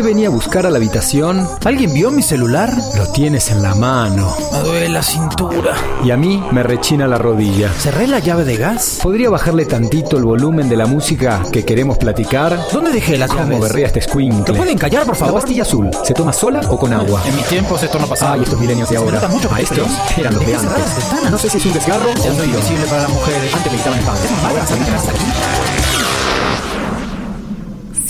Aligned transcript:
qué 0.00 0.06
venía 0.06 0.28
a 0.28 0.30
buscar 0.30 0.64
a 0.66 0.70
la 0.70 0.78
habitación? 0.78 1.46
¿Alguien 1.64 1.92
vio 1.92 2.10
mi 2.10 2.22
celular? 2.22 2.72
Lo 2.96 3.06
tienes 3.12 3.50
en 3.50 3.60
la 3.62 3.74
mano. 3.74 4.34
Me 4.52 4.58
duele 4.60 4.88
la 4.88 5.02
cintura. 5.02 5.74
Y 6.02 6.10
a 6.10 6.16
mí 6.16 6.42
me 6.52 6.62
rechina 6.62 7.06
la 7.06 7.18
rodilla. 7.18 7.70
¿Cerré 7.78 8.06
la 8.06 8.18
llave 8.18 8.44
de 8.44 8.56
gas? 8.56 8.98
¿Podría 9.02 9.28
bajarle 9.28 9.66
tantito 9.66 10.16
el 10.16 10.24
volumen 10.24 10.68
de 10.70 10.76
la 10.76 10.86
música 10.86 11.42
que 11.52 11.64
queremos 11.66 11.98
platicar? 11.98 12.58
¿Dónde 12.72 12.92
dejé 12.92 13.18
la 13.18 13.26
llave? 13.26 13.42
¿Cómo 13.56 13.60
berrea 13.60 13.88
este 13.88 14.00
¿Te 14.00 14.08
squinkle? 14.08 14.56
pueden 14.56 14.78
callar, 14.78 15.04
por 15.04 15.14
La 15.18 15.26
favor? 15.26 15.40
pastilla 15.42 15.62
azul, 15.62 15.90
¿se 16.02 16.14
toma 16.14 16.32
sola 16.32 16.60
o 16.70 16.78
con 16.78 16.92
agua? 16.94 17.20
En 17.26 17.36
mis 17.36 17.44
tiempos 17.46 17.82
esto 17.82 17.98
no 17.98 18.06
pasaba. 18.06 18.34
Ay, 18.34 18.42
estos 18.44 18.58
milenios 18.58 18.88
de 18.88 18.96
Se 18.96 19.02
ahora. 19.02 19.16
nota 19.16 19.28
mucho 19.28 19.48
que 19.48 19.54
Maestros 19.54 19.88
estoy 20.08 20.20
eran 20.22 20.34
los 20.34 20.46
de 20.46 20.54
antes. 20.56 20.72
las. 21.22 21.30
No 21.30 21.38
sé 21.38 21.50
si 21.50 21.58
es 21.58 21.66
un 21.66 21.72
desgarro 21.74 22.06
o 22.06 22.10
un 22.12 22.16
soy 22.16 22.30
tiro. 22.32 22.44
invisible 22.46 22.84
para 22.86 23.02
las 23.02 23.10
mujeres. 23.10 23.54
Antes 23.54 23.70
me 23.72 23.78
gritaban 23.78 23.98
espanto. 23.98 24.22
Ahora 24.48 24.66
se 24.66 24.76
me 24.76 24.96
hasta 24.96 25.10
aquí. 25.10 25.79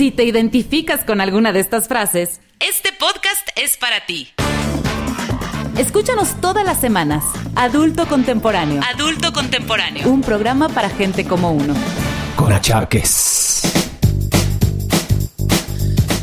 Si 0.00 0.10
te 0.10 0.24
identificas 0.24 1.04
con 1.04 1.20
alguna 1.20 1.52
de 1.52 1.60
estas 1.60 1.86
frases, 1.86 2.40
este 2.58 2.90
podcast 2.90 3.46
es 3.54 3.76
para 3.76 4.06
ti. 4.06 4.32
Escúchanos 5.76 6.40
todas 6.40 6.64
las 6.64 6.80
semanas. 6.80 7.22
Adulto 7.54 8.08
Contemporáneo. 8.08 8.80
Adulto 8.94 9.34
Contemporáneo. 9.34 10.08
Un 10.08 10.22
programa 10.22 10.70
para 10.70 10.88
gente 10.88 11.26
como 11.26 11.52
uno. 11.52 11.74
Con 12.34 12.50
achaques. 12.50 13.60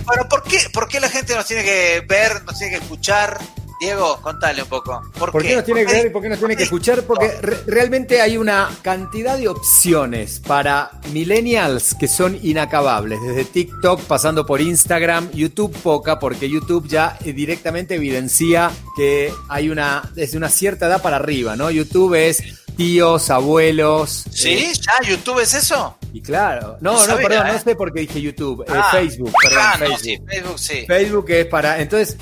Bueno, 0.06 0.28
¿por 0.28 0.42
qué, 0.42 0.58
¿por 0.74 0.88
qué 0.88 1.00
la 1.00 1.10
gente 1.10 1.36
nos 1.36 1.46
tiene 1.46 1.64
que 1.64 2.04
ver, 2.10 2.44
nos 2.46 2.58
tiene 2.58 2.78
que 2.78 2.84
escuchar? 2.84 3.40
Diego, 3.80 4.20
contale 4.22 4.64
un 4.64 4.70
poco. 4.70 5.02
¿Por, 5.20 5.32
¿Por 5.32 5.44
qué 5.44 5.56
nos 5.56 5.64
tiene 5.64 5.86
que 5.86 5.94
ver 5.94 6.08
y 6.08 6.10
por 6.10 6.22
qué 6.24 6.30
nos 6.30 6.40
tiene 6.40 6.56
que 6.56 6.64
escuchar? 6.64 7.04
Porque 7.04 7.28
No. 7.28 7.42
re- 7.42 7.58
realmente 7.68 8.22
hay 8.22 8.38
una 8.38 8.70
cantidad 8.82 9.38
de 9.38 9.48
opciones 9.48 10.40
para 10.40 10.92
millennials 11.14 11.94
que 11.94 12.08
son 12.08 12.40
inacabables, 12.42 13.22
desde 13.22 13.46
TikTok 13.46 14.02
pasando 14.02 14.46
por 14.48 14.62
Instagram, 14.62 15.30
YouTube 15.32 15.76
poca, 15.84 16.18
porque 16.18 16.50
YouTube 16.50 16.88
ya 16.88 17.18
eh, 17.24 17.34
directamente 17.34 17.96
evidencia 17.96 18.72
que 18.96 19.32
hay 19.50 19.70
una, 19.70 20.10
desde 20.16 20.38
una 20.38 20.50
cierta 20.50 20.88
edad 20.88 21.02
para 21.02 21.18
arriba, 21.18 21.56
¿no? 21.56 21.70
YouTube 21.70 22.16
es 22.16 22.42
tíos, 22.76 23.30
abuelos. 23.30 24.24
¿Sí? 24.32 24.50
eh, 24.50 24.74
¿Ya? 24.74 25.08
¿YouTube 25.10 25.40
es 25.40 25.54
eso? 25.54 25.98
y 26.14 26.22
claro. 26.22 26.78
No, 26.82 26.94
No 26.94 27.08
no, 27.08 27.18
perdón, 27.18 27.48
¿eh? 27.48 27.52
no 27.54 27.60
sé 27.60 27.76
por 27.76 27.94
qué 27.94 28.00
dije 28.02 28.22
YouTube. 28.22 28.64
eh, 28.64 28.72
Ah, 28.74 28.90
Facebook, 28.92 29.32
perdón, 29.44 29.60
ah, 29.62 29.72
no, 29.74 29.86
Facebook. 29.86 30.00
sí, 30.02 30.18
Facebook 30.28 30.60
sí. 30.60 30.86
Facebook 30.88 31.26
es 31.30 31.46
para. 31.46 31.80
Entonces, 31.82 32.18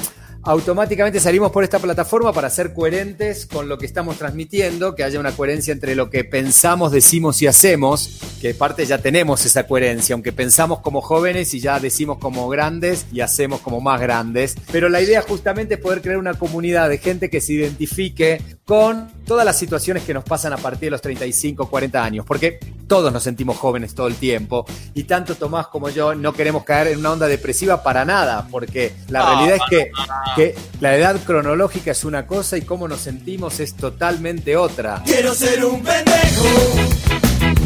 automáticamente 0.46 1.20
salimos 1.20 1.52
por 1.52 1.64
esta 1.64 1.80
plataforma 1.80 2.32
para 2.32 2.52
ser 2.52 2.74
coherentes 2.74 3.48
con 3.48 3.68
lo 3.68 3.80
que 3.80 3.88
estamos 3.88 4.18
transmitiendo, 4.18 4.94
que 4.94 5.04
haya 5.04 5.20
una 5.20 5.32
coherencia 5.32 5.72
entre 5.72 5.96
lo 5.96 6.12
que 6.12 6.24
pensamos, 6.24 6.92
decimos 6.92 7.42
y 7.42 7.48
hacemos, 7.48 8.20
que 8.42 8.54
parte 8.54 8.86
ya 8.86 9.00
tenemos 9.00 9.44
esa 9.44 9.66
coherencia, 9.68 10.14
aunque 10.14 10.32
pensamos 10.32 10.80
como 10.82 11.02
jóvenes 11.02 11.54
y 11.56 11.60
ya 11.60 11.80
decimos 11.80 12.20
como 12.20 12.48
grandes 12.48 13.08
y 13.12 13.22
hacemos 13.22 13.60
como 13.62 13.82
más 13.82 14.00
grandes. 14.00 14.56
Pero 14.72 14.88
la 14.88 15.02
idea 15.02 15.24
justamente 15.24 15.74
es 15.74 15.80
poder 15.80 16.02
crear 16.02 16.20
una 16.20 16.36
comunidad 16.36 16.90
de 16.90 17.00
gente 17.00 17.32
que 17.32 17.42
se 17.42 17.54
identifique 17.54 18.40
con 18.66 19.10
todas 19.26 19.46
las 19.46 19.58
situaciones 19.58 20.04
que 20.04 20.14
nos 20.14 20.24
pasan 20.24 20.54
a 20.54 20.58
partir 20.58 20.88
de 20.88 20.92
los 20.92 21.02
35, 21.02 21.70
40 21.70 22.04
años, 22.04 22.26
porque 22.26 22.60
todos 22.88 23.12
nos 23.12 23.24
sentimos 23.24 23.58
jóvenes 23.58 23.96
todo 23.96 24.08
el 24.08 24.16
tiempo 24.16 24.66
y 24.94 25.04
tanto 25.06 25.36
Tomás 25.36 25.68
como 25.68 25.90
yo 25.90 26.16
no 26.16 26.34
queremos 26.34 26.64
caer 26.64 26.90
en 26.90 27.00
una 27.00 27.12
onda 27.12 27.28
depresiva 27.28 27.84
para 27.84 28.06
nada, 28.06 28.48
porque 28.52 28.94
la 29.10 29.20
No, 29.20 29.30
realidad 29.36 29.56
es 29.58 29.62
que, 29.70 29.92
que 30.36 30.56
la 30.82 30.96
edad 30.96 31.20
cronológica 31.26 31.92
es 31.92 32.04
una 32.04 32.28
cosa 32.28 32.58
y 32.58 32.62
cómo 32.62 32.88
nos 32.88 33.00
sentimos 33.02 33.60
es 33.60 33.76
totalmente 33.76 34.56
otra. 34.58 35.02
Quiero 35.06 35.34
ser 35.34 35.66
un 35.66 35.82
pendejo, 35.84 36.46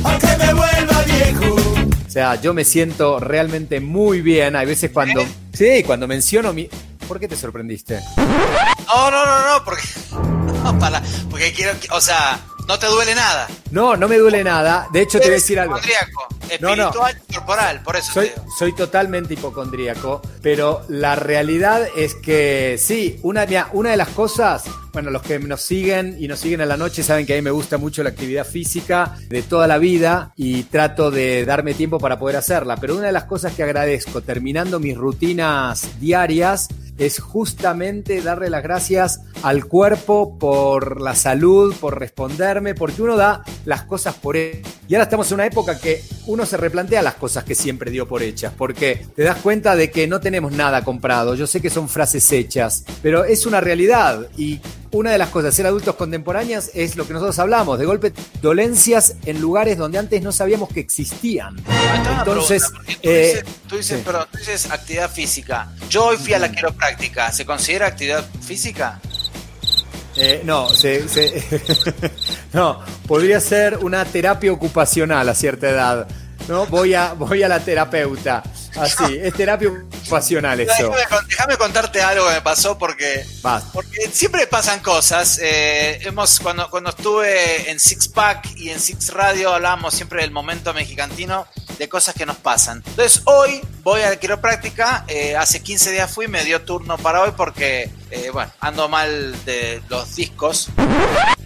aunque 0.03 0.27
me 0.37 0.53
vuelva 0.53 1.03
viejo. 1.05 1.55
O 2.07 2.11
sea, 2.11 2.41
yo 2.41 2.53
me 2.53 2.63
siento 2.63 3.19
realmente 3.19 3.79
muy 3.79 4.21
bien. 4.21 4.55
Hay 4.55 4.65
veces 4.65 4.89
cuando... 4.91 5.23
Sí, 5.53 5.83
cuando 5.85 6.07
menciono 6.07 6.53
mi... 6.53 6.67
¿Por 7.07 7.19
qué 7.19 7.27
te 7.27 7.35
sorprendiste? 7.35 7.99
No, 8.17 9.11
no, 9.11 9.25
no, 9.25 9.57
no, 9.57 9.63
porque. 9.65 9.83
No, 10.63 10.77
para, 10.77 11.01
porque 11.29 11.53
quiero. 11.53 11.71
O 11.91 12.01
sea, 12.01 12.37
no 12.69 12.77
te 12.77 12.85
duele 12.85 13.15
nada. 13.15 13.47
No, 13.71 13.97
no 13.97 14.07
me 14.07 14.19
duele 14.19 14.43
nada. 14.43 14.87
De 14.93 15.01
hecho, 15.01 15.17
te 15.17 15.25
voy 15.25 15.31
a 15.31 15.35
decir 15.37 15.59
algo. 15.59 15.75
hipocondríaco, 15.75 16.27
No, 16.59 16.75
no. 16.75 16.83
espiritual 16.87 17.21
y 17.29 17.33
corporal, 17.33 17.81
por 17.83 17.95
eso 17.95 18.13
Soy, 18.13 18.27
te 18.27 18.33
digo. 18.35 18.51
soy 18.57 18.73
totalmente 18.73 19.33
hipocondríaco, 19.33 20.21
pero 20.41 20.81
la 20.87 21.15
realidad 21.15 21.87
es 21.95 22.15
que 22.15 22.77
sí, 22.79 23.19
una, 23.23 23.45
mira, 23.45 23.69
una 23.73 23.91
de 23.91 23.97
las 23.97 24.09
cosas, 24.09 24.63
bueno, 24.93 25.09
los 25.11 25.21
que 25.21 25.39
nos 25.39 25.61
siguen 25.61 26.17
y 26.19 26.27
nos 26.27 26.39
siguen 26.39 26.61
a 26.61 26.65
la 26.65 26.77
noche 26.77 27.03
saben 27.03 27.25
que 27.25 27.33
a 27.33 27.35
mí 27.35 27.41
me 27.41 27.51
gusta 27.51 27.77
mucho 27.77 28.03
la 28.03 28.09
actividad 28.09 28.45
física 28.45 29.17
de 29.27 29.41
toda 29.43 29.67
la 29.67 29.77
vida 29.77 30.33
y 30.35 30.63
trato 30.63 31.11
de 31.11 31.45
darme 31.45 31.73
tiempo 31.73 31.99
para 31.99 32.17
poder 32.19 32.35
hacerla, 32.37 32.77
pero 32.77 32.95
una 32.95 33.07
de 33.07 33.11
las 33.11 33.25
cosas 33.25 33.53
que 33.53 33.63
agradezco 33.63 34.21
terminando 34.21 34.79
mis 34.79 34.97
rutinas 34.97 35.99
diarias 35.99 36.67
es 36.97 37.19
justamente 37.19 38.21
darle 38.21 38.49
las 38.49 38.61
gracias 38.61 39.21
al 39.41 39.65
cuerpo 39.65 40.37
por 40.37 40.99
la 40.99 41.15
salud, 41.15 41.73
por 41.79 41.97
responderme, 41.97 42.75
porque 42.75 43.01
uno 43.01 43.15
da 43.15 43.43
las 43.65 43.83
cosas 43.83 44.15
por 44.15 44.35
él. 44.35 44.61
Y 44.89 44.95
ahora 44.95 45.03
estamos 45.03 45.29
en 45.31 45.35
una 45.35 45.45
época 45.45 45.79
que 45.79 46.03
uno 46.27 46.38
se 46.45 46.57
replantea 46.57 47.01
las 47.01 47.15
cosas 47.15 47.43
que 47.43 47.55
siempre 47.55 47.91
dio 47.91 48.07
por 48.07 48.23
hechas, 48.23 48.53
porque 48.57 49.05
te 49.15 49.23
das 49.23 49.37
cuenta 49.37 49.75
de 49.75 49.89
que 49.91 50.07
no 50.07 50.19
tenemos 50.19 50.51
nada 50.51 50.83
comprado. 50.83 51.35
Yo 51.35 51.47
sé 51.47 51.61
que 51.61 51.69
son 51.69 51.89
frases 51.89 52.31
hechas, 52.31 52.83
pero 53.01 53.23
es 53.25 53.45
una 53.45 53.61
realidad. 53.61 54.27
Y 54.37 54.59
una 54.91 55.11
de 55.11 55.17
las 55.19 55.29
cosas, 55.29 55.53
ser 55.53 55.67
adultos 55.67 55.95
contemporáneas, 55.95 56.71
es 56.73 56.95
lo 56.95 57.05
que 57.05 57.13
nosotros 57.13 57.37
hablamos, 57.39 57.77
de 57.77 57.85
golpe 57.85 58.11
dolencias 58.41 59.15
en 59.25 59.39
lugares 59.39 59.77
donde 59.77 59.97
antes 59.99 60.21
no 60.23 60.31
sabíamos 60.31 60.69
que 60.69 60.79
existían. 60.79 61.57
Está 61.59 62.19
Entonces, 62.19 62.63
pregunta, 62.69 62.93
tú 63.01 63.09
eh, 63.09 63.27
dices, 63.27 63.43
tú 63.67 63.77
dices, 63.77 63.97
sí. 63.99 64.03
perdón, 64.05 64.27
tú 64.31 64.37
dices 64.39 64.71
actividad 64.71 65.11
física. 65.11 65.71
Yo 65.89 66.07
hoy 66.07 66.17
fui 66.17 66.33
a 66.33 66.39
la 66.39 66.51
quiropráctica. 66.51 67.31
¿Se 67.31 67.45
considera 67.45 67.87
actividad 67.87 68.25
física? 68.41 68.99
Eh, 70.15 70.41
no, 70.43 70.67
se- 70.69 71.07
se- 71.07 71.41
no, 72.53 72.81
podría 73.07 73.39
ser 73.39 73.77
una 73.77 74.03
terapia 74.05 74.51
ocupacional 74.51 75.29
a 75.29 75.35
cierta 75.35 75.69
edad. 75.69 76.07
No, 76.49 76.65
voy 76.65 76.93
a, 76.95 77.13
voy 77.13 77.43
a 77.43 77.47
la 77.47 77.59
terapeuta. 77.59 78.43
Así, 78.75 79.17
es 79.21 79.33
terapia 79.33 79.69
ocupacional 79.69 80.59
eso. 80.59 80.73
Déjame, 80.89 81.05
con- 81.07 81.27
déjame 81.27 81.57
contarte 81.57 82.01
algo 82.01 82.27
que 82.27 82.33
me 82.33 82.41
pasó 82.41 82.77
porque, 82.77 83.23
porque 83.73 84.09
siempre 84.11 84.47
pasan 84.47 84.79
cosas. 84.79 85.39
Eh, 85.41 85.99
hemos 86.03 86.39
cuando, 86.39 86.69
cuando 86.69 86.89
estuve 86.89 87.69
en 87.69 87.79
Six 87.79 88.07
Pack 88.09 88.57
y 88.57 88.69
en 88.69 88.79
Six 88.79 89.13
Radio 89.13 89.53
hablábamos 89.53 89.93
siempre 89.93 90.21
del 90.21 90.31
momento 90.31 90.73
mexicantino 90.73 91.47
de 91.77 91.87
cosas 91.87 92.13
que 92.15 92.25
nos 92.25 92.37
pasan. 92.37 92.83
Entonces 92.85 93.21
hoy 93.25 93.61
voy 93.83 94.01
a 94.01 94.09
la 94.09 94.15
quiropráctica. 94.17 95.05
eh, 95.07 95.35
hace 95.35 95.61
15 95.61 95.91
días 95.91 96.11
fui, 96.11 96.27
me 96.27 96.43
dio 96.43 96.61
turno 96.61 96.97
para 96.97 97.21
hoy 97.21 97.31
porque, 97.37 97.89
eh, 98.11 98.29
bueno, 98.33 98.51
ando 98.59 98.89
mal 98.89 99.35
de 99.45 99.81
los 99.87 100.15
discos. 100.15 100.67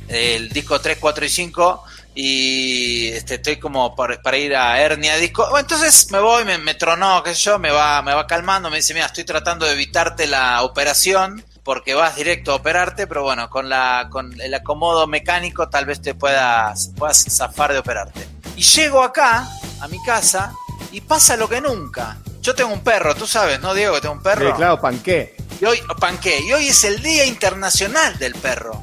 El 0.07 0.49
disco 0.49 0.79
3, 0.79 0.97
4 0.99 1.25
y 1.25 1.29
5 1.29 1.83
y 2.15 3.07
este, 3.07 3.35
estoy 3.35 3.57
como 3.57 3.95
para, 3.95 4.21
para 4.21 4.37
ir 4.37 4.55
a 4.55 4.79
hernia 4.79 5.17
disco. 5.17 5.43
Bueno, 5.49 5.59
entonces 5.59 6.11
me 6.11 6.19
voy, 6.19 6.45
me, 6.45 6.57
me 6.57 6.75
tronó, 6.75 7.23
qué 7.23 7.33
sé 7.33 7.43
yo, 7.43 7.59
me 7.59 7.71
va, 7.71 8.01
me 8.01 8.13
va 8.13 8.27
calmando, 8.27 8.69
me 8.69 8.77
dice, 8.77 8.93
mira, 8.93 9.07
estoy 9.07 9.23
tratando 9.23 9.65
de 9.65 9.73
evitarte 9.73 10.27
la 10.27 10.61
operación 10.63 11.43
porque 11.63 11.93
vas 11.93 12.15
directo 12.15 12.51
a 12.51 12.55
operarte, 12.55 13.07
pero 13.07 13.23
bueno, 13.23 13.49
con 13.49 13.69
la 13.69 14.07
con 14.11 14.39
el 14.41 14.53
acomodo 14.53 15.07
mecánico 15.07 15.69
tal 15.69 15.85
vez 15.85 16.01
te 16.01 16.13
puedas, 16.13 16.91
puedas 16.97 17.25
zafar 17.29 17.71
de 17.73 17.79
operarte. 17.79 18.27
Y 18.55 18.63
llego 18.63 19.01
acá, 19.01 19.47
a 19.79 19.87
mi 19.87 20.01
casa, 20.03 20.53
y 20.91 21.01
pasa 21.01 21.37
lo 21.37 21.49
que 21.49 21.61
nunca. 21.61 22.17
Yo 22.41 22.53
tengo 22.53 22.73
un 22.73 22.83
perro, 22.83 23.15
tú 23.15 23.25
sabes, 23.25 23.61
¿no, 23.61 23.73
Diego? 23.73 23.95
Que 23.95 24.01
tengo 24.01 24.15
un 24.15 24.21
perro. 24.21 24.47
Sí, 24.49 24.53
claro, 24.57 24.79
panqué. 24.79 25.35
Y 25.61 25.65
hoy, 25.65 25.79
panqué, 25.97 26.41
y 26.41 26.51
hoy 26.51 26.67
es 26.67 26.83
el 26.83 27.01
Día 27.01 27.25
Internacional 27.25 28.17
del 28.19 28.33
Perro. 28.35 28.81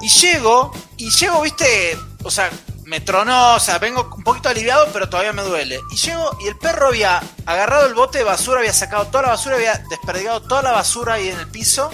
Y 0.00 0.08
llego, 0.08 0.72
y 0.96 1.10
llego, 1.10 1.42
viste, 1.42 1.98
o 2.22 2.30
sea, 2.30 2.50
me 2.84 3.00
tronó, 3.00 3.54
o 3.54 3.60
sea, 3.60 3.78
vengo 3.78 4.08
un 4.16 4.22
poquito 4.22 4.48
aliviado, 4.48 4.88
pero 4.92 5.08
todavía 5.08 5.32
me 5.32 5.42
duele. 5.42 5.80
Y 5.90 5.96
llego, 5.96 6.36
y 6.40 6.48
el 6.48 6.56
perro 6.56 6.88
había 6.88 7.20
agarrado 7.44 7.86
el 7.86 7.94
bote 7.94 8.18
de 8.18 8.24
basura, 8.24 8.60
había 8.60 8.72
sacado 8.72 9.06
toda 9.08 9.22
la 9.22 9.28
basura, 9.30 9.56
había 9.56 9.82
desperdigado 9.90 10.42
toda 10.42 10.62
la 10.62 10.72
basura 10.72 11.14
ahí 11.14 11.28
en 11.28 11.38
el 11.38 11.48
piso. 11.48 11.90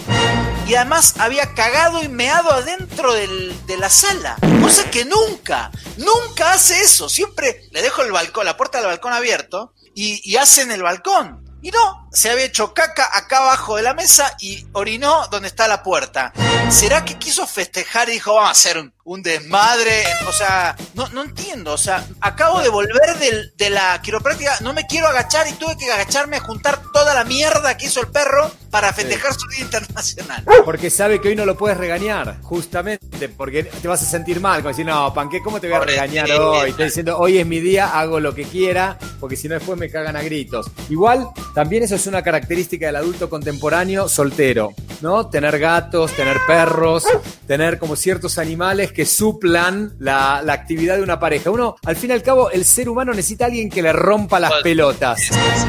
Y 0.67 0.75
además 0.75 1.15
había 1.19 1.55
cagado 1.55 2.03
y 2.03 2.09
meado 2.09 2.53
adentro 2.53 3.13
del- 3.15 3.55
de 3.67 3.77
la 3.79 3.91
sala. 3.91 4.37
Cosa 4.63 4.91
que 4.91 5.05
nunca, 5.05 5.71
nunca 5.97 6.53
hace 6.53 6.81
eso. 6.81 7.09
Siempre 7.09 7.69
le 7.73 7.83
dejo 7.83 8.03
el 8.03 8.13
balcón, 8.13 8.45
la 8.45 8.57
puerta 8.57 8.79
del 8.79 8.87
balcón 8.89 9.13
abierto 9.13 9.73
y, 9.95 10.21
y 10.31 10.37
hace 10.37 10.63
en 10.63 10.73
el 10.73 10.83
balcón. 10.83 11.45
Y 11.63 11.71
no, 11.71 12.02
se 12.13 12.31
había 12.31 12.45
hecho 12.45 12.75
caca 12.75 13.09
acá 13.13 13.39
abajo 13.39 13.77
de 13.77 13.83
la 13.83 13.95
mesa 13.95 14.35
y 14.41 14.67
orinó 14.73 15.27
donde 15.29 15.49
está 15.49 15.67
la 15.69 15.83
puerta. 15.83 16.33
¿Será 16.69 17.05
que 17.05 17.15
quiso 17.19 17.47
festejar 17.47 18.09
y 18.09 18.13
dijo, 18.13 18.35
vamos 18.35 18.49
a 18.49 18.53
hacer 18.53 18.79
un, 18.79 18.93
un 19.05 19.23
desmadre? 19.23 20.05
O 20.29 20.33
sea, 20.33 20.77
no, 20.95 21.09
no 21.09 21.23
entiendo. 21.23 21.73
O 21.73 21.79
sea, 21.79 22.07
acabo 22.21 22.61
de 22.61 22.69
volver 22.69 23.19
del- 23.19 23.53
de 23.57 23.71
la 23.71 24.01
quiropráctica, 24.03 24.57
no 24.61 24.73
me 24.73 24.87
quiero 24.87 25.09
agachar 25.09 25.47
y 25.49 25.53
tuve 25.55 25.77
que 25.77 25.91
agacharme 25.93 26.37
a 26.37 26.41
juntar 26.41 26.81
toda 26.93 27.15
la 27.15 27.25
mierda 27.25 27.77
que 27.77 27.87
hizo 27.87 28.01
el 28.01 28.09
perro 28.09 28.51
para 28.71 28.93
festejar 28.93 29.35
su 29.35 29.47
día 29.49 29.61
internacional. 29.61 30.45
Porque 30.65 30.89
sabe 30.91 31.21
que 31.21 31.29
hoy 31.29 31.37
no 31.37 31.45
lo 31.45 31.57
puedes 31.59 31.77
regañar, 31.77 32.41
justamente, 32.43 33.29
porque 33.29 33.65
te 33.65 33.89
vas 33.89 34.03
a 34.03 34.07
sentir 34.07 34.41
mal. 34.41 34.61
Como 34.63 34.69
decir, 34.71 34.87
no, 34.87 35.13
panqué, 35.13 35.43
¿cómo 35.43 35.61
te 35.61 35.67
voy 35.69 35.77
a 35.77 35.81
regañar 35.81 36.31
hoy? 36.31 36.71
Estoy 36.71 36.87
diciendo, 36.87 37.19
hoy 37.19 37.39
es 37.39 37.47
mi 37.47 37.61
día, 37.61 37.99
hago 37.99 38.19
lo 38.21 38.35
que 38.35 38.45
quiera, 38.45 38.99
porque 39.21 39.37
si 39.37 39.49
no 39.49 39.55
después 39.55 39.79
me 39.79 39.91
cagan 39.91 40.17
a 40.17 40.23
gritos. 40.23 40.71
Igual, 40.89 41.29
también 41.55 41.83
eso 41.83 41.97
es 41.97 42.02
una 42.07 42.23
característica 42.23 42.87
del 42.87 42.97
adulto 42.97 43.29
contemporáneo 43.29 44.09
soltero, 44.09 44.73
¿no? 45.01 45.29
Tener 45.29 45.59
gatos, 45.59 46.13
tener 46.13 46.39
perros, 46.47 47.05
tener 47.47 47.79
como 47.79 47.97
ciertos 47.97 48.39
animales 48.39 48.93
que 48.93 49.05
suplan 49.07 49.95
la, 49.99 50.43
la 50.45 50.53
actividad 50.53 50.97
de 50.97 51.03
una 51.03 51.19
pareja. 51.19 51.51
Uno, 51.51 51.77
al 51.85 51.97
fin 51.97 52.11
y 52.11 52.13
al 52.15 52.23
cabo, 52.23 52.51
el 52.51 52.65
ser 52.65 52.89
humano 52.89 53.13
necesita 53.13 53.45
a 53.45 53.49
alguien 53.49 53.69
que 53.71 53.83
le 53.83 53.93
rompa 53.93 54.39
las 54.41 54.53
pelotas. 54.63 55.21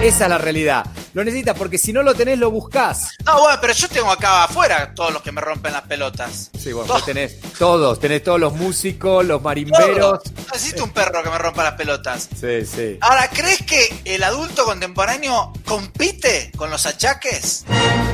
Esa 0.01 0.23
es 0.25 0.29
la 0.29 0.37
realidad. 0.37 0.85
Lo 1.13 1.23
necesitas 1.23 1.55
porque 1.57 1.77
si 1.77 1.93
no 1.93 2.01
lo 2.01 2.15
tenés, 2.15 2.39
lo 2.39 2.49
buscás. 2.49 3.09
No, 3.25 3.39
bueno, 3.41 3.57
pero 3.61 3.73
yo 3.73 3.87
tengo 3.87 4.11
acá 4.11 4.45
afuera 4.45 4.93
todos 4.95 5.13
los 5.13 5.21
que 5.21 5.31
me 5.31 5.41
rompen 5.41 5.71
las 5.73 5.83
pelotas. 5.83 6.49
Sí, 6.57 6.71
Todos. 6.71 6.87
vos 6.87 7.05
tenés 7.05 7.39
todos, 7.59 7.99
tenés 7.99 8.23
todos 8.23 8.39
los 8.39 8.53
músicos, 8.53 9.23
los 9.25 9.41
marimberos. 9.41 9.97
Todos. 9.99 10.21
Necesito 10.51 10.83
un 10.83 10.89
perro 10.91 11.21
que 11.21 11.29
me 11.29 11.37
rompa 11.37 11.63
las 11.63 11.73
pelotas. 11.73 12.29
Sí, 12.39 12.65
sí. 12.65 12.97
Ahora, 13.01 13.29
¿crees 13.29 13.61
que 13.63 13.93
el 14.05 14.23
adulto 14.23 14.65
contemporáneo 14.65 15.53
compite 15.65 16.22
con 16.55 16.69
los 16.69 16.85
achaques? 16.85 17.65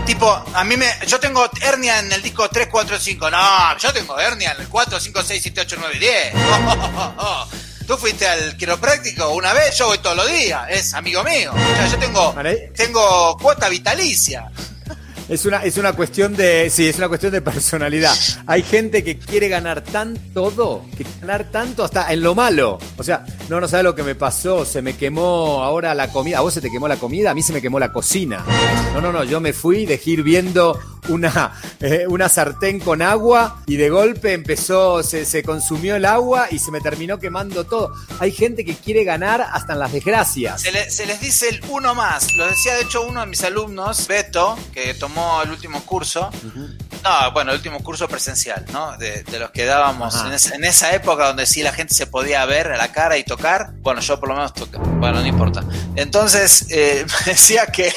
Tipo, 0.06 0.32
a 0.54 0.64
mí 0.64 0.76
me. 0.78 0.88
Yo 1.08 1.20
tengo 1.20 1.48
hernia 1.62 2.00
en 2.00 2.12
el 2.12 2.22
disco 2.22 2.50
3, 2.50 2.68
4, 2.72 3.00
5. 3.00 3.30
No, 3.30 3.78
yo 3.78 3.94
tengo 3.94 4.20
hernia 4.20 4.54
en 4.54 4.62
el 4.62 4.68
4, 4.68 5.00
5, 5.00 5.24
6, 5.24 5.42
7, 5.44 5.62
8, 5.62 5.76
9, 5.80 6.00
10. 6.00 6.34
Tú 7.88 7.98
fuiste 7.98 8.28
al 8.28 8.56
quiropráctico 8.56 9.30
una 9.30 9.52
vez, 9.54 9.76
yo 9.78 9.88
voy 9.88 9.98
todos 9.98 10.16
los 10.16 10.28
días. 10.32 10.68
Es 10.70 10.94
amigo 10.94 11.24
mío. 11.24 11.52
O 11.54 11.76
sea, 11.76 11.88
yo 11.88 11.98
tengo, 11.98 12.34
Vale. 12.34 12.72
tengo 12.76 13.38
cuota 13.38 13.68
vitalicia. 13.70 14.50
Es 15.30 15.46
una, 15.46 15.58
es 15.64 15.78
una 15.78 15.94
cuestión 15.94 16.36
de. 16.36 16.72
Sí, 16.72 16.88
es 16.88 16.98
una 16.98 17.08
cuestión 17.08 17.32
de 17.32 17.42
personalidad. 17.42 18.16
Hay 18.48 18.64
gente 18.64 19.04
que 19.04 19.20
quiere 19.20 19.48
ganar 19.48 19.84
tan 19.84 20.18
todo, 20.34 20.84
que 20.98 21.06
ganar 21.22 21.52
tanto 21.52 21.84
hasta 21.84 22.12
en 22.12 22.24
lo 22.24 22.34
malo. 22.34 22.80
O 22.98 23.04
sea, 23.04 23.24
no, 23.48 23.62
no 23.62 23.68
sabes 23.68 23.84
lo 23.84 23.94
que 23.94 24.02
me 24.02 24.16
pasó. 24.16 24.66
Se 24.66 24.82
me 24.82 24.98
quemó 24.98 25.64
ahora 25.64 25.94
la 25.94 26.12
comida. 26.12 26.40
A 26.40 26.42
vos 26.42 26.56
se 26.56 26.62
te 26.62 26.72
quemó 26.72 26.88
la 26.88 26.98
comida, 26.98 27.30
a 27.30 27.36
mí 27.36 27.44
se 27.44 27.54
me 27.54 27.62
quemó 27.62 27.80
la 27.80 27.94
cocina. 27.94 28.44
No, 28.94 29.02
no, 29.02 29.12
no. 29.12 29.24
Yo 29.24 29.40
me 29.40 29.54
fui, 29.54 29.86
dejé 29.86 30.12
ir 30.12 30.24
viendo 30.24 30.80
una, 31.10 31.54
eh, 31.80 32.06
una 32.08 32.28
sartén 32.28 32.80
con 32.80 33.02
agua 33.02 33.62
y 33.68 33.78
de 33.78 33.90
golpe 33.90 34.34
empezó, 34.34 35.02
se, 35.04 35.26
se 35.26 35.44
consumió 35.44 35.96
el 35.96 36.06
agua 36.06 36.48
y 36.52 36.60
se 36.60 36.72
me 36.72 36.82
terminó 36.82 37.20
quemando 37.20 37.66
todo. 37.66 37.94
Hay 38.20 38.32
gente 38.32 38.66
que 38.66 38.76
quiere 38.76 39.04
ganar 39.04 39.42
hasta 39.42 39.74
en 39.74 39.80
las 39.80 39.92
desgracias. 39.92 40.62
Se, 40.62 40.90
se 40.90 41.06
les 41.06 41.20
dice 41.22 41.50
el 41.50 41.62
uno 41.70 41.94
más. 41.94 42.34
Lo 42.34 42.48
decía 42.48 42.76
de 42.76 42.82
hecho 42.82 43.04
uno 43.04 43.22
de 43.22 43.28
mis 43.28 43.44
alumnos, 43.44 44.08
Beto, 44.08 44.58
que 44.74 44.94
tomó 44.96 45.19
el 45.44 45.50
último 45.52 45.82
curso. 45.86 46.30
No, 47.04 47.32
bueno, 47.32 47.52
el 47.52 47.58
último 47.58 47.80
curso 47.82 48.08
presencial, 48.08 48.66
¿no? 48.74 48.98
De, 48.98 49.24
de 49.24 49.40
los 49.40 49.52
que 49.52 49.64
dábamos 49.66 50.16
en, 50.26 50.34
esa- 50.34 50.56
en 50.56 50.64
esa 50.66 50.94
época 50.94 51.28
donde 51.28 51.46
sí 51.46 51.64
la 51.64 51.72
gente 51.72 51.94
se 51.94 52.08
podía 52.08 52.44
ver 52.46 52.72
a 52.72 52.78
la 52.78 52.92
cara 52.92 53.18
y 53.18 53.24
tocar. 53.24 53.72
Bueno, 53.82 54.02
yo 54.02 54.20
por 54.20 54.30
lo 54.30 54.36
menos 54.36 54.54
toca. 54.54 54.78
Bueno, 54.80 55.22
no 55.22 55.26
importa. 55.28 55.64
Entonces, 55.96 56.66
eh, 56.70 57.06
me 57.26 57.32
decía 57.32 57.68
que. 57.68 57.94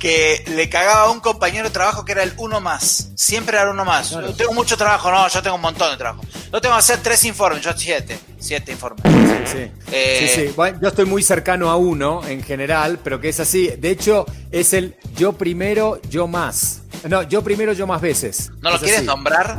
Que 0.00 0.42
le 0.56 0.68
cagaba 0.68 1.02
a 1.02 1.10
un 1.10 1.20
compañero 1.20 1.64
de 1.64 1.70
trabajo 1.70 2.04
que 2.04 2.10
era 2.12 2.24
el 2.24 2.32
uno 2.38 2.60
más. 2.60 3.10
Siempre 3.14 3.56
era 3.56 3.64
el 3.66 3.70
uno 3.74 3.84
más. 3.84 4.08
Claro. 4.08 4.34
Tengo 4.34 4.52
mucho 4.54 4.76
trabajo, 4.76 5.10
no, 5.12 5.28
yo 5.28 5.40
tengo 5.42 5.54
un 5.54 5.62
montón 5.62 5.92
de 5.92 5.96
trabajo. 5.96 6.22
Yo 6.52 6.60
tengo 6.60 6.74
que 6.74 6.78
hacer 6.80 6.98
tres 7.00 7.22
informes, 7.24 7.62
yo 7.62 7.70
siete. 7.76 8.18
Siete 8.40 8.72
informes. 8.72 9.04
Sí. 9.52 9.70
Eh, 9.92 10.26
Sí, 10.34 10.40
sí. 10.48 10.52
Bueno, 10.56 10.78
yo 10.82 10.88
estoy 10.88 11.04
muy 11.04 11.22
cercano 11.22 11.70
a 11.70 11.76
uno 11.76 12.26
en 12.26 12.42
general, 12.42 12.98
pero 13.04 13.20
que 13.20 13.28
es 13.28 13.38
así. 13.38 13.68
De 13.78 13.90
hecho, 13.90 14.26
es 14.50 14.72
el 14.72 14.96
yo 15.14 15.34
primero, 15.34 16.00
yo 16.08 16.26
más. 16.26 16.80
No, 17.08 17.22
yo 17.22 17.42
primero, 17.44 17.72
yo 17.72 17.86
más 17.86 18.00
veces. 18.00 18.50
¿No 18.60 18.70
lo 18.70 18.76
Es 18.76 18.82
quieres 18.82 18.98
así. 19.00 19.06
nombrar? 19.06 19.56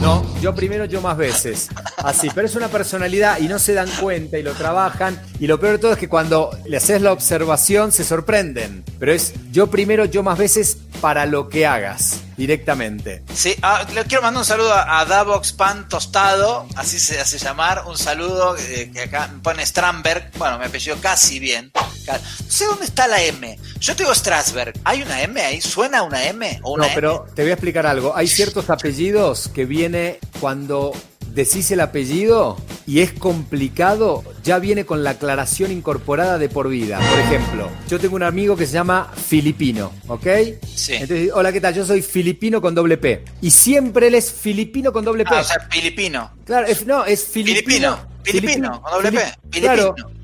No, 0.00 0.24
yo 0.40 0.54
primero, 0.54 0.86
yo 0.86 1.00
más 1.02 1.16
veces. 1.16 1.68
Así, 1.98 2.30
pero 2.34 2.46
es 2.46 2.54
una 2.54 2.68
personalidad 2.68 3.38
y 3.38 3.48
no 3.48 3.58
se 3.58 3.74
dan 3.74 3.90
cuenta 4.00 4.38
y 4.38 4.42
lo 4.42 4.52
trabajan. 4.54 5.20
Y 5.40 5.46
lo 5.46 5.58
peor 5.58 5.72
de 5.72 5.78
todo 5.78 5.92
es 5.92 5.98
que 5.98 6.08
cuando 6.08 6.50
le 6.66 6.76
haces 6.76 7.00
la 7.00 7.12
observación 7.12 7.92
se 7.92 8.04
sorprenden. 8.04 8.84
Pero 8.98 9.12
es 9.12 9.32
yo 9.50 9.68
primero, 9.68 10.04
yo 10.04 10.22
más 10.22 10.36
veces 10.36 10.76
para 11.00 11.24
lo 11.24 11.48
que 11.48 11.66
hagas 11.66 12.20
directamente. 12.36 13.22
Sí, 13.34 13.56
ah, 13.62 13.86
le 13.94 14.04
quiero 14.04 14.20
mandar 14.22 14.40
un 14.40 14.44
saludo 14.44 14.74
a, 14.74 15.00
a 15.00 15.06
Davox 15.06 15.54
Pan 15.54 15.88
Tostado, 15.88 16.66
así 16.76 16.98
se 16.98 17.18
hace 17.18 17.38
llamar. 17.38 17.84
Un 17.86 17.96
saludo 17.96 18.54
eh, 18.58 18.90
que 18.92 19.00
acá 19.00 19.30
me 19.32 19.40
pone 19.40 19.64
Stramberg. 19.64 20.30
Bueno, 20.36 20.58
me 20.58 20.66
apellido 20.66 20.98
casi 21.00 21.38
bien. 21.38 21.72
No 21.74 22.18
sé 22.48 22.66
dónde 22.66 22.84
está 22.84 23.08
la 23.08 23.22
M. 23.22 23.58
Yo 23.80 23.96
te 23.96 24.02
digo 24.02 24.14
Strasberg. 24.14 24.74
¿Hay 24.84 25.00
una 25.00 25.22
M 25.22 25.40
ahí? 25.40 25.62
¿Suena 25.62 26.02
una 26.02 26.22
M? 26.26 26.60
¿O 26.62 26.72
una 26.72 26.88
No, 26.88 26.94
pero 26.94 27.26
te 27.34 27.42
voy 27.42 27.50
a 27.50 27.54
explicar 27.54 27.86
algo. 27.86 28.14
Hay 28.14 28.28
ciertos 28.28 28.68
apellidos 28.68 29.48
que 29.54 29.64
viene 29.64 30.18
cuando 30.38 30.92
decís 31.34 31.70
el 31.70 31.80
apellido 31.80 32.56
y 32.86 33.00
es 33.00 33.12
complicado, 33.12 34.24
ya 34.42 34.58
viene 34.58 34.84
con 34.84 35.04
la 35.04 35.10
aclaración 35.10 35.70
incorporada 35.70 36.38
de 36.38 36.48
por 36.48 36.68
vida. 36.68 36.98
Por 36.98 37.18
ejemplo, 37.20 37.68
yo 37.88 37.98
tengo 38.00 38.16
un 38.16 38.22
amigo 38.22 38.56
que 38.56 38.66
se 38.66 38.72
llama 38.72 39.12
Filipino, 39.14 39.92
¿ok? 40.08 40.26
Sí. 40.74 40.94
Entonces, 40.94 41.30
hola, 41.34 41.52
¿qué 41.52 41.60
tal? 41.60 41.74
Yo 41.74 41.84
soy 41.86 42.02
Filipino 42.02 42.60
con 42.60 42.74
doble 42.74 42.96
P. 42.98 43.24
Y 43.42 43.50
siempre 43.50 44.08
él 44.08 44.14
es 44.14 44.32
Filipino 44.32 44.92
con 44.92 45.04
doble 45.04 45.24
P. 45.24 45.30
Ah, 45.34 45.40
o 45.40 45.44
sea, 45.44 45.60
filipino. 45.70 46.30
claro, 46.44 46.66
es- 46.66 46.86
no, 46.86 47.04
es 47.04 47.24
Filipino. 47.24 47.60
Filipino. 47.62 48.10
Filipino, 48.24 48.82
con 48.82 48.92
doble 48.92 49.12
P. 49.12 49.18
Filip- 49.50 49.60
Claro, 49.62 49.94
Filipino. 49.96 50.20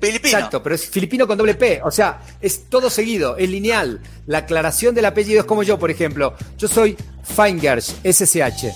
Filipino. 0.00 0.28
Exacto, 0.36 0.62
pero 0.62 0.74
es 0.74 0.86
filipino 0.88 1.26
con 1.28 1.38
doble 1.38 1.54
P. 1.54 1.80
O 1.84 1.90
sea, 1.92 2.20
es 2.40 2.64
todo 2.68 2.90
seguido, 2.90 3.36
es 3.36 3.48
lineal. 3.48 4.00
La 4.26 4.38
aclaración 4.38 4.94
del 4.96 5.04
apellido 5.04 5.38
es 5.40 5.46
como 5.46 5.62
yo, 5.62 5.78
por 5.78 5.90
ejemplo. 5.92 6.34
Yo 6.58 6.66
soy 6.66 6.96
Fingers, 7.22 7.94
SSH. 8.02 8.72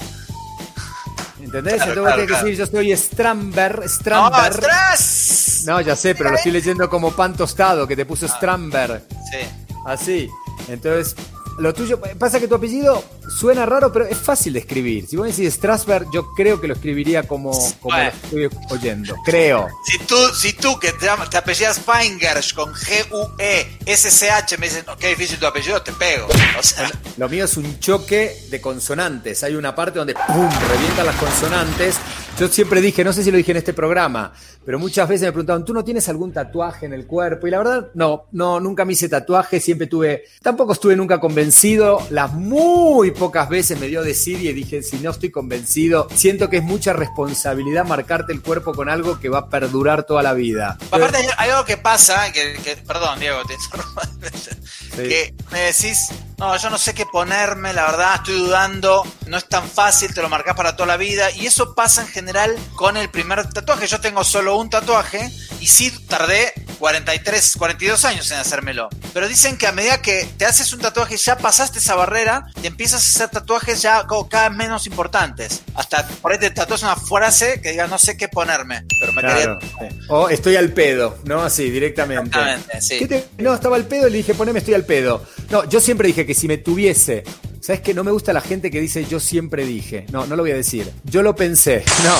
¿Entendés? 1.46 1.74
Claro, 1.76 1.92
Entonces 1.92 1.92
claro, 1.92 2.02
vos 2.02 2.14
tenés 2.14 2.26
que 2.28 2.44
decir, 2.44 2.58
yo 2.58 2.66
soy 2.66 2.96
Stramber, 2.96 3.80
¡No, 3.80 3.88
Stramber. 3.88 4.40
atrás! 4.52 5.62
No, 5.66 5.80
ya 5.80 5.94
sé, 5.96 6.14
pero 6.14 6.30
lo 6.30 6.36
estoy 6.36 6.52
leyendo 6.52 6.90
como 6.90 7.12
pan 7.12 7.34
tostado, 7.36 7.86
que 7.86 7.94
te 7.96 8.04
puso 8.04 8.26
Stramber. 8.28 9.04
Sí. 9.30 9.38
Así. 9.86 10.28
Entonces, 10.68 11.14
lo 11.58 11.72
tuyo, 11.72 12.00
pasa 12.18 12.40
que 12.40 12.48
tu 12.48 12.56
apellido 12.56 13.02
suena 13.28 13.66
raro, 13.66 13.92
pero 13.92 14.06
es 14.06 14.16
fácil 14.16 14.52
de 14.52 14.60
escribir. 14.60 15.06
Si 15.06 15.16
vos 15.16 15.26
decís 15.26 15.54
Strasberg, 15.54 16.06
yo 16.12 16.26
creo 16.34 16.60
que 16.60 16.68
lo 16.68 16.74
escribiría 16.74 17.22
como, 17.24 17.50
como 17.80 17.96
Bueno. 17.96 18.10
lo 18.32 18.38
estoy 18.46 18.58
oyendo. 18.70 19.14
Creo. 19.24 19.68
Si 19.84 19.98
tú, 20.00 20.16
si 20.34 20.52
tú 20.52 20.78
que 20.78 20.92
te, 20.92 21.08
apellidas 21.08 21.80
Fingers 21.80 22.52
con 22.52 22.72
G-U-E-S-C-H 22.74 24.58
me 24.58 24.66
dices, 24.66 24.84
no, 24.86 24.96
qué 24.96 25.08
difícil 25.08 25.38
tu 25.38 25.46
apellido, 25.46 25.80
te 25.82 25.92
pego. 25.92 26.26
O 26.58 26.62
sea, 26.62 26.90
Lo 27.16 27.28
mío 27.28 27.44
es 27.44 27.56
un 27.56 27.78
choque 27.78 28.36
de 28.50 28.60
consonantes. 28.60 29.42
Hay 29.44 29.54
una 29.54 29.74
parte 29.74 29.98
donde 29.98 30.14
¡pum! 30.14 30.48
revientan 30.68 31.06
las 31.06 31.16
consonantes. 31.16 31.96
Yo 32.38 32.48
siempre 32.48 32.82
dije, 32.82 33.02
no 33.02 33.14
sé 33.14 33.22
si 33.24 33.30
lo 33.30 33.38
dije 33.38 33.52
en 33.52 33.56
este 33.56 33.72
programa, 33.72 34.30
pero 34.62 34.78
muchas 34.78 35.08
veces 35.08 35.22
me 35.26 35.32
preguntaban, 35.32 35.64
¿tú 35.64 35.72
no 35.72 35.82
tienes 35.82 36.06
algún 36.10 36.32
tatuaje 36.34 36.84
en 36.84 36.92
el 36.92 37.06
cuerpo? 37.06 37.46
Y 37.46 37.50
la 37.50 37.58
verdad, 37.58 37.88
no, 37.94 38.26
no, 38.32 38.60
nunca 38.60 38.84
me 38.84 38.92
hice 38.92 39.08
tatuaje, 39.08 39.58
siempre 39.58 39.86
tuve, 39.86 40.24
tampoco 40.42 40.74
estuve 40.74 40.94
nunca 40.96 41.18
convencido. 41.18 42.06
Las 42.10 42.32
muy 42.34 43.12
pocas 43.16 43.48
veces 43.48 43.78
me 43.80 43.88
dio 43.88 44.02
decir 44.02 44.40
y 44.40 44.52
dije, 44.52 44.82
si 44.82 44.98
no 44.98 45.10
estoy 45.10 45.30
convencido, 45.30 46.08
siento 46.14 46.48
que 46.50 46.58
es 46.58 46.62
mucha 46.62 46.92
responsabilidad 46.92 47.84
marcarte 47.84 48.32
el 48.32 48.42
cuerpo 48.42 48.72
con 48.72 48.88
algo 48.88 49.18
que 49.20 49.28
va 49.28 49.38
a 49.40 49.48
perdurar 49.48 50.04
toda 50.04 50.22
la 50.22 50.32
vida. 50.34 50.78
aparte 50.90 51.16
hay, 51.18 51.26
hay 51.38 51.50
algo 51.50 51.64
que 51.64 51.76
pasa, 51.76 52.30
que, 52.32 52.54
que- 52.62 52.76
perdón 52.76 53.18
Diego, 53.20 53.38
te. 53.44 53.54
Sí. 54.96 55.02
que 55.08 55.34
me 55.52 55.60
decís, 55.60 56.08
no, 56.38 56.56
yo 56.58 56.68
no 56.70 56.76
sé 56.78 56.92
qué 56.94 57.06
ponerme, 57.06 57.72
la 57.72 57.84
verdad, 57.86 58.14
estoy 58.16 58.38
dudando, 58.38 59.02
no 59.26 59.36
es 59.38 59.48
tan 59.48 59.68
fácil, 59.68 60.12
te 60.12 60.20
lo 60.22 60.28
marcas 60.28 60.54
para 60.54 60.76
toda 60.76 60.86
la 60.88 60.96
vida. 60.96 61.30
Y 61.30 61.46
eso 61.46 61.74
pasa 61.74 62.02
en 62.02 62.08
general 62.08 62.54
con 62.74 62.96
el 62.96 63.08
primer 63.08 63.48
tatuaje. 63.48 63.86
Yo 63.86 64.00
tengo 64.00 64.22
solo 64.22 64.56
un 64.58 64.68
tatuaje 64.68 65.30
y 65.60 65.66
sí 65.68 65.90
tardé 66.06 66.52
43, 66.78 67.54
42 67.56 68.04
años 68.04 68.30
en 68.30 68.38
hacérmelo. 68.38 68.90
Pero 69.14 69.28
dicen 69.28 69.56
que 69.56 69.66
a 69.66 69.72
medida 69.72 70.02
que 70.02 70.28
te 70.36 70.44
haces 70.44 70.74
un 70.74 70.80
tatuaje, 70.80 71.16
ya 71.16 71.38
pasaste 71.38 71.78
esa 71.78 71.94
barrera, 71.94 72.46
te 72.60 72.68
empiezas 72.68 73.02
a 73.02 73.06
hacer 73.08 73.28
tatuajes 73.30 73.80
ya 73.80 74.04
cada 74.30 74.50
vez 74.50 74.58
menos 74.58 74.86
importantes. 74.86 75.62
Hasta 75.74 76.06
por 76.06 76.32
ahí 76.32 76.38
te 76.38 76.50
tatúas 76.50 76.82
una 76.82 76.96
frase 76.96 77.62
que 77.62 77.70
diga, 77.70 77.86
no 77.86 77.96
sé 77.96 78.18
qué 78.18 78.28
ponerme, 78.28 78.84
pero 79.00 79.12
me 79.14 79.22
Claro, 79.22 79.58
quería... 79.58 79.90
sí. 79.90 79.98
O 80.08 80.28
estoy 80.28 80.56
al 80.56 80.70
pedo, 80.74 81.16
¿no? 81.24 81.42
Así, 81.42 81.70
directamente. 81.70 82.24
Exactamente, 82.38 82.80
sí. 82.82 82.98
¿Qué 82.98 83.06
te- 83.08 83.28
No, 83.38 83.54
estaba 83.54 83.76
al 83.76 83.86
pedo 83.86 84.08
y 84.08 84.10
le 84.10 84.16
dije, 84.18 84.34
poneme 84.34 84.58
estoy 84.58 84.74
al 84.74 84.84
pedo. 84.84 85.24
No, 85.48 85.64
yo 85.68 85.80
siempre 85.80 86.08
dije 86.08 86.25
que 86.26 86.34
si 86.34 86.48
me 86.48 86.58
tuviese. 86.58 87.24
¿Sabes 87.60 87.80
qué? 87.80 87.94
No 87.94 88.04
me 88.04 88.12
gusta 88.12 88.32
la 88.32 88.40
gente 88.40 88.70
que 88.70 88.80
dice 88.80 89.04
yo 89.06 89.18
siempre 89.18 89.64
dije. 89.64 90.06
No, 90.12 90.26
no 90.26 90.36
lo 90.36 90.42
voy 90.42 90.52
a 90.52 90.56
decir. 90.56 90.90
Yo 91.04 91.22
lo 91.22 91.34
pensé. 91.34 91.84
No. 92.04 92.14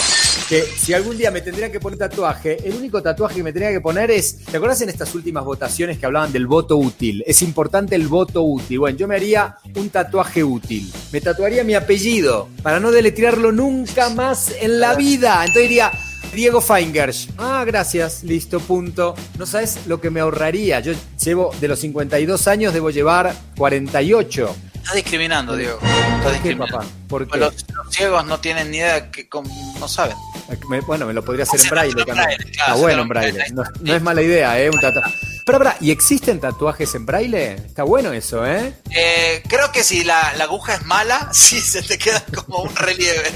Que 0.49 0.63
si 0.63 0.95
algún 0.95 1.19
día 1.19 1.33
me 1.33 1.41
tendrían 1.41 1.73
que 1.73 1.81
poner 1.81 1.99
tatuaje, 1.99 2.57
el 2.65 2.75
único 2.75 3.03
tatuaje 3.03 3.37
que 3.37 3.43
me 3.43 3.53
tendría 3.53 3.73
que 3.73 3.81
poner 3.81 4.11
es. 4.13 4.45
¿Te 4.45 4.57
acuerdas 4.57 4.81
en 4.81 4.89
estas 4.89 5.13
últimas 5.15 5.45
votaciones 5.45 5.99
que 5.99 6.07
hablaban 6.07 6.33
del 6.33 6.47
voto 6.47 6.77
útil? 6.77 7.25
Es 7.27 7.43
importante 7.43 7.97
el 7.97 8.07
voto 8.07 8.43
útil. 8.43 8.79
Bueno, 8.79 8.97
yo 8.97 9.09
me 9.09 9.17
haría 9.17 9.57
un 9.75 9.91
tatuaje 9.91 10.45
útil. 10.45 10.93
Me 11.13 11.21
tatuaría 11.21 11.65
mi 11.65 11.75
apellido 11.75 12.49
para 12.63 12.79
no 12.79 12.93
deletrearlo 12.93 13.51
nunca 13.51 14.09
más 14.11 14.53
en 14.61 14.79
la 14.79 14.95
vida. 14.95 15.41
Entonces 15.41 15.63
diría. 15.63 15.93
Diego 16.35 16.61
Fingers. 16.61 17.29
Ah, 17.39 17.65
gracias. 17.67 18.23
Listo, 18.23 18.61
punto. 18.61 19.15
No 19.39 19.47
sabes 19.47 19.79
lo 19.87 20.01
que 20.01 20.11
me 20.11 20.21
ahorraría. 20.21 20.81
Yo 20.81 20.93
llevo 21.25 21.55
de 21.61 21.69
los 21.69 21.79
52 21.81 22.47
años, 22.49 22.73
debo 22.75 22.91
llevar 22.91 23.35
48. 23.57 24.57
Estás 24.77 24.95
discriminando, 24.95 25.57
Diego. 25.57 25.79
Estás 25.83 26.23
¿Por 26.23 26.25
qué, 26.25 26.33
discriminando. 26.35 26.77
papá? 26.79 26.87
¿Por 27.09 27.29
qué? 27.29 27.39
Los, 27.39 27.55
los 27.75 27.95
ciegos 27.95 28.25
no 28.27 28.39
tienen 28.39 28.71
ni 28.71 28.77
idea 28.79 29.11
que 29.11 29.29
no 29.81 29.89
saben. 29.89 30.17
Me- 30.69 30.81
bueno, 30.81 31.07
me 31.07 31.13
lo 31.13 31.25
podría 31.25 31.43
hacer 31.45 31.61
en 31.61 31.69
braille. 31.71 31.95
también. 31.95 32.17
braille, 32.17 32.37
claro, 32.53 32.73
Está 32.73 32.75
bueno 32.75 33.03
en 33.03 33.09
braille. 33.09 33.45
No, 33.53 33.63
no 33.81 33.95
es 33.97 34.03
mala 34.03 34.23
idea, 34.23 34.61
¿eh? 34.61 34.71
Un 34.71 34.79
Pero, 35.45 35.59
para, 35.59 35.77
¿y 35.81 35.91
existen 35.91 36.39
tatuajes 36.39 36.95
en 36.95 37.05
braille? 37.05 37.55
Está 37.55 37.83
bueno 37.83 38.13
eso, 38.13 38.47
¿eh? 38.47 38.75
Eh, 38.91 39.43
creo 39.49 39.73
que 39.73 39.83
si 39.83 40.05
la, 40.05 40.35
la 40.37 40.45
aguja 40.45 40.75
es 40.75 40.85
mala, 40.87 41.31
sí 41.33 41.61
se 41.61 41.83
te 41.83 41.99
queda 41.99 42.23
como 42.45 42.59
un 42.63 42.77
relieve. 42.77 43.33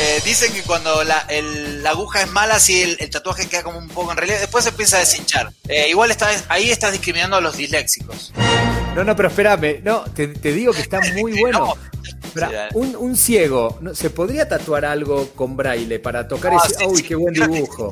Eh, 0.00 0.20
dicen 0.24 0.52
que 0.52 0.62
cuando 0.62 1.02
la, 1.04 1.18
el- 1.28 1.82
la 1.82 1.90
aguja 1.90 2.22
es 2.22 2.30
mala, 2.30 2.60
sí 2.60 2.82
el, 2.82 2.96
el 3.00 3.10
tatuaje 3.10 3.48
queda 3.48 3.62
como 3.64 3.78
un 3.78 3.88
poco 3.88 4.12
en 4.12 4.16
relieve. 4.18 4.40
Después 4.40 4.62
se 4.64 4.70
empieza 4.70 4.96
a 4.96 5.00
deshinchar. 5.00 5.52
Eh, 5.68 5.88
igual 5.90 6.10
está, 6.10 6.30
ahí 6.48 6.70
estás 6.70 6.92
discriminando 6.92 7.36
a 7.36 7.40
los 7.40 7.56
disléxicos. 7.56 8.32
No, 8.94 9.02
no, 9.04 9.16
pero 9.16 9.28
espérame. 9.28 9.80
No, 9.82 10.04
te, 10.14 10.28
te 10.28 10.52
digo 10.52 10.72
que 10.72 10.82
está 10.82 11.00
muy 11.14 11.32
bueno. 11.40 11.58
No. 11.60 11.74
Sí, 12.34 12.42
un, 12.74 12.94
un 12.96 13.16
ciego, 13.16 13.78
¿no? 13.80 13.94
¿se 13.94 14.10
podría 14.10 14.48
tatuar 14.48 14.84
algo 14.84 15.30
con 15.34 15.56
braille 15.56 15.98
para 15.98 16.28
tocar 16.28 16.52
Ah, 16.54 16.62
ese... 16.64 16.74
sí, 16.76 16.84
¡Uy, 16.86 16.96
sí, 16.98 17.02
qué 17.02 17.14
buen 17.16 17.34
dibujo! 17.34 17.90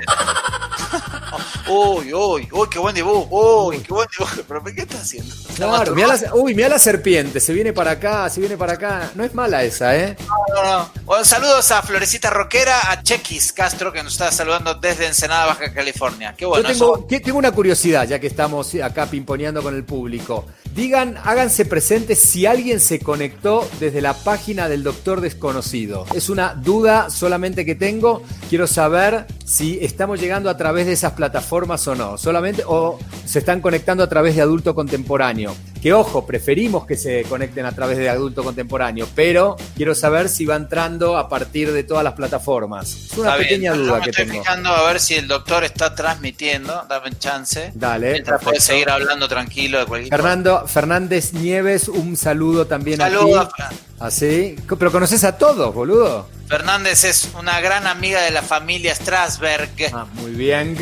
Uy, 1.68 2.12
uy, 2.14 2.48
uy, 2.52 2.68
qué 2.70 2.78
buen 2.78 2.94
dibujo. 2.94 3.26
Uy, 3.66 3.78
qué 3.80 3.92
buen 3.92 4.08
dibujo. 4.16 4.42
¿Pero 4.48 4.64
qué 4.64 4.82
estás 4.82 5.02
haciendo? 5.02 5.34
Claro, 5.56 5.94
mirá 5.94 6.08
la, 6.08 6.34
uy, 6.34 6.54
mira 6.54 6.68
la 6.68 6.78
serpiente, 6.78 7.40
se 7.40 7.52
viene 7.52 7.72
para 7.72 7.92
acá, 7.92 8.28
se 8.30 8.40
viene 8.40 8.56
para 8.56 8.74
acá. 8.74 9.10
No 9.14 9.24
es 9.24 9.34
mala 9.34 9.62
esa, 9.64 9.96
¿eh? 9.96 10.16
No, 10.54 10.62
no. 10.78 10.90
Bueno, 11.04 11.24
saludos 11.24 11.70
a 11.72 11.82
Florecita 11.82 12.30
Roquera, 12.30 12.90
a 12.92 13.02
Chequis 13.02 13.52
Castro, 13.52 13.92
que 13.92 14.02
nos 14.02 14.12
está 14.12 14.30
saludando 14.30 14.74
desde 14.74 15.06
Ensenada, 15.06 15.46
Baja 15.46 15.72
California. 15.72 16.34
Qué 16.36 16.44
bueno. 16.46 16.62
Yo 16.68 16.72
tengo, 16.72 17.06
eso- 17.08 17.22
tengo 17.24 17.38
una 17.38 17.52
curiosidad, 17.52 18.06
ya 18.06 18.18
que 18.18 18.26
estamos 18.26 18.74
acá 18.76 19.06
pimponeando 19.06 19.62
con 19.62 19.74
el 19.74 19.84
público. 19.84 20.46
Digan, 20.74 21.18
háganse 21.24 21.64
presentes 21.64 22.18
si 22.20 22.44
alguien 22.44 22.80
se 22.80 22.98
conectó 23.00 23.66
desde 23.80 24.02
la 24.02 24.12
página 24.12 24.68
del 24.68 24.82
Doctor 24.82 25.22
Desconocido. 25.22 26.04
Es 26.14 26.28
una 26.28 26.54
duda 26.54 27.08
solamente 27.08 27.64
que 27.64 27.74
tengo. 27.74 28.22
Quiero 28.50 28.66
saber 28.66 29.26
si 29.46 29.78
estamos 29.82 30.20
llegando 30.20 30.50
a 30.50 30.56
través 30.58 30.84
de 30.86 30.92
esas 30.92 31.12
plataformas 31.12 31.55
o 31.64 31.94
no. 31.94 32.18
Solamente, 32.18 32.62
o 32.66 32.98
se 33.24 33.38
están 33.40 33.60
conectando 33.60 34.02
a 34.04 34.08
través 34.08 34.36
de 34.36 34.42
adulto 34.42 34.74
contemporáneo. 34.74 35.54
Que 35.82 35.92
ojo, 35.92 36.26
preferimos 36.26 36.84
que 36.86 36.96
se 36.96 37.22
conecten 37.24 37.64
a 37.64 37.72
través 37.72 37.96
de 37.98 38.08
adulto 38.08 38.42
contemporáneo, 38.42 39.06
pero 39.14 39.56
quiero 39.76 39.94
saber 39.94 40.28
si 40.28 40.44
va 40.44 40.56
entrando 40.56 41.16
a 41.16 41.28
partir 41.28 41.70
de 41.72 41.84
todas 41.84 42.02
las 42.02 42.14
plataformas. 42.14 42.90
Es 42.92 43.12
una 43.18 43.30
Está 43.30 43.36
bien, 43.36 43.48
pequeña 43.48 43.74
yo 43.74 43.82
duda 43.82 43.98
me 43.98 44.04
que 44.04 44.10
estoy 44.10 44.26
tengo. 44.26 44.42
fijando 44.42 44.70
a 44.70 44.82
ver 44.88 45.00
si 45.00 45.14
el 45.14 45.28
doctor 45.28 45.62
está 45.64 45.94
transmitiendo. 45.94 46.84
Dame 46.88 47.10
chance. 47.18 47.70
Dale, 47.74 48.12
Mientras 48.12 48.42
puede 48.42 48.56
perfecto. 48.56 48.72
seguir 48.72 48.90
hablando 48.90 49.28
tranquilo 49.28 49.78
de 49.78 49.86
cualquier 49.86 50.10
cosa. 50.10 50.22
Fernando 50.22 50.66
Fernández 50.66 51.32
Nieves, 51.34 51.88
un 51.88 52.16
saludo 52.16 52.66
también 52.66 53.00
aquí. 53.02 53.14
Fran. 53.54 53.70
Así, 54.00 54.56
pero 54.78 54.90
conoces 54.90 55.22
a 55.24 55.38
todos, 55.38 55.72
boludo. 55.74 56.28
Fernández 56.48 57.04
es 57.04 57.28
una 57.38 57.60
gran 57.60 57.86
amiga 57.86 58.22
de 58.22 58.30
la 58.30 58.42
familia 58.42 58.94
Strasberg. 58.94 59.70
Ah, 59.92 60.06
muy 60.14 60.32
bien, 60.32 60.74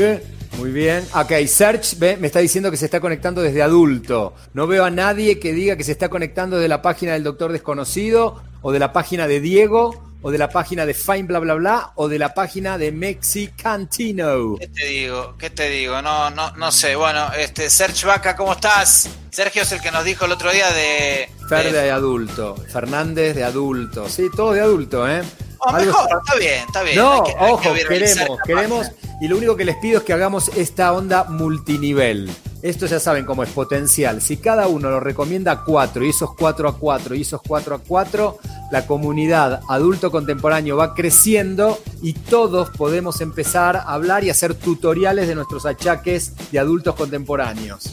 muy 0.59 0.71
bien. 0.71 1.07
Ok, 1.15 1.33
Search 1.47 1.99
ve, 1.99 2.17
me 2.17 2.27
está 2.29 2.39
diciendo 2.41 2.71
que 2.71 2.77
se 2.77 2.85
está 2.87 3.01
conectando 3.01 3.43
desde 3.43 3.63
adulto. 3.63 4.35
No 4.55 4.67
veo 4.67 4.85
a 4.85 4.91
nadie 4.91 5.39
que 5.39 5.53
diga 5.53 5.77
que 5.77 5.85
se 5.85 5.93
está 5.93 6.09
conectando 6.09 6.59
de 6.59 6.69
la 6.69 6.81
página 6.83 7.13
del 7.13 7.25
Doctor 7.25 7.53
Desconocido, 7.53 8.43
o 8.63 8.73
de 8.73 8.79
la 8.79 8.93
página 8.93 9.27
de 9.27 9.41
Diego, 9.41 10.03
o 10.23 10.31
de 10.31 10.39
la 10.39 10.49
página 10.49 10.87
de 10.87 10.95
Fine 10.95 11.25
bla 11.25 11.39
bla 11.39 11.55
bla, 11.55 11.93
o 11.97 12.09
de 12.09 12.19
la 12.19 12.33
página 12.33 12.79
de 12.79 12.93
Mexicantino. 12.93 14.57
¿Qué 14.59 14.69
te 14.69 14.87
digo? 14.87 15.35
¿Qué 15.39 15.51
te 15.51 15.69
digo? 15.69 16.01
No, 16.01 16.31
no, 16.31 16.51
no 16.57 16.73
sé. 16.73 16.97
Bueno, 16.97 17.27
este, 17.39 17.69
Sergio 17.69 18.09
Vaca, 18.09 18.35
¿cómo 18.37 18.53
estás? 18.53 19.11
Sergio 19.31 19.63
es 19.63 19.73
el 19.73 19.81
que 19.81 19.91
nos 19.91 20.05
dijo 20.05 20.25
el 20.25 20.33
otro 20.33 20.51
día 20.51 20.71
de. 20.73 21.29
Fer 21.49 21.73
de- 21.73 21.83
de 21.83 21.91
adulto, 21.91 22.57
Fernández 22.73 23.35
de 23.35 23.45
adulto. 23.45 24.09
Sí, 24.09 24.29
todos 24.35 24.55
de 24.55 24.63
adulto, 24.63 25.07
¿eh? 25.09 25.23
Algo 25.67 25.87
mejor, 25.87 26.03
está- 26.05 26.19
está 26.25 26.35
bien, 26.39 26.65
está 26.67 26.83
bien. 26.83 26.97
No, 26.97 27.13
Hay 27.13 27.21
que- 27.23 27.31
hay 27.31 27.47
que 27.47 27.53
ojo, 27.53 27.63
queremos, 27.89 28.39
queremos, 28.47 28.87
página. 28.89 29.19
y 29.21 29.29
lo 29.29 29.37
único 29.39 29.57
que 29.57 29.65
les 29.65 29.77
pido 29.77 29.99
es 29.99 30.05
que 30.05 30.13
hagamos 30.13 30.49
esta 30.57 30.93
onda 30.93 31.25
multinivel. 31.25 32.31
Esto 32.63 32.87
ya 32.87 32.99
saben 32.99 33.27
cómo 33.27 33.43
es 33.43 33.51
potencial. 33.51 34.23
Si 34.23 34.39
cada 34.39 34.69
uno 34.69 34.89
lo 34.89 34.99
recomienda 34.99 35.53
a 35.53 35.65
cuatro, 35.65 36.03
y 36.05 36.09
esos 36.11 36.35
cuatro 36.35 36.67
a 36.67 36.79
cuatro, 36.79 37.15
y 37.15 37.21
esos 37.21 37.43
cuatro 37.47 37.75
a 37.75 37.79
cuatro, 37.79 38.39
la 38.73 38.87
comunidad 38.87 39.61
adulto 39.69 40.11
contemporáneo 40.11 40.77
va 40.79 40.95
creciendo 40.95 41.79
y 42.01 42.15
todos 42.15 42.71
podemos 42.71 43.21
empezar 43.21 43.77
a 43.77 43.83
hablar 43.93 44.25
y 44.25 44.31
hacer 44.31 44.55
tutoriales 44.55 45.29
de 45.29 45.35
nuestros 45.35 45.67
achaques 45.67 46.33
de 46.51 46.59
adultos 46.59 46.95
contemporáneos. 46.95 47.91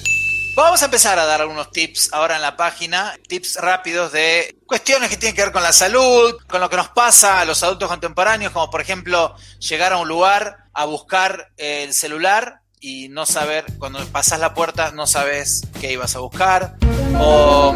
Vamos 0.54 0.82
a 0.82 0.86
empezar 0.86 1.18
a 1.18 1.26
dar 1.26 1.42
algunos 1.42 1.72
tips 1.72 2.10
ahora 2.12 2.36
en 2.36 2.42
la 2.42 2.58
página, 2.58 3.18
tips 3.28 3.56
rápidos 3.56 4.12
de 4.12 4.58
cuestiones 4.66 5.10
que 5.10 5.16
tienen 5.16 5.34
que 5.36 5.44
ver 5.44 5.54
con 5.54 5.64
la 5.64 5.72
salud, 5.72 6.38
con 6.48 6.60
lo 6.60 6.70
que 6.70 6.76
nos 6.76 6.90
pasa 6.90 7.40
a 7.40 7.46
los 7.46 7.64
adultos 7.64 7.88
contemporáneos, 7.88 8.52
como 8.52 8.70
por 8.70 8.82
ejemplo 8.82 9.34
llegar 9.60 9.94
a 9.94 9.98
un 9.98 10.10
lugar 10.10 10.66
a 10.74 10.86
buscar 10.86 11.52
el 11.56 11.94
celular 11.94 12.60
y 12.82 13.08
no 13.10 13.26
saber, 13.26 13.66
cuando 13.80 14.06
pasas 14.08 14.40
la 14.40 14.54
puerta 14.54 14.92
no 14.92 15.08
sabes 15.08 15.62
qué 15.80 15.94
ibas 15.94 16.16
a 16.18 16.20
buscar, 16.20 16.76
o 17.18 17.74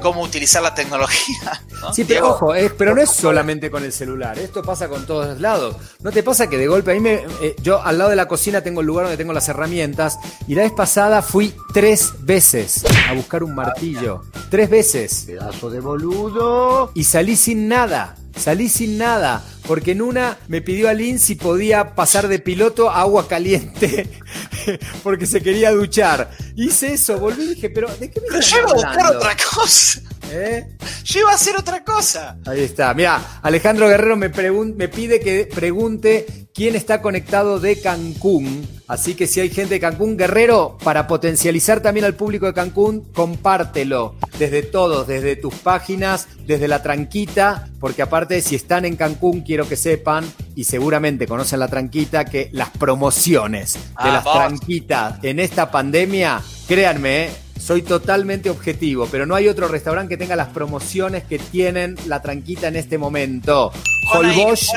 cómo 0.00 0.22
utilizar 0.22 0.62
la 0.62 0.74
tecnología. 0.74 1.62
¿no? 1.80 1.92
Sí, 1.92 2.04
pero 2.04 2.20
Diego, 2.20 2.28
ojo, 2.28 2.54
es- 2.54 2.72
pero 2.72 2.94
no 2.94 3.02
es 3.02 3.10
solamente 3.10 3.70
con 3.70 3.84
el 3.84 3.92
celular, 3.92 4.38
esto 4.38 4.62
pasa 4.62 4.88
con 4.88 5.06
todos 5.06 5.40
lados. 5.40 5.76
¿No 6.02 6.10
te 6.12 6.22
pasa 6.22 6.48
que 6.48 6.56
de 6.58 6.66
golpe 6.66 6.92
a 6.92 6.94
mí 6.94 7.00
me, 7.00 7.14
eh, 7.42 7.56
yo 7.62 7.82
al 7.82 7.98
lado 7.98 8.10
de 8.10 8.16
la 8.16 8.26
cocina 8.28 8.62
tengo 8.62 8.80
el 8.80 8.86
lugar 8.86 9.04
donde 9.06 9.16
tengo 9.16 9.32
las 9.32 9.48
herramientas 9.48 10.18
y 10.48 10.54
la 10.54 10.62
vez 10.62 10.72
pasada 10.72 11.22
fui 11.22 11.54
tres 11.74 12.12
veces 12.20 12.84
a 13.08 13.12
buscar 13.14 13.42
un 13.42 13.54
martillo, 13.54 14.22
tres 14.50 14.70
veces. 14.70 15.24
Pedazo 15.26 15.70
de 15.70 15.80
boludo. 15.80 16.90
Y 16.94 17.04
salí 17.04 17.36
sin 17.36 17.68
nada, 17.68 18.16
salí 18.36 18.68
sin 18.68 18.98
nada, 18.98 19.44
porque 19.66 19.92
en 19.92 20.02
una 20.02 20.38
me 20.48 20.60
pidió 20.60 20.88
a 20.88 20.94
Lynn 20.94 21.18
si 21.18 21.34
podía 21.34 21.94
pasar 21.94 22.28
de 22.28 22.38
piloto 22.38 22.90
a 22.90 23.00
agua 23.00 23.28
caliente, 23.28 24.08
porque 25.02 25.26
se 25.26 25.40
quería 25.40 25.72
duchar. 25.72 26.30
Hice 26.54 26.94
eso, 26.94 27.18
volví 27.18 27.44
y 27.44 27.54
dije, 27.54 27.70
pero 27.70 27.88
¿de 27.96 28.10
qué 28.10 28.20
me 28.20 28.26
Pero 28.28 28.40
yo 28.40 28.58
iba 28.58 28.70
a 28.70 28.74
buscar 28.74 29.16
otra 29.16 29.36
cosa. 29.54 30.00
¿Eh? 30.32 30.66
Yo 31.04 31.20
iba 31.20 31.30
a 31.30 31.34
hacer 31.34 31.56
otra 31.56 31.84
cosa. 31.84 32.38
Ahí 32.46 32.60
está. 32.62 32.92
Mira, 32.94 33.40
Alejandro 33.42 33.88
Guerrero 33.88 34.16
me, 34.16 34.28
me 34.28 34.88
pide 34.88 35.20
que 35.20 35.48
pregunte 35.54 36.48
quién 36.52 36.74
está 36.74 37.00
conectado 37.00 37.60
de 37.60 37.80
Cancún. 37.80 38.66
Así 38.88 39.14
que 39.14 39.26
si 39.26 39.40
hay 39.40 39.50
gente 39.50 39.74
de 39.74 39.80
Cancún, 39.80 40.16
Guerrero, 40.16 40.78
para 40.82 41.06
potencializar 41.06 41.80
también 41.80 42.06
al 42.06 42.14
público 42.14 42.46
de 42.46 42.54
Cancún, 42.54 43.04
compártelo. 43.12 44.16
Desde 44.38 44.62
todos, 44.62 45.06
desde 45.06 45.36
tus 45.36 45.54
páginas, 45.54 46.28
desde 46.46 46.68
la 46.68 46.82
tranquita, 46.82 47.68
porque 47.80 48.02
aparte 48.02 48.40
si 48.42 48.54
están 48.56 48.84
en 48.84 48.96
Cancún, 48.96 49.42
quiero 49.42 49.68
que 49.68 49.76
sepan, 49.76 50.24
y 50.54 50.64
seguramente 50.64 51.26
conocen 51.26 51.60
la 51.60 51.68
tranquita, 51.68 52.24
que 52.24 52.48
las 52.52 52.70
promociones 52.70 53.74
de 53.74 53.80
Ah, 53.96 54.12
las 54.12 54.24
vos. 54.24 54.34
tranquitas 54.34 55.18
en 55.22 55.40
esta 55.40 55.70
pandemia, 55.70 56.40
créanme, 56.68 57.24
¿eh? 57.24 57.30
Soy 57.58 57.82
totalmente 57.82 58.48
objetivo, 58.50 59.08
pero 59.10 59.26
no 59.26 59.34
hay 59.34 59.48
otro 59.48 59.66
restaurante 59.68 60.14
que 60.14 60.18
tenga 60.18 60.36
las 60.36 60.48
promociones 60.48 61.24
que 61.24 61.38
tienen 61.38 61.96
la 62.06 62.22
tranquita 62.22 62.68
en 62.68 62.76
este 62.76 62.98
momento. 62.98 63.72
Pon 64.12 64.26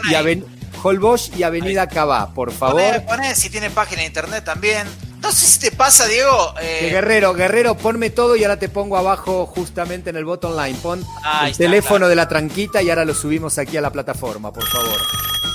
y. 0.09 0.13
Aven- 0.15 0.45
y 1.38 1.43
Avenida 1.43 1.88
Cabá, 1.88 2.33
por 2.33 2.51
favor. 2.51 2.81
Poné, 2.81 3.01
poné 3.01 3.36
si 3.36 3.50
tiene 3.50 3.69
página 3.69 4.01
de 4.01 4.07
internet 4.07 4.43
también. 4.45 4.88
No 5.21 5.31
sé 5.31 5.45
si 5.45 5.59
te 5.59 5.71
pasa, 5.71 6.07
Diego. 6.07 6.53
eh, 6.61 6.89
Guerrero, 6.91 7.33
Guerrero, 7.33 7.75
ponme 7.77 8.09
todo 8.09 8.35
y 8.35 8.43
ahora 8.43 8.57
te 8.57 8.69
pongo 8.69 8.97
abajo 8.97 9.45
justamente 9.45 10.09
en 10.09 10.15
el 10.15 10.25
bottom 10.25 10.55
line. 10.57 10.77
Pon 10.81 10.99
el 11.43 11.49
está, 11.51 11.57
teléfono 11.63 11.97
claro. 11.99 12.07
de 12.09 12.15
la 12.15 12.27
tranquita 12.27 12.81
y 12.81 12.89
ahora 12.89 13.05
lo 13.05 13.13
subimos 13.13 13.57
aquí 13.57 13.75
a 13.77 13.81
la 13.81 13.91
plataforma, 13.91 14.51
por 14.53 14.65
favor. 14.67 14.97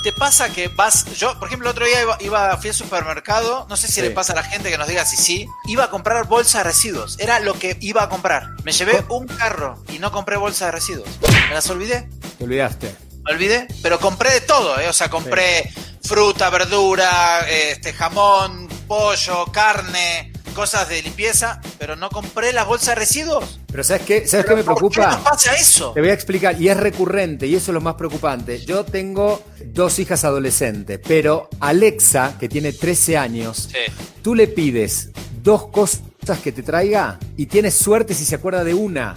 ¿Te 0.02 0.12
pasa 0.12 0.50
que 0.52 0.68
vas, 0.68 1.06
yo 1.16 1.38
por 1.38 1.48
ejemplo 1.48 1.66
el 1.70 1.72
otro 1.72 1.86
día 1.86 2.02
iba, 2.02 2.18
iba 2.20 2.56
fui 2.58 2.68
al 2.68 2.74
supermercado, 2.74 3.66
no 3.70 3.76
sé 3.76 3.86
si 3.86 3.94
Sí. 3.94 4.00
le 4.02 4.10
pasa 4.10 4.34
a 4.34 4.36
la 4.36 4.42
gente 4.42 4.70
que 4.70 4.76
nos 4.76 4.86
diga 4.86 5.06
si 5.06 5.16
sí, 5.16 5.48
iba 5.66 5.84
a 5.84 5.90
comprar 5.90 6.26
bolsa 6.26 6.58
de 6.58 6.64
residuos, 6.64 7.16
era 7.18 7.40
lo 7.40 7.54
que 7.58 7.78
iba 7.80 8.02
a 8.02 8.10
comprar. 8.10 8.48
Me 8.64 8.72
llevé 8.72 9.02
un 9.08 9.26
carro 9.26 9.82
y 9.88 9.98
no 9.98 10.12
compré 10.12 10.36
bolsa 10.36 10.66
de 10.66 10.72
residuos. 10.72 11.08
Me 11.48 11.54
las 11.54 11.70
olvidé, 11.70 12.06
Te 12.36 12.44
olvidaste. 12.44 12.94
me 13.24 13.32
olvidé, 13.32 13.66
pero 13.82 13.98
compré 13.98 14.30
de 14.30 14.40
todo, 14.42 14.78
¿eh? 14.78 14.88
o 14.90 14.92
sea, 14.92 15.08
compré 15.08 15.72
fruta, 16.06 16.50
verdura, 16.50 17.40
este 17.48 17.94
jamón, 17.94 18.68
pollo, 18.86 19.46
carne, 19.52 20.32
cosas 20.54 20.88
de 20.88 21.02
limpieza, 21.02 21.60
pero 21.78 21.96
no 21.96 22.10
compré 22.10 22.52
las 22.52 22.66
bolsas 22.66 22.88
de 22.88 22.94
residuos. 22.96 23.58
Pero 23.66 23.82
¿sabes 23.82 24.02
qué? 24.02 24.26
¿Sabes 24.28 24.46
qué 24.46 24.54
me 24.54 24.62
¿Por 24.62 24.74
qué 24.74 24.80
preocupa? 24.80 25.06
nos 25.16 25.20
pasa 25.30 25.54
eso? 25.56 25.92
Te 25.92 26.00
voy 26.00 26.10
a 26.10 26.14
explicar, 26.14 26.60
y 26.60 26.68
es 26.68 26.76
recurrente, 26.76 27.46
y 27.46 27.54
eso 27.56 27.70
es 27.72 27.74
lo 27.74 27.80
más 27.80 27.94
preocupante. 27.94 28.64
Yo 28.64 28.84
tengo 28.84 29.42
dos 29.66 29.98
hijas 29.98 30.24
adolescentes, 30.24 31.00
pero 31.06 31.48
Alexa, 31.60 32.36
que 32.38 32.48
tiene 32.48 32.72
13 32.72 33.16
años, 33.16 33.68
Sí. 33.72 33.92
tú 34.22 34.34
le 34.34 34.46
pides 34.46 35.10
dos 35.42 35.66
cosas 35.68 36.02
que 36.42 36.52
te 36.52 36.62
traiga 36.62 37.18
y 37.36 37.46
tienes 37.46 37.74
suerte 37.74 38.14
si 38.14 38.24
se 38.24 38.36
acuerda 38.36 38.62
de 38.64 38.74
una. 38.74 39.14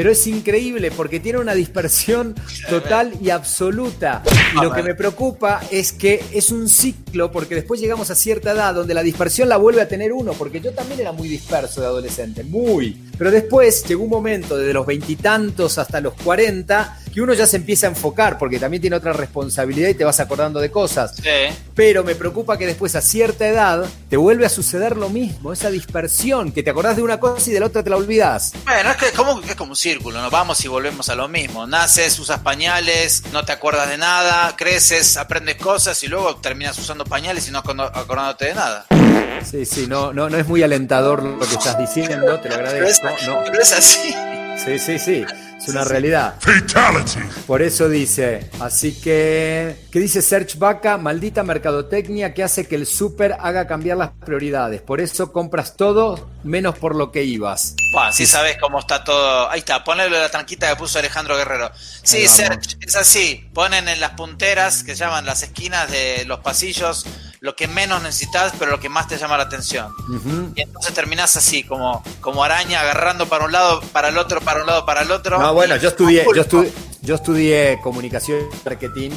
Pero 0.00 0.12
es 0.12 0.26
increíble 0.26 0.90
porque 0.90 1.20
tiene 1.20 1.40
una 1.40 1.52
dispersión 1.52 2.34
total 2.70 3.12
y 3.20 3.28
absoluta. 3.28 4.22
Y 4.56 4.64
lo 4.64 4.72
que 4.72 4.82
me 4.82 4.94
preocupa 4.94 5.60
es 5.70 5.92
que 5.92 6.24
es 6.32 6.50
un 6.50 6.70
ciclo 6.70 7.30
porque 7.30 7.54
después 7.54 7.82
llegamos 7.82 8.10
a 8.10 8.14
cierta 8.14 8.52
edad 8.52 8.74
donde 8.74 8.94
la 8.94 9.02
dispersión 9.02 9.50
la 9.50 9.58
vuelve 9.58 9.82
a 9.82 9.88
tener 9.88 10.14
uno, 10.14 10.32
porque 10.32 10.58
yo 10.62 10.72
también 10.72 11.00
era 11.00 11.12
muy 11.12 11.28
disperso 11.28 11.82
de 11.82 11.88
adolescente, 11.88 12.44
muy. 12.44 13.09
Pero 13.20 13.30
después 13.30 13.84
llegó 13.84 14.04
un 14.04 14.08
momento, 14.08 14.56
desde 14.56 14.72
los 14.72 14.86
veintitantos 14.86 15.76
hasta 15.76 16.00
los 16.00 16.14
40, 16.14 17.00
que 17.12 17.20
uno 17.20 17.34
ya 17.34 17.46
se 17.46 17.58
empieza 17.58 17.86
a 17.86 17.90
enfocar 17.90 18.38
porque 18.38 18.58
también 18.58 18.80
tiene 18.80 18.96
otra 18.96 19.12
responsabilidad 19.12 19.90
y 19.90 19.94
te 19.94 20.04
vas 20.04 20.20
acordando 20.20 20.58
de 20.58 20.70
cosas. 20.70 21.16
Sí. 21.16 21.54
Pero 21.74 22.02
me 22.02 22.14
preocupa 22.14 22.56
que 22.56 22.64
después 22.64 22.96
a 22.96 23.02
cierta 23.02 23.46
edad 23.46 23.84
te 24.08 24.16
vuelve 24.16 24.46
a 24.46 24.48
suceder 24.48 24.96
lo 24.96 25.10
mismo, 25.10 25.52
esa 25.52 25.70
dispersión, 25.70 26.50
que 26.50 26.62
te 26.62 26.70
acordás 26.70 26.96
de 26.96 27.02
una 27.02 27.20
cosa 27.20 27.50
y 27.50 27.52
de 27.52 27.60
la 27.60 27.66
otra 27.66 27.82
te 27.82 27.90
la 27.90 27.98
olvidás. 27.98 28.54
Bueno, 28.64 28.90
es 28.90 28.96
que 28.96 29.08
es 29.08 29.12
como, 29.12 29.38
es 29.42 29.54
como 29.54 29.72
un 29.72 29.76
círculo, 29.76 30.22
nos 30.22 30.30
vamos 30.30 30.64
y 30.64 30.68
volvemos 30.68 31.10
a 31.10 31.14
lo 31.14 31.28
mismo. 31.28 31.66
Naces, 31.66 32.18
usas 32.18 32.38
pañales, 32.38 33.24
no 33.34 33.44
te 33.44 33.52
acuerdas 33.52 33.90
de 33.90 33.98
nada, 33.98 34.56
creces, 34.56 35.18
aprendes 35.18 35.56
cosas 35.56 36.02
y 36.02 36.08
luego 36.08 36.36
terminas 36.36 36.78
usando 36.78 37.04
pañales 37.04 37.46
y 37.46 37.50
no 37.50 37.58
acordándote 37.58 38.46
de 38.46 38.54
nada. 38.54 38.86
Sí, 39.44 39.64
sí, 39.64 39.86
no, 39.86 40.12
no, 40.12 40.28
no 40.28 40.36
es 40.36 40.46
muy 40.46 40.62
alentador 40.62 41.22
lo 41.22 41.38
que 41.38 41.54
estás 41.54 41.78
diciendo, 41.78 42.38
te 42.40 42.48
lo 42.48 42.54
agradezco. 42.56 43.08
No, 43.26 43.42
pero 43.44 43.60
es 43.62 43.72
así. 43.72 44.14
sí, 44.64 44.78
sí, 44.78 44.98
sí, 44.98 45.24
es 45.58 45.68
una 45.68 45.84
realidad. 45.84 46.34
Fatality. 46.40 47.20
Por 47.46 47.62
eso 47.62 47.88
dice, 47.88 48.50
así 48.60 48.98
que, 49.00 49.76
¿qué 49.90 49.98
dice 50.00 50.22
Serge 50.22 50.58
Vaca? 50.58 50.96
Maldita 50.96 51.42
mercadotecnia 51.42 52.32
que 52.34 52.42
hace 52.42 52.66
que 52.66 52.76
el 52.76 52.86
súper 52.86 53.36
haga 53.38 53.66
cambiar 53.66 53.98
las 53.98 54.10
prioridades. 54.10 54.80
Por 54.80 55.00
eso 55.00 55.32
compras 55.32 55.76
todo 55.76 56.30
menos 56.44 56.78
por 56.78 56.94
lo 56.94 57.12
que 57.12 57.24
ibas. 57.24 57.74
Bueno, 57.92 58.12
si 58.12 58.26
sabes 58.26 58.56
cómo 58.58 58.78
está 58.78 59.04
todo. 59.04 59.50
Ahí 59.50 59.58
está, 59.60 59.84
ponle 59.84 60.08
la 60.08 60.28
tranquita 60.30 60.68
que 60.70 60.76
puso 60.76 60.98
Alejandro 60.98 61.36
Guerrero. 61.36 61.70
Sí. 61.74 62.26
Serge, 62.28 62.76
es 62.80 62.96
así. 62.96 63.48
Ponen 63.52 63.88
en 63.88 64.00
las 64.00 64.12
punteras, 64.12 64.82
que 64.82 64.94
llaman 64.94 65.26
las 65.26 65.42
esquinas 65.42 65.90
de 65.90 66.24
los 66.26 66.40
pasillos, 66.40 67.04
lo 67.40 67.56
que 67.56 67.68
menos 67.68 68.02
necesitas, 68.02 68.52
pero 68.58 68.70
lo 68.70 68.78
que 68.78 68.90
más 68.90 69.08
te 69.08 69.16
llama 69.16 69.38
la 69.38 69.44
atención. 69.44 69.92
Y 70.54 70.60
entonces 70.60 70.92
terminás 70.92 71.36
así, 71.36 71.64
como, 71.64 72.02
como 72.20 72.44
araña, 72.44 72.80
agarrando 72.80 73.26
para 73.28 73.46
un 73.46 73.52
lado, 73.52 73.80
para 73.92 74.08
el 74.08 74.18
otro, 74.18 74.42
para 74.42 74.60
un 74.60 74.66
lado, 74.66 74.84
para 74.84 75.02
el 75.02 75.10
otro. 75.10 75.38
No, 75.38 75.54
bueno, 75.54 75.76
yo 75.76 75.88
estudié, 75.88 76.26
yo 76.34 76.42
estudié, 76.42 76.72
yo 77.00 77.14
estudié 77.14 77.80
comunicación 77.82 78.40
y 78.40 78.68
marketing. 78.68 79.10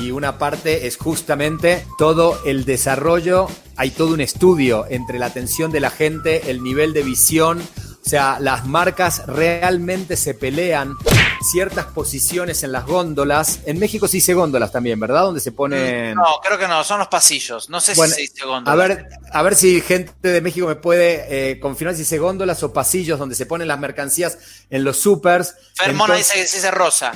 Y 0.00 0.10
una 0.10 0.36
parte 0.36 0.88
es 0.88 0.96
justamente 0.96 1.86
todo 1.96 2.40
el 2.44 2.64
desarrollo, 2.64 3.46
hay 3.76 3.92
todo 3.92 4.14
un 4.14 4.20
estudio 4.20 4.86
entre 4.88 5.20
la 5.20 5.26
atención 5.26 5.70
de 5.70 5.78
la 5.78 5.90
gente, 5.90 6.50
el 6.50 6.62
nivel 6.64 6.92
de 6.92 7.04
visión, 7.04 7.62
o 8.04 8.08
sea, 8.08 8.38
las 8.40 8.66
marcas 8.66 9.26
realmente 9.26 10.16
se 10.16 10.34
pelean 10.34 10.94
ciertas 11.52 11.86
posiciones 11.86 12.62
en 12.62 12.72
las 12.72 12.86
góndolas. 12.86 13.60
En 13.66 13.78
México 13.78 14.08
se 14.08 14.16
dice 14.16 14.34
góndolas 14.34 14.72
también, 14.72 14.98
¿verdad? 14.98 15.22
Donde 15.22 15.40
se 15.40 15.52
ponen... 15.52 16.14
No, 16.14 16.24
creo 16.42 16.58
que 16.58 16.66
no, 16.66 16.82
son 16.82 16.98
los 16.98 17.08
pasillos. 17.08 17.68
No 17.70 17.80
sé 17.80 17.94
Bueno, 17.94 18.10
si 18.14 18.26
se 18.26 18.32
dice 18.32 18.44
góndola. 18.46 18.72
a 18.72 18.88
ver, 18.88 19.08
a 19.32 19.42
ver 19.42 19.54
si 19.54 19.80
gente 19.82 20.14
de 20.28 20.40
México 20.40 20.66
me 20.66 20.76
puede 20.76 21.50
eh, 21.52 21.60
confirmar 21.60 21.94
si 21.94 22.00
dice 22.02 22.18
góndolas 22.18 22.62
o 22.62 22.72
pasillos 22.72 23.18
donde 23.18 23.34
se 23.34 23.46
ponen 23.46 23.68
las 23.68 23.78
mercancías 23.78 24.38
en 24.70 24.82
los 24.82 24.98
supers. 24.98 25.54
Fermona 25.76 26.14
Entonces- 26.14 26.28
dice 26.34 26.42
que 26.42 26.48
se 26.48 26.56
dice 26.56 26.70
rosa. 26.70 27.12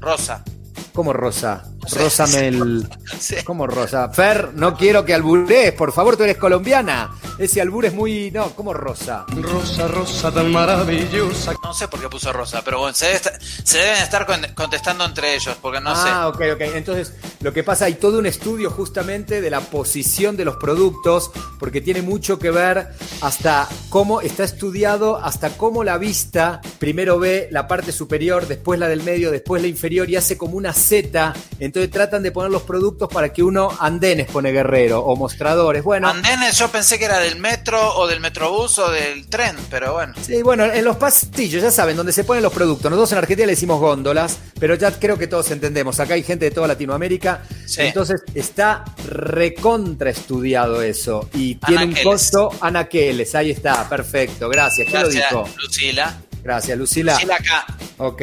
Rosa. 0.00 0.44
¿Cómo 0.92 1.12
Rosa? 1.12 1.64
Rózame 1.92 2.48
el... 2.48 2.88
Sí. 3.18 3.36
¿Cómo 3.44 3.66
Rosa? 3.66 4.08
Fer, 4.10 4.50
no 4.54 4.76
quiero 4.76 5.04
que 5.04 5.14
alburees, 5.14 5.72
por 5.72 5.92
favor, 5.92 6.16
tú 6.16 6.24
eres 6.24 6.36
colombiana. 6.36 7.10
Ese 7.38 7.60
albur 7.60 7.86
es 7.86 7.94
muy... 7.94 8.30
No, 8.30 8.50
¿cómo 8.50 8.72
Rosa? 8.74 9.24
Rosa, 9.28 9.88
rosa 9.88 10.30
tan 10.32 10.50
maravillosa. 10.52 11.54
No 11.62 11.72
sé 11.72 11.88
por 11.88 12.00
qué 12.00 12.08
puso 12.08 12.32
rosa, 12.32 12.62
pero 12.64 12.80
bueno, 12.80 12.94
se, 12.94 13.06
debe 13.06 13.16
estar- 13.18 13.38
se 13.40 13.78
deben 13.78 14.02
estar 14.02 14.26
con- 14.26 14.46
contestando 14.54 15.04
entre 15.04 15.34
ellos, 15.34 15.56
porque 15.60 15.80
no 15.80 15.94
sé. 15.94 16.08
ah, 16.08 16.28
ok, 16.28 16.40
ok. 16.54 16.60
Entonces, 16.74 17.12
lo 17.40 17.52
que 17.52 17.62
pasa, 17.62 17.86
hay 17.86 17.94
todo 17.94 18.18
un 18.18 18.26
estudio 18.26 18.70
justamente 18.70 19.40
de 19.40 19.50
la 19.50 19.60
posición 19.60 20.36
de 20.36 20.44
los 20.44 20.56
productos, 20.56 21.30
porque 21.58 21.80
tiene 21.80 22.02
mucho 22.02 22.38
que 22.38 22.50
ver 22.50 22.88
hasta 23.20 23.68
cómo 23.88 24.20
está 24.20 24.44
estudiado, 24.44 25.16
hasta 25.16 25.50
cómo 25.56 25.84
la 25.84 25.98
vista 25.98 26.60
primero 26.78 27.18
ve 27.18 27.48
la 27.50 27.66
parte 27.68 27.92
superior, 27.92 28.46
después 28.46 28.78
la 28.78 28.88
del 28.88 29.02
medio, 29.02 29.30
después 29.30 29.62
la 29.62 29.68
inferior 29.68 30.08
y 30.10 30.16
hace 30.16 30.36
como 30.36 30.56
una 30.56 30.72
Z. 30.72 31.34
Entonces 31.76 31.92
tratan 31.92 32.22
de 32.22 32.32
poner 32.32 32.50
los 32.50 32.62
productos 32.62 33.06
para 33.12 33.34
que 33.34 33.42
uno 33.42 33.68
andenes 33.80 34.30
pone 34.30 34.50
guerrero 34.50 35.00
o 35.00 35.14
mostradores. 35.14 35.84
Bueno, 35.84 36.08
Andenes 36.08 36.56
yo 36.56 36.68
pensé 36.68 36.98
que 36.98 37.04
era 37.04 37.18
del 37.18 37.36
metro 37.36 37.96
o 37.96 38.06
del 38.06 38.20
metrobús 38.20 38.78
o 38.78 38.90
del 38.90 39.26
tren, 39.26 39.54
pero 39.68 39.92
bueno. 39.92 40.14
Sí, 40.22 40.40
bueno, 40.40 40.64
en 40.64 40.82
los 40.82 40.96
pasillos, 40.96 41.62
ya 41.62 41.70
saben, 41.70 41.94
donde 41.94 42.14
se 42.14 42.24
ponen 42.24 42.42
los 42.42 42.52
productos. 42.54 42.90
Nosotros 42.90 43.12
en 43.12 43.18
Argentina 43.18 43.44
le 43.44 43.52
decimos 43.52 43.78
góndolas, 43.78 44.38
pero 44.58 44.74
ya 44.74 44.90
creo 44.90 45.18
que 45.18 45.26
todos 45.26 45.50
entendemos. 45.50 46.00
Acá 46.00 46.14
hay 46.14 46.22
gente 46.22 46.46
de 46.46 46.50
toda 46.50 46.66
Latinoamérica. 46.66 47.42
Sí. 47.66 47.82
Entonces 47.82 48.22
está 48.34 48.82
recontra 49.06 50.08
estudiado 50.08 50.80
eso. 50.80 51.28
Y 51.34 51.56
tiene 51.56 51.84
un 51.84 51.94
costo. 52.02 52.48
Anaqueles, 52.58 53.34
ahí 53.34 53.50
está, 53.50 53.86
perfecto. 53.86 54.48
Gracias. 54.48 54.88
¿Quién 54.88 55.02
lo 55.02 55.08
dijo? 55.10 55.48
Lucila. 55.58 56.22
Gracias, 56.46 56.78
Lucila. 56.78 57.14
Lucila 57.14 57.34
acá. 57.34 57.66
Ok. 57.98 58.22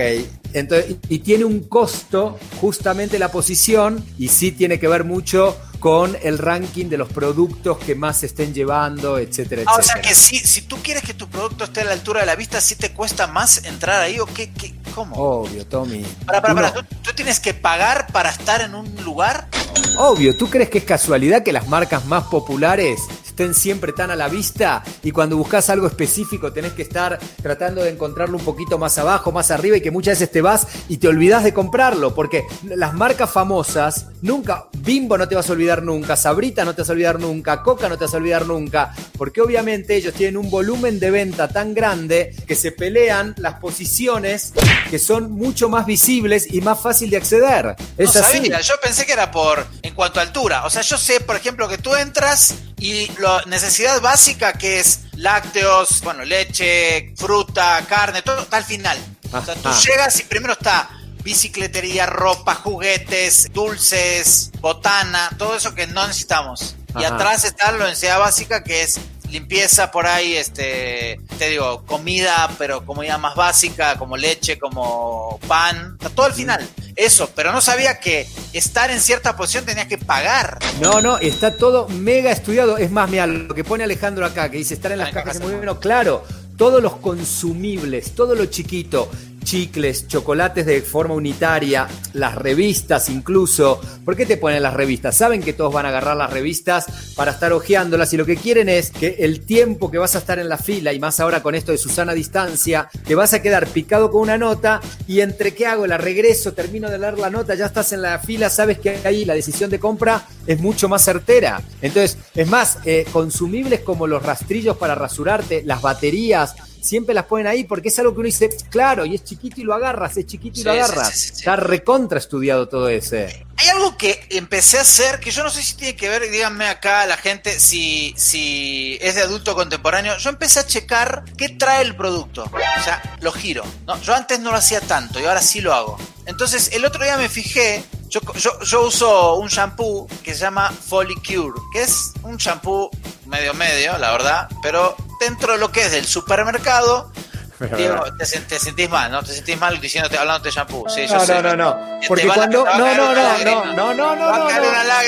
Entonces, 0.53 0.95
y 1.09 1.19
tiene 1.19 1.43
un 1.43 1.62
costo 1.67 2.39
justamente 2.62 3.19
la 3.19 3.29
posición 3.31 4.03
y 4.17 4.29
sí 4.29 4.51
tiene 4.53 4.79
que 4.79 4.88
ver 4.88 5.03
mucho 5.03 5.57
con 5.79 6.15
el 6.23 6.38
ranking 6.38 6.86
de 6.86 6.97
los 6.97 7.09
productos 7.09 7.77
que 7.79 7.95
más 7.95 8.21
se 8.21 8.27
estén 8.27 8.53
llevando, 8.53 9.17
etcétera, 9.17 9.63
Ah, 9.65 9.73
etcétera. 9.75 9.77
o 9.77 9.81
sea 9.83 10.01
que 10.01 10.15
si, 10.15 10.39
si 10.39 10.62
tú 10.62 10.77
quieres 10.81 11.03
que 11.03 11.13
tu 11.13 11.27
producto 11.27 11.65
esté 11.65 11.81
a 11.81 11.83
la 11.83 11.91
altura 11.91 12.21
de 12.21 12.25
la 12.27 12.36
vista, 12.38 12.62
¿sí 12.62 12.75
te 12.75 12.91
cuesta 12.93 13.27
más 13.27 13.65
entrar 13.65 13.99
ahí 14.01 14.17
o 14.19 14.25
qué? 14.25 14.51
qué 14.53 14.73
¿Cómo? 14.95 15.15
Obvio, 15.17 15.65
Tommy. 15.65 16.05
para, 16.25 16.41
para, 16.41 16.53
para. 16.55 16.73
¿Tú, 16.73 16.83
tú 17.01 17.12
tienes 17.13 17.41
que 17.41 17.53
pagar 17.53 18.07
para 18.13 18.29
estar 18.29 18.62
en 18.62 18.75
un 18.75 18.95
lugar? 19.03 19.49
Obvio, 19.97 20.38
¿tú 20.38 20.49
crees 20.49 20.69
que 20.69 20.77
es 20.77 20.83
casualidad 20.86 21.43
que 21.43 21.51
las 21.51 21.67
marcas 21.67 22.05
más 22.05 22.25
populares 22.25 23.01
estén 23.34 23.56
siempre 23.56 23.93
tan 23.93 24.12
a 24.12 24.15
la 24.15 24.30
vista 24.30 24.84
y 25.02 25.10
cuando 25.10 25.38
buscas 25.38 25.67
algo 25.72 25.88
específico 25.88 26.54
tenés 26.54 26.74
que 26.74 26.84
estar 26.84 27.17
tratando 27.41 27.84
de 27.84 27.89
encontrarlo 27.89 28.38
un 28.38 28.46
poquito 28.46 28.78
más 28.78 29.00
abajo, 29.00 29.32
más 29.32 29.50
arriba 29.50 29.78
y 29.78 29.82
que 29.82 29.89
muchas 29.89 30.19
veces 30.19 30.32
te 30.32 30.41
vas 30.41 30.67
y 30.88 30.98
te 30.98 31.08
olvidas 31.08 31.43
de 31.43 31.52
comprarlo? 31.52 32.13
Porque 32.13 32.43
las 32.63 32.93
marcas 32.93 33.32
famosas, 33.32 34.06
nunca, 34.22 34.67
Bimbo 34.78 35.17
no 35.17 35.28
te 35.28 35.34
vas 35.34 35.50
a 35.50 35.54
olvidar 35.54 35.82
nunca, 35.82 36.15
Sabrita 36.15 36.63
no 36.63 36.76
te 36.76 36.84
vas 36.84 36.89
a 36.89 36.93
olvidar 36.93 37.19
nunca, 37.19 37.63
Coca 37.63 37.89
no 37.89 37.98
te 37.98 38.06
vas 38.06 38.13
a 38.13 38.17
olvidar 38.17 38.46
nunca, 38.46 38.93
porque 39.17 39.41
obviamente 39.41 39.96
ellos 39.96 40.13
tienen 40.13 40.38
un 40.38 40.52
volumen 40.52 41.00
de 41.00 41.10
venta 41.10 41.48
tan 41.48 41.74
grande 41.74 42.36
que 42.46 42.54
se 42.54 42.72
pelean 42.72 43.34
las 43.38 43.56
posiciones 43.56 44.54
que 44.91 45.00
son 45.00 45.32
mucho 45.32 45.69
más 45.69 45.88
visibles 45.88 46.54
y 46.54 46.62
más 46.62 46.80
fácil 46.80 47.10
de 47.10 47.17
acceder. 47.17 47.76
Es 47.98 48.13
no 48.13 48.22
así. 48.22 48.38
sabía, 48.38 48.62
yo 48.62 48.76
pensé 48.80 49.08
que 49.08 49.13
era 49.13 49.32
por 49.32 49.65
en 49.82 49.96
cuanto 49.96 50.19
a 50.19 50.24
altura. 50.24 50.65
O 50.65 50.69
sea, 50.69 50.84
yo 50.84 51.00
sé, 51.00 51.19
por 51.19 51.36
ejemplo, 51.36 51.67
que 51.67 51.80
tú 51.80 51.96
entras 51.96 52.54
y 52.84 53.10
la 53.17 53.41
necesidad 53.46 54.02
básica 54.02 54.52
que 54.52 54.82
es 54.82 55.00
lácteos, 55.13 56.02
bueno, 56.02 56.26
leche, 56.26 57.13
fruta, 57.15 57.82
carne, 57.88 58.22
todo 58.22 58.41
está 58.41 58.58
al 58.58 58.65
final. 58.65 58.98
O 59.32 59.41
sea, 59.41 59.56
tú 59.56 59.69
llegas 59.88 60.19
y 60.19 60.24
primero 60.24 60.52
está 60.52 60.89
bicicletería, 61.24 62.08
ropa, 62.08 62.56
juguetes, 62.56 63.48
dulces, 63.54 64.52
botana, 64.60 65.30
todo 65.38 65.56
eso 65.56 65.74
que 65.74 65.88
no 65.88 66.06
necesitamos. 66.06 66.76
Y 67.00 67.06
Ajá. 67.06 67.15
atrás 67.15 67.46
está 67.46 67.72
la 67.72 67.86
necesidad 67.86 68.19
básica 68.19 68.65
que 68.65 68.82
es 68.82 69.00
limpieza 69.30 69.89
por 69.89 70.06
ahí, 70.06 70.36
este, 70.36 71.22
te 71.39 71.50
digo, 71.52 71.86
comida, 71.86 72.52
pero 72.58 72.86
comida 72.86 73.17
más 73.17 73.36
básica, 73.36 73.98
como 73.98 74.17
leche, 74.17 74.60
como 74.60 75.39
pan, 75.48 75.93
está 75.93 76.10
todo 76.10 76.26
al 76.26 76.34
final. 76.34 76.67
Eso, 76.95 77.29
pero 77.36 77.51
no 77.51 77.62
sabía 77.62 77.99
que 77.99 78.27
estar 78.53 78.91
en 78.91 78.99
cierta 78.99 79.36
posición 79.36 79.65
tenías 79.65 79.88
que 79.88 79.97
pagar. 79.97 80.60
No, 80.79 81.01
no, 81.01 81.17
está 81.17 81.56
todo 81.56 81.88
mega 81.89 82.32
estudiado. 82.32 82.77
Es 82.77 82.91
más, 82.91 83.10
mira, 83.10 83.25
lo 83.25 83.53
que 83.56 83.63
pone 83.63 83.84
Alejandro 83.84 84.25
acá, 84.25 84.49
que 84.49 84.58
dice 84.58 84.75
estar 84.75 84.91
en 84.91 84.99
las 84.99 85.12
cajas 85.12 85.38
es 85.38 85.41
muy 85.41 85.56
bueno. 85.56 85.79
Claro, 85.79 86.23
todos 86.58 86.82
los 86.84 86.97
consumibles, 86.97 88.13
todo 88.13 88.36
lo 88.36 88.45
chiquito, 88.45 89.10
chicles, 89.43 90.08
chocolates 90.08 90.65
de 90.65 90.82
forma 90.82 91.13
unitaria, 91.13 91.88
las 92.13 92.36
revistas 92.36 93.10
incluso. 93.10 93.79
¿Por 94.06 94.15
qué 94.15 94.25
te 94.25 94.38
ponen 94.38 94.63
las 94.63 94.73
revistas? 94.73 95.17
Saben 95.17 95.41
que 95.41 95.53
todos 95.53 95.73
van 95.73 95.86
a 95.86 95.89
agarrar 95.89 96.17
las 96.17 96.32
revistas 96.32 97.13
para 97.15 97.32
estar 97.32 97.53
hojeándolas 97.53 98.13
y 98.13 98.17
lo 98.17 98.25
que 98.25 98.38
quieren 98.38 98.69
es 98.69 98.91
que 98.91 99.17
el 99.19 99.41
tiempo 99.41 99.91
que 99.91 99.97
vas 99.97 100.15
a 100.15 100.19
estar 100.19 100.39
en 100.39 100.49
la 100.49 100.58
fila, 100.58 100.93
y 100.93 100.99
más 100.99 101.19
ahora 101.19 101.43
con 101.43 101.56
esto 101.56 101.71
de 101.71 101.77
Susana 101.77 102.13
Distancia, 102.13 102.89
te 103.06 103.15
vas 103.15 103.34
a 103.34 103.41
quedar 103.41 103.67
picado 103.67 104.12
con 104.12 104.21
una 104.21 104.38
nota 104.38 104.82
y 105.08 105.21
entre 105.21 105.53
qué 105.53 105.67
hago, 105.67 105.88
la 105.88 105.97
regreso, 105.97 106.53
termino 106.53 106.89
de 106.89 106.99
leer 106.99 107.19
la 107.19 107.29
nota, 107.29 107.56
ya 107.56 107.65
estás 107.65 107.93
en 107.93 108.01
la 108.01 108.19
fila, 108.19 108.49
sabes 108.49 108.79
que 108.79 108.99
ahí 109.03 109.25
la 109.25 109.34
decisión 109.34 109.69
de 109.69 109.79
compra 109.79 110.25
es 110.47 110.60
mucho 110.60 110.89
más 110.89 111.03
certera. 111.03 111.62
Entonces, 111.82 112.17
es 112.36 112.47
más, 112.47 112.79
eh, 112.86 113.06
consumibles 113.12 113.82
como 113.82 114.08
los 114.08 114.23
rastrillos 114.23 114.77
para 114.77 114.95
rasurarte, 114.95 115.63
las 115.65 115.82
baterías, 115.82 116.56
siempre 116.84 117.15
las 117.15 117.26
ponen 117.26 117.48
ahí 117.48 117.63
porque 117.63 117.88
es 117.88 117.98
algo 118.00 118.13
que 118.13 118.19
uno 118.19 118.26
dice, 118.28 118.50
claro, 118.69 119.06
y 119.06 119.15
es 119.15 119.24
chiquito 119.24 119.62
y 119.62 119.63
lo 119.63 119.74
agarras, 119.74 120.17
es 120.17 120.26
chiquito 120.26 120.60
y 120.60 120.63
lo 120.63 120.74
Sí, 120.74 120.80
agarras. 120.80 121.10
sí, 121.13 121.19
sí, 121.19 121.28
sí. 121.30 121.34
Está 121.39 121.56
recontra 121.56 122.19
estudiado 122.19 122.67
todo 122.67 122.89
ese. 122.89 123.46
Hay 123.58 123.67
algo 123.69 123.98
que 123.98 124.26
empecé 124.32 124.78
a 124.80 124.82
hacer 124.82 125.19
que 125.19 125.32
yo 125.32 125.43
no 125.43 125.50
sé 125.50 125.63
si 125.63 125.76
tiene 125.76 125.96
que 125.96 126.10
ver, 126.10 126.30
díganme 126.30 126.67
acá 126.67 127.06
la 127.06 127.15
gente 127.17 127.60
si, 127.60 128.13
si 128.17 128.98
es 129.02 129.15
de 129.15 129.22
adulto 129.22 129.56
contemporáneo. 129.56 130.17
Yo 130.17 130.30
empecé 130.30 130.60
a 130.60 130.65
checar 130.67 131.24
qué 131.38 131.50
trae 131.50 131.82
el 131.84 131.96
producto. 131.96 132.43
O 132.43 132.84
sea, 132.84 133.02
lo 133.22 133.32
giro. 133.32 133.63
¿no? 133.88 134.00
Yo 134.02 134.13
antes 134.13 134.39
no 134.41 134.52
lo 134.52 134.58
hacía 134.58 134.82
tanto 134.82 135.19
y 135.19 135.26
ahora 135.26 135.41
sí 135.41 135.62
lo 135.62 135.74
hago. 135.74 135.98
Entonces, 136.26 136.72
el 136.74 136.84
otro 136.86 137.04
día 137.04 137.15
me 137.17 137.30
fijé. 137.30 137.84
Yo, 138.10 138.19
yo, 138.36 138.60
yo 138.62 138.86
uso 138.88 139.36
un 139.38 139.48
shampoo 139.48 140.08
que 140.24 140.34
se 140.34 140.41
llama 140.41 140.69
Folicure, 140.72 141.60
que 141.72 141.82
es 141.84 142.12
un 142.24 142.38
shampoo 142.38 142.89
medio 143.34 143.54
medio, 143.54 143.98
la 143.98 144.12
verdad, 144.12 144.48
pero 144.62 144.96
dentro 145.19 145.54
de 145.54 145.60
lo 145.60 145.72
que 145.72 145.82
es 145.82 145.91
del 145.91 146.06
supermercado, 146.06 147.12
Diego, 147.78 148.04
te, 148.17 148.26
te 148.26 148.60
sentís 148.60 148.89
mal, 148.89 149.10
¿no? 149.12 149.24
Te 149.24 149.32
sentís 149.32 149.58
mal 149.58 149.80
diciéndote, 149.80 150.17
hablándote 150.17 150.50
de 150.50 150.56
shampoo. 150.56 150.89
Sí, 150.89 151.08
yo 151.08 151.13
No, 151.15 151.26
sé. 151.26 151.34
no, 151.36 151.41
no, 151.41 151.56
no. 151.56 152.00
Porque 152.08 152.28
cuando. 152.28 152.67
a 152.67 152.78
No, 152.78 152.93
no, 152.93 153.13
no, 153.13 153.13
no, 153.13 153.74
no, 153.74 153.93
no, 153.93 154.15
no, 154.15 154.15
no. 154.15 154.50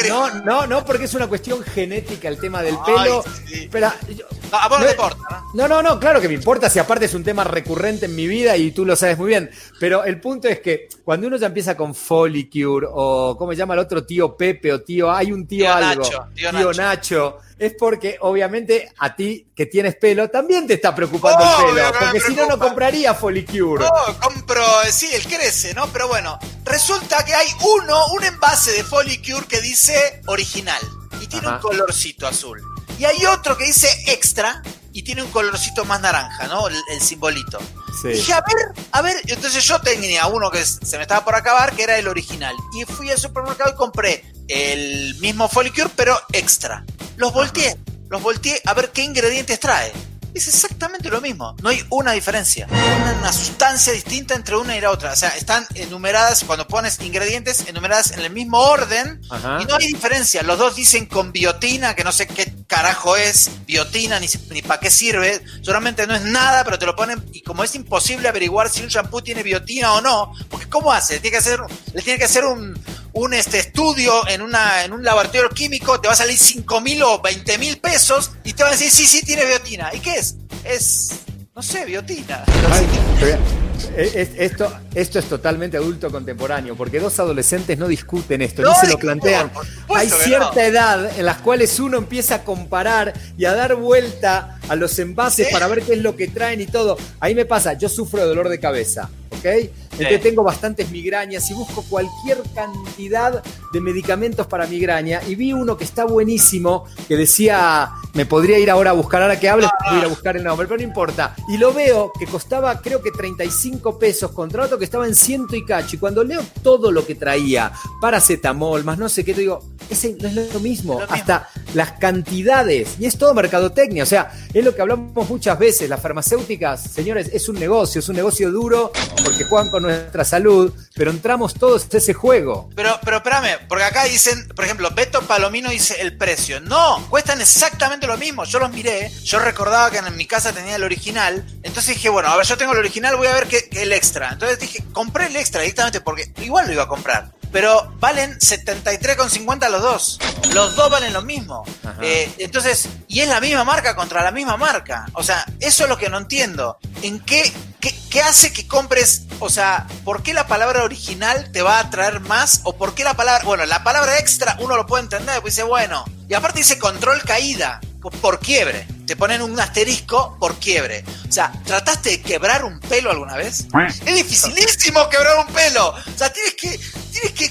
No, 0.08 0.42
no, 0.44 0.68
no, 0.68 0.86
porque 0.86 1.06
es 1.06 1.14
una 1.16 1.28
cuestión 1.28 1.62
genética 1.64 2.30
el 2.30 2.40
tema 2.40 2.62
del 2.62 2.76
Ay, 2.86 2.94
pelo. 3.04 3.24
sí. 3.46 3.64
Espera, 3.64 3.94
yo- 4.08 4.26
No, 4.52 4.58
a 4.58 4.68
vos 4.70 4.80
no 4.80 4.86
No, 4.86 4.86
te 4.86 4.92
importa, 4.92 5.18
¿no? 5.30 5.54
No, 5.54 5.68
no, 5.68 5.82
no, 5.82 6.00
claro 6.00 6.22
que 6.22 6.28
me 6.30 6.34
importa 6.36 6.70
si 6.70 6.80
aparte 6.80 7.06
es 7.06 7.14
un 7.14 7.24
tema 7.26 7.44
recurrente 7.44 8.06
en 8.06 8.16
mi 8.16 8.28
vida 8.28 8.56
y 8.56 8.72
tú 8.72 8.86
lo 8.86 8.96
sabes 8.96 9.18
muy 9.18 9.30
bien. 9.30 9.50
Pero 9.80 10.06
el 10.06 10.22
punto 10.22 10.48
es 10.48 10.60
que 10.62 10.88
cuando 11.04 11.28
uno 11.28 11.36
ya 11.38 11.48
empieza 11.48 11.76
con 11.76 11.94
Folicure 11.94 12.88
o 12.90 13.36
¿cómo 13.38 13.52
se 13.52 13.58
llama 13.58 13.74
el 13.74 13.80
otro 13.82 14.06
tío 14.06 14.38
Pepe 14.38 14.72
o 14.72 14.82
tío? 14.82 15.12
Hay 15.12 15.32
un 15.34 15.46
tío, 15.46 15.66
Tío 15.66 15.74
algo. 15.74 16.04
Nacho, 16.04 16.28
tío 16.36 16.52
Nacho. 16.54 16.72
Nacho. 16.74 17.38
Es 17.58 17.74
porque 17.80 18.18
obviamente 18.20 18.92
a 18.98 19.16
ti 19.16 19.48
que 19.56 19.66
tienes 19.66 19.96
pelo 19.96 20.30
también 20.30 20.68
te 20.68 20.74
está 20.74 20.94
preocupando 20.94 21.44
Obvio 21.44 21.70
el 21.70 21.76
pelo. 21.76 22.00
Porque 22.00 22.20
si 22.20 22.36
no, 22.36 22.48
no 22.48 22.60
compraría 22.60 23.14
Folicure. 23.14 23.86
Oh, 23.86 24.14
compro, 24.22 24.64
sí, 24.92 25.10
él 25.14 25.24
crece, 25.26 25.74
¿no? 25.74 25.88
Pero 25.88 26.08
bueno, 26.10 26.38
resulta 26.66 27.24
que 27.24 27.34
hay 27.34 27.48
uno, 27.62 28.08
un 28.14 28.24
envase 28.24 28.72
de 28.74 28.84
Folicure 28.84 29.46
que 29.48 29.62
dice 29.62 30.22
original 30.28 30.82
y 31.22 31.28
tiene 31.28 31.48
Ajá. 31.48 31.56
un 31.56 31.62
colorcito 31.62 32.28
azul. 32.28 32.62
Y 33.00 33.06
hay 33.06 33.26
otro 33.26 33.58
que 33.58 33.66
dice 33.66 33.88
extra 34.08 34.62
y 34.96 35.04
tiene 35.04 35.22
un 35.24 35.30
colorcito 35.30 35.84
más 35.84 36.00
naranja, 36.00 36.48
¿no? 36.48 36.70
El, 36.70 36.82
el 36.90 37.02
simbolito. 37.02 37.60
Sí. 38.02 38.08
Dije, 38.08 38.32
a 38.32 38.40
ver, 38.40 38.86
a 38.94 39.02
ver, 39.02 39.18
entonces 39.28 39.62
yo 39.66 39.82
tenía 39.82 40.26
uno 40.28 40.50
que 40.50 40.66
se 40.66 40.96
me 40.96 41.02
estaba 41.02 41.26
por 41.26 41.36
acabar, 41.36 41.76
que 41.76 41.84
era 41.84 41.98
el 41.98 42.08
original. 42.08 42.56
Y 42.74 42.86
fui 42.86 43.10
al 43.12 43.18
supermercado 43.18 43.72
y 43.72 43.76
compré 43.76 44.24
el 44.48 45.16
mismo 45.16 45.50
Folicure, 45.50 45.90
pero 45.98 46.18
extra. 46.32 46.86
Los 47.18 47.34
volteé, 47.34 47.76
los 48.08 48.22
volteé 48.22 48.62
a 48.66 48.74
ver 48.74 48.94
qué 48.94 49.04
ingredientes 49.04 49.60
trae. 49.60 49.92
Es 50.36 50.50
exactamente 50.50 51.10
lo 51.10 51.22
mismo, 51.22 51.56
no 51.64 51.70
hay 51.70 51.82
una 51.90 52.12
diferencia. 52.12 52.68
Una, 52.70 53.16
una 53.20 53.32
sustancia 53.32 53.94
distinta 53.94 54.36
entre 54.36 54.58
una 54.58 54.76
y 54.76 54.82
la 54.82 54.92
otra. 54.92 55.14
O 55.14 55.16
sea, 55.16 55.30
están 55.30 55.66
enumeradas, 55.76 56.44
cuando 56.44 56.68
pones 56.68 57.00
ingredientes, 57.00 57.66
enumeradas 57.70 58.12
en 58.12 58.20
el 58.20 58.30
mismo 58.32 58.60
orden 58.60 59.22
Ajá. 59.30 59.60
y 59.62 59.66
no 59.66 59.76
hay 59.76 59.88
diferencia. 59.88 60.44
Los 60.44 60.60
dos 60.60 60.76
dicen 60.76 61.06
con 61.06 61.32
biotina, 61.32 61.96
que 61.96 62.04
no 62.04 62.12
sé 62.12 62.28
qué 62.28 62.54
carajo 62.68 63.16
es 63.16 63.50
biotina 63.66 64.20
ni, 64.20 64.28
ni 64.50 64.62
para 64.62 64.82
qué 64.82 64.92
sirve. 64.92 65.42
Seguramente 65.62 66.06
no 66.06 66.14
es 66.14 66.24
nada, 66.24 66.66
pero 66.66 66.78
te 66.78 66.86
lo 66.86 66.98
ponen. 66.98 67.24
Y 67.32 67.42
como 67.42 67.64
es 67.64 67.74
imposible 67.74 68.28
averiguar 68.28 68.70
si 68.70 68.84
un 68.84 68.90
shampoo 68.90 69.22
tiene 69.22 69.42
biotina 69.42 69.94
o 69.94 70.02
no, 70.02 70.34
porque 70.50 70.68
¿cómo 70.68 70.92
hace? 70.92 71.22
Tiene 71.22 71.32
que 71.32 71.38
hacer, 71.38 71.62
le 71.94 72.02
tiene 72.02 72.20
que 72.20 72.26
hacer 72.26 72.44
un, 72.44 72.78
un 73.16 73.34
este, 73.34 73.60
estudio 73.60 74.28
en, 74.28 74.42
una, 74.42 74.84
en 74.84 74.92
un 74.94 75.04
laboratorio 75.04 75.50
químico, 75.50 76.00
te 76.02 76.08
va 76.08 76.14
a 76.14 76.18
salir 76.18 76.38
5 76.38 76.82
mil 76.82 77.02
o 77.04 77.22
20 77.22 77.58
mil 77.58 77.78
pesos 77.80 78.32
y 78.44 78.54
te 78.54 78.64
van 78.64 78.74
a 78.74 78.76
decir, 78.76 78.92
sí, 78.92 79.06
sí, 79.06 79.22
tiene 79.26 79.46
biotina. 79.46 79.90
¿Y 79.94 80.00
qué 80.00 80.16
es? 80.16 80.36
Es, 80.66 81.10
no 81.56 81.62
sé, 81.62 81.86
biotina. 81.86 82.44
Ay, 82.72 82.86
eh, 83.22 84.12
es- 84.16 84.30
esto, 84.38 84.72
esto 84.94 85.20
es 85.20 85.26
totalmente 85.30 85.78
adulto 85.78 86.12
contemporáneo, 86.12 86.76
porque 86.76 87.00
dos 87.00 87.18
adolescentes 87.20 87.78
no 87.78 87.88
discuten 87.88 88.42
esto, 88.42 88.62
No 88.62 88.72
ni 88.72 88.76
se 88.80 88.88
lo 88.88 88.98
plantean. 89.00 89.50
Hay 89.96 90.10
cierta 90.10 90.52
no. 90.54 90.60
edad 90.62 91.18
en 91.18 91.26
las 91.26 91.38
cuales 91.38 91.80
uno 91.80 91.98
empieza 91.98 92.36
a 92.36 92.44
comparar 92.44 93.14
y 93.38 93.46
a 93.46 93.54
dar 93.54 93.76
vuelta 93.76 94.60
a 94.68 94.76
los 94.76 95.00
envases 95.00 95.48
Sí. 95.48 95.54
para 95.54 95.68
ver 95.68 95.84
qué 95.84 95.94
es 95.94 96.00
lo 96.00 96.18
que 96.18 96.28
traen 96.28 96.60
y 96.60 96.66
todo. 96.68 96.98
Ahí 97.22 97.34
me 97.34 97.46
pasa, 97.46 97.74
yo 97.74 97.88
sufro 97.88 98.20
de 98.20 98.26
dolor 98.28 98.50
de 98.50 98.60
cabeza, 98.60 99.10
¿ok? 99.46 99.72
Entonces 99.92 100.22
tengo 100.22 100.44
bastantes 100.44 100.92
migrañas 100.92 101.50
y 101.50 101.54
busco 101.54 101.84
cualquier 101.84 102.42
cantidad 102.54 103.42
de 103.72 103.82
medicamentos 103.82 104.46
para 104.48 104.68
migraña 104.68 105.22
y 105.26 105.36
vi 105.36 105.54
uno 105.54 105.78
que 105.78 105.86
está 105.86 106.06
buenísimo 106.06 106.86
que 107.08 107.16
decía, 107.16 107.92
me 108.14 108.26
podría 108.26 108.60
ir 108.60 108.70
ahora 108.70 108.90
a 108.90 108.94
buscar, 108.94 109.22
ahora 109.22 109.40
que 109.40 109.48
hables, 109.48 109.70
voy 109.86 109.96
a 109.96 110.00
ir 110.00 110.06
a 110.06 110.08
buscar 110.08 110.36
el 110.36 110.44
nombre, 110.44 110.68
pero 110.68 110.78
no 110.78 110.84
importa. 110.84 111.36
Y 111.48 111.58
lo 111.58 111.74
veo 111.74 112.12
que 112.18 112.26
costaba 112.26 112.82
creo 112.82 113.02
que 113.02 113.12
35 113.12 113.98
pesos 113.98 114.32
contra 114.32 114.66
otro 114.66 114.78
que 114.78 114.86
estaba 114.86 115.08
en 115.08 115.16
ciento 115.16 115.56
y 115.56 115.64
cacho. 115.64 115.96
Y 115.96 116.00
cuando 116.00 116.24
leo 116.24 116.42
todo 116.62 116.92
lo 116.92 117.06
que 117.06 117.16
traía, 117.16 117.72
paracetamol, 118.02 118.84
más 118.84 118.98
no 118.98 119.08
sé 119.08 119.24
qué, 119.24 119.34
te 119.34 119.42
digo, 119.42 119.64
ese 119.90 120.16
no 120.20 120.28
es 120.28 120.54
lo 120.54 120.60
mismo. 120.60 121.02
Es. 121.02 121.12
Hasta 121.12 121.50
las 121.74 121.94
cantidades. 121.94 122.96
Y 123.00 123.06
es 123.06 123.18
todo 123.18 123.34
mercadotecnia. 123.34 124.04
O 124.04 124.06
sea, 124.06 124.32
es 124.54 124.64
lo 124.64 124.76
que 124.76 124.82
hablamos 124.82 125.30
muchas 125.30 125.58
veces. 125.60 125.90
Las 125.90 126.02
farmacéuticas, 126.02 126.84
señores, 126.84 127.30
es 127.34 127.50
un 127.50 127.60
negocio, 127.60 128.00
es 128.00 128.10
un 128.10 128.16
negocio 128.16 128.52
duro 128.52 128.92
porque 129.24 129.44
juegan 129.44 129.70
con 129.70 129.84
nuestra 129.84 130.24
salud, 130.24 130.74
pero 130.94 131.12
entramos 131.12 131.54
todos 131.54 131.88
a 131.94 131.98
ese 131.98 132.14
juego. 132.14 132.70
Pero, 132.76 133.00
pero 133.04 133.18
espérame, 133.18 133.60
porque 133.68 133.84
acá 133.84 134.06
dicen, 134.06 134.48
por 134.56 134.66
ejemplo, 134.66 134.90
Beto 134.92 135.22
Palomino 135.22 135.70
dice 135.70 136.02
el 136.02 136.18
precio. 136.18 136.60
No, 136.60 137.06
cuestan 137.10 137.42
exactamente 137.42 138.08
lo 138.08 138.18
mismo. 138.18 138.46
Yo 138.46 138.60
los 138.60 138.72
miré, 138.72 139.12
yo 139.24 139.40
recordaba 139.40 139.92
que 139.92 139.98
en 139.98 140.16
mi 140.16 140.26
casa 140.26 140.54
tenía 140.54 140.76
el 140.76 140.84
original. 140.84 141.46
Entonces 141.64 141.96
dije, 141.96 142.10
bueno, 142.10 142.30
a 142.30 142.38
ver, 142.38 142.46
yo 142.46 142.58
tengo 142.58 142.74
el 142.74 142.80
original, 142.80 143.16
voy 143.16 143.28
a 143.28 143.34
ver 143.34 143.48
qué, 143.48 143.68
qué 143.70 143.84
el 143.84 143.94
extra. 143.94 144.32
Entonces 144.32 144.60
dije, 144.60 144.84
compré 144.94 145.28
el 145.28 145.36
extra 145.36 145.62
directamente 145.62 146.02
porque 146.02 146.32
igual 146.42 146.68
lo 146.68 146.74
iba 146.74 146.84
a 146.84 146.88
comprar. 146.88 147.32
Pero 147.56 147.90
valen 148.02 148.38
73,50 148.38 149.70
los 149.70 149.82
dos. 149.82 150.20
Los 150.54 150.76
dos 150.76 150.92
valen 150.92 151.14
lo 151.14 151.22
mismo. 151.22 151.64
Eh, 152.02 152.30
entonces, 152.40 152.90
y 153.08 153.22
es 153.22 153.30
la 153.30 153.40
misma 153.40 153.64
marca 153.64 153.96
contra 153.96 154.22
la 154.22 154.32
misma 154.32 154.58
marca. 154.58 155.06
O 155.14 155.24
sea, 155.24 155.46
eso 155.62 155.84
es 155.84 155.90
lo 155.90 155.98
que 155.98 156.10
no 156.10 156.18
entiendo. 156.18 156.78
¿En 157.02 157.22
qué, 157.22 157.50
qué, 157.80 157.96
qué 158.10 158.22
hace 158.22 158.52
que 158.52 158.68
compres? 158.68 159.22
O 159.40 159.50
sea, 159.50 159.88
¿por 160.04 160.22
qué 160.22 160.34
la 160.34 160.48
palabra 160.48 160.84
original 160.84 161.50
te 161.54 161.62
va 161.62 161.78
a 161.78 161.84
atraer 161.84 162.20
más? 162.20 162.60
¿O 162.66 162.76
por 162.76 162.94
qué 162.94 163.06
la 163.06 163.14
palabra, 163.14 163.46
bueno, 163.46 163.66
la 163.66 163.86
palabra 163.86 164.20
extra 164.20 164.58
uno 164.60 164.76
lo 164.76 164.86
puede 164.86 165.04
entender, 165.04 165.40
pues 165.40 165.56
dice, 165.56 165.64
bueno. 165.64 166.04
Y 166.28 166.34
aparte 166.34 166.60
dice 166.60 166.78
control 166.78 167.22
caída, 167.22 167.80
por 168.10 168.40
quiebre. 168.40 168.88
Te 169.08 169.16
ponen 169.16 169.42
un 169.42 169.60
asterisco 169.60 170.38
por 170.40 170.56
quiebre. 170.56 171.04
O 171.28 171.32
sea, 171.32 171.52
¿trataste 171.66 172.10
de 172.12 172.22
quebrar 172.22 172.66
un 172.66 172.80
pelo 172.80 173.12
alguna 173.12 173.36
vez? 173.36 173.66
Es 174.06 174.16
dificilísimo 174.16 175.10
quebrar 175.10 175.46
un 175.46 175.54
pelo. 175.54 175.90
O 175.90 176.18
sea, 176.18 176.32
tienes 176.32 176.56
que, 176.56 176.80
tienes 177.22 177.32
que, 177.34 177.50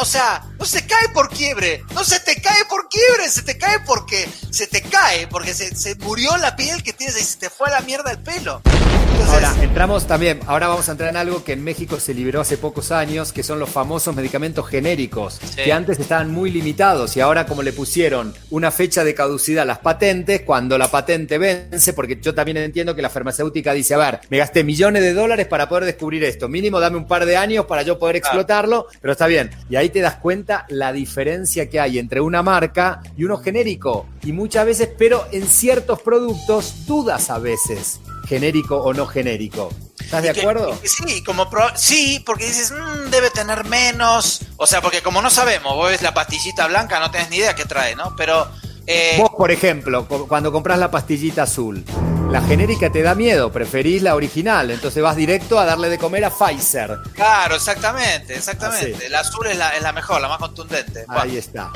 o 0.00 0.04
sea, 0.04 0.44
no 0.58 0.64
se 0.64 0.86
cae 0.86 1.08
por 1.14 1.28
quiebre. 1.30 1.82
No 1.94 2.04
se 2.04 2.20
te 2.20 2.40
cae 2.40 2.64
por 2.68 2.88
quiebre, 2.88 3.28
se 3.30 3.42
te 3.42 3.56
cae 3.56 3.80
porque 3.86 4.28
se 4.50 4.66
te 4.66 4.82
cae, 4.82 5.26
porque 5.28 5.54
se, 5.54 5.74
se 5.74 5.94
murió 5.96 6.36
la 6.36 6.54
piel 6.56 6.82
que 6.82 6.92
tienes 6.92 7.20
y 7.20 7.24
se 7.24 7.38
te 7.38 7.50
fue 7.50 7.68
a 7.68 7.72
la 7.72 7.80
mierda 7.80 8.10
el 8.10 8.18
pelo. 8.18 8.60
Entonces, 8.64 9.34
Ahora, 9.48 9.64
entramos 9.64 10.06
también, 10.06 10.40
ahora 10.46 10.68
vamos 10.68 10.88
a 10.88 10.92
entrar 10.92 11.08
en 11.10 11.16
algo 11.16 11.42
que 11.42 11.52
en 11.54 11.64
México 11.64 11.98
se 11.98 12.12
liberó 12.12 12.42
hace 12.42 12.58
pocos 12.58 12.92
años, 12.92 13.32
que 13.32 13.42
son 13.42 13.58
los 13.58 13.70
famosos 13.70 14.14
medicamentos 14.14 14.68
genéricos, 14.68 15.40
Sí. 15.42 15.62
que 15.64 15.72
antes 15.72 15.98
estaban 15.98 16.30
muy 16.30 16.50
limitados 16.50 17.16
y 17.16 17.20
ahora 17.20 17.46
como 17.46 17.62
le 17.62 17.72
pusieron 17.72 18.34
una 18.50 18.70
fecha 18.70 19.04
de 19.04 19.14
caducidad 19.14 19.62
a 19.62 19.64
las 19.66 19.78
patentes, 19.78 20.42
cuando 20.42 20.76
la 20.76 20.90
patente 20.90 21.38
vence, 21.38 21.92
porque 21.94 22.18
yo 22.20 22.34
también 22.34 22.58
entiendo 22.58 22.94
que 22.94 23.00
la 23.02 23.08
farmacéutica 23.10 23.72
dice, 23.72 23.94
a 23.94 23.98
ver, 23.98 24.20
me 24.28 24.36
gasté 24.38 24.62
millones 24.64 25.02
de 25.02 25.14
dólares 25.14 25.46
para 25.46 25.68
poder 25.68 25.86
descubrir 25.86 26.22
esto, 26.22 26.48
mínimo 26.48 26.78
dame 26.78 26.98
un 26.98 27.08
par 27.08 27.24
de 27.24 27.36
años 27.38 27.64
para 27.64 27.82
yo 27.82 27.98
poder 27.98 28.20
Claro. 28.20 28.26
explotarlo, 28.36 28.86
pero 29.06 29.12
está 29.12 29.28
bien. 29.28 29.52
Y 29.70 29.76
ahí 29.76 29.88
te 29.90 30.00
das 30.00 30.16
cuenta 30.16 30.66
la 30.68 30.92
diferencia 30.92 31.70
que 31.70 31.78
hay 31.78 32.00
entre 32.00 32.20
una 32.20 32.42
marca 32.42 33.00
y 33.16 33.22
uno 33.22 33.36
genérico. 33.38 34.08
Y 34.24 34.32
muchas 34.32 34.66
veces, 34.66 34.88
pero 34.98 35.24
en 35.30 35.46
ciertos 35.46 36.02
productos 36.02 36.86
dudas 36.86 37.30
a 37.30 37.38
veces, 37.38 38.00
genérico 38.26 38.78
o 38.78 38.92
no 38.92 39.06
genérico. 39.06 39.70
¿Estás 40.00 40.24
de 40.24 40.32
que- 40.32 40.40
acuerdo? 40.40 40.76
sí, 40.82 41.22
como 41.22 41.48
pro- 41.48 41.70
sí, 41.76 42.20
porque 42.26 42.46
dices, 42.46 42.72
"Mm, 42.72 43.10
debe 43.10 43.30
tener 43.30 43.64
menos. 43.66 44.40
O 44.56 44.66
sea, 44.66 44.82
porque 44.82 45.02
como 45.02 45.22
no 45.22 45.30
sabemos, 45.30 45.76
vos 45.76 45.88
ves 45.92 46.02
la 46.02 46.12
pastillita 46.12 46.66
blanca, 46.66 46.98
no 46.98 47.08
tenés 47.12 47.30
ni 47.30 47.36
idea 47.36 47.54
qué 47.54 47.64
trae, 47.64 47.94
¿no? 47.94 48.12
Pero. 48.16 48.48
eh, 48.88 49.18
Vos, 49.20 49.30
por 49.36 49.52
ejemplo, 49.52 50.08
cu- 50.08 50.26
cuando 50.26 50.50
compras 50.50 50.80
la 50.80 50.90
pastillita 50.90 51.44
azul, 51.44 51.84
la 52.30 52.42
genérica 52.42 52.90
te 52.90 53.02
da 53.02 53.14
miedo, 53.14 53.50
preferís 53.52 54.02
la 54.02 54.14
original, 54.14 54.70
entonces 54.70 55.02
vas 55.02 55.16
directo 55.16 55.58
a 55.58 55.64
darle 55.64 55.88
de 55.88 55.98
comer 55.98 56.24
a 56.24 56.30
Pfizer. 56.30 56.98
Claro, 57.14 57.54
exactamente, 57.56 58.34
exactamente. 58.36 58.94
Así. 58.96 59.04
El 59.06 59.14
azul 59.14 59.46
es 59.46 59.56
la, 59.56 59.70
es 59.70 59.82
la 59.82 59.92
mejor, 59.92 60.20
la 60.20 60.28
más 60.28 60.38
contundente. 60.38 61.04
Ahí 61.08 61.36
está. 61.38 61.70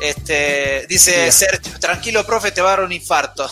Este, 0.00 0.86
dice 0.88 1.30
Sergio, 1.32 1.78
tranquilo, 1.78 2.24
profe, 2.24 2.50
te 2.50 2.60
va 2.60 2.68
a 2.68 2.76
dar 2.76 2.84
un 2.84 2.92
infarto. 2.92 3.44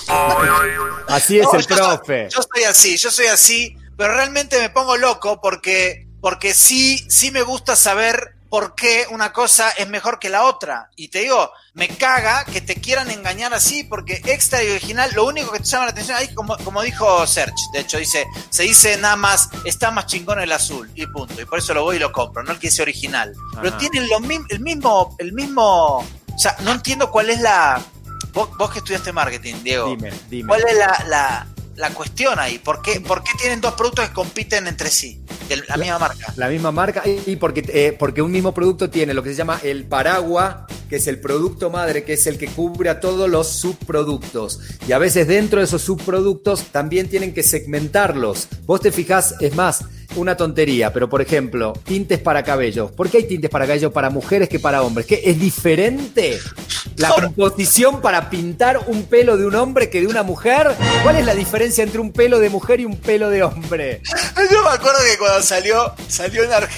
Así 1.09 1.39
es 1.39 1.45
No, 1.45 1.55
el 1.55 1.67
yo 1.67 1.77
soy- 1.77 1.77
profe. 1.77 2.29
Yo 2.31 2.41
soy 2.43 2.65
así, 2.65 2.97
yo 2.97 3.11
soy 3.11 3.27
así, 3.27 3.77
pero 3.97 4.15
realmente 4.15 4.59
me 4.59 4.71
pongo 4.71 4.97
loco 4.97 5.41
porque, 5.41 6.07
porque 6.21 6.55
sí, 6.55 7.05
sí 7.09 7.31
me 7.31 7.43
gusta 7.43 7.77
saber 7.77 8.36
por 8.49 8.75
qué 8.75 9.07
una 9.11 9.33
cosa 9.33 9.71
es 9.71 9.89
mejor 9.89 10.19
que 10.19 10.29
la 10.29 10.45
otra. 10.45 10.91
Y 10.97 11.09
te 11.09 11.21
digo, 11.21 11.51
me 11.75 11.89
caga 11.89 12.45
que 12.45 12.61
te 12.61 12.77
quieran 12.77 13.11
engañar 13.11 13.53
así, 13.55 13.85
porque 13.85 14.23
extra 14.25 14.63
y 14.63 14.71
original, 14.71 15.11
lo 15.15 15.25
único 15.27 15.51
que 15.53 15.59
te 15.59 15.65
llama 15.65 15.87
la 15.87 15.91
atención 15.91 16.17
ahí, 16.17 16.33
como, 16.35 16.57
como 16.59 16.83
dijo 16.83 17.27
Serge, 17.27 17.55
de 17.73 17.81
hecho, 17.81 17.99
dice, 17.99 18.27
se 18.51 18.63
dice 18.63 18.97
nada 18.99 19.17
más, 19.17 19.51
está 19.65 19.91
más 19.91 20.07
chingón 20.07 20.41
el 20.41 20.53
azul, 20.53 20.91
y 20.95 21.07
punto. 21.07 21.41
Y 21.41 21.45
por 21.45 21.59
eso 21.59 21.75
lo 21.75 21.83
voy 21.83 21.97
y 21.97 21.99
lo 21.99 22.13
compro, 22.13 22.43
no 22.43 22.53
el 22.53 22.59
que 22.59 22.69
dice 22.69 22.83
original. 22.83 23.33
Pero 23.55 23.69
Ajá. 23.69 23.79
tienen 23.79 24.09
lo 24.09 24.17
el 24.17 24.61
mismo, 24.61 25.17
el 25.19 25.33
mismo, 25.33 25.99
o 25.99 26.39
sea, 26.39 26.57
no 26.61 26.73
entiendo 26.73 27.11
cuál 27.11 27.31
es 27.31 27.41
la... 27.41 27.83
Vos, 28.33 28.51
vos 28.59 28.71
que 28.71 28.79
estudiaste 28.79 29.13
marketing, 29.13 29.55
Diego. 29.63 29.89
Dime, 29.89 30.13
dime. 30.29 30.49
¿Cuál 30.49 30.63
es 30.69 30.77
la, 30.77 31.05
la, 31.09 31.47
la 31.77 31.91
cuestión 31.91 32.39
ahí? 32.39 32.59
¿Por 32.59 32.83
qué, 32.83 33.01
¿Por 33.01 33.23
qué 33.23 33.31
tienen 33.39 33.61
dos 33.61 33.75
productos 33.75 34.09
que 34.09 34.15
compiten 34.15 34.67
entre 34.67 34.89
sí? 34.89 35.23
De 35.49 35.57
la 35.69 35.77
misma 35.77 35.99
marca. 35.99 36.35
La 36.37 36.49
misma 36.49 36.73
marca 36.73 37.03
y 37.07 37.37
porque, 37.37 37.65
eh, 37.69 37.97
porque 37.99 38.23
un 38.23 38.33
mismo 38.33 38.53
producto 38.53 38.91
tiene 38.91 39.15
lo 39.15 39.23
que 39.23 39.31
se 39.31 39.37
llama 39.37 39.61
el 39.63 39.85
paraguas 39.85 40.57
que 40.89 40.97
es 40.97 41.07
el 41.07 41.21
producto 41.21 41.71
madre, 41.71 42.05
que 42.05 42.15
es 42.15 42.27
el 42.27 42.39
que 42.39 42.47
cubre 42.47 42.91
a 42.91 43.01
todos 43.01 43.29
los 43.29 43.49
subproductos. 43.49 44.61
Y 44.87 44.93
a 44.93 44.99
veces 44.99 45.27
dentro 45.27 45.59
de 45.59 45.65
esos 45.65 45.83
subproductos 45.83 46.65
también 46.67 47.09
tienen 47.09 47.35
que 47.35 47.43
segmentarlos. 47.43 48.49
Vos 48.67 48.81
te 48.81 48.93
fijás, 48.93 49.35
es 49.41 49.55
más, 49.55 49.85
una 50.17 50.37
tontería, 50.37 50.93
pero 50.93 51.09
por 51.09 51.23
ejemplo, 51.23 51.73
tintes 51.85 52.19
para 52.19 52.43
cabello. 52.43 52.91
¿Por 52.91 53.09
qué 53.11 53.19
hay 53.19 53.25
tintes 53.25 53.51
para 53.51 53.67
cabello 53.67 53.93
para 53.93 54.11
mujeres 54.11 54.49
que 54.49 54.59
para 54.59 54.83
hombres? 54.83 55.07
¿Qué 55.07 55.21
es 55.25 55.39
diferente 55.39 56.39
la 56.97 57.11
composición 57.11 58.01
para 58.01 58.31
pintar 58.31 58.81
un 58.87 59.05
pelo 59.05 59.37
de 59.37 59.47
un 59.47 59.55
hombre 59.55 59.91
que 59.91 60.01
de 60.01 60.07
una 60.07 60.23
mujer? 60.23 60.75
¿Cuál 61.03 61.17
es 61.17 61.25
la 61.25 61.35
diferencia 61.35 61.85
entre 61.85 62.01
un 62.01 62.13
pelo 62.13 62.39
de 62.39 62.51
mujer 62.51 62.81
y 62.81 62.85
un 62.85 62.97
pelo 62.97 63.31
de 63.31 63.43
hombre? 63.43 64.03
Yo 64.51 64.63
me 64.63 64.71
acuerdo 64.71 64.99
que 65.11 65.19
cuando 65.19 65.43
salió, 65.43 65.95
salió 66.09 66.43
en, 66.45 66.53
Ar- 66.53 66.69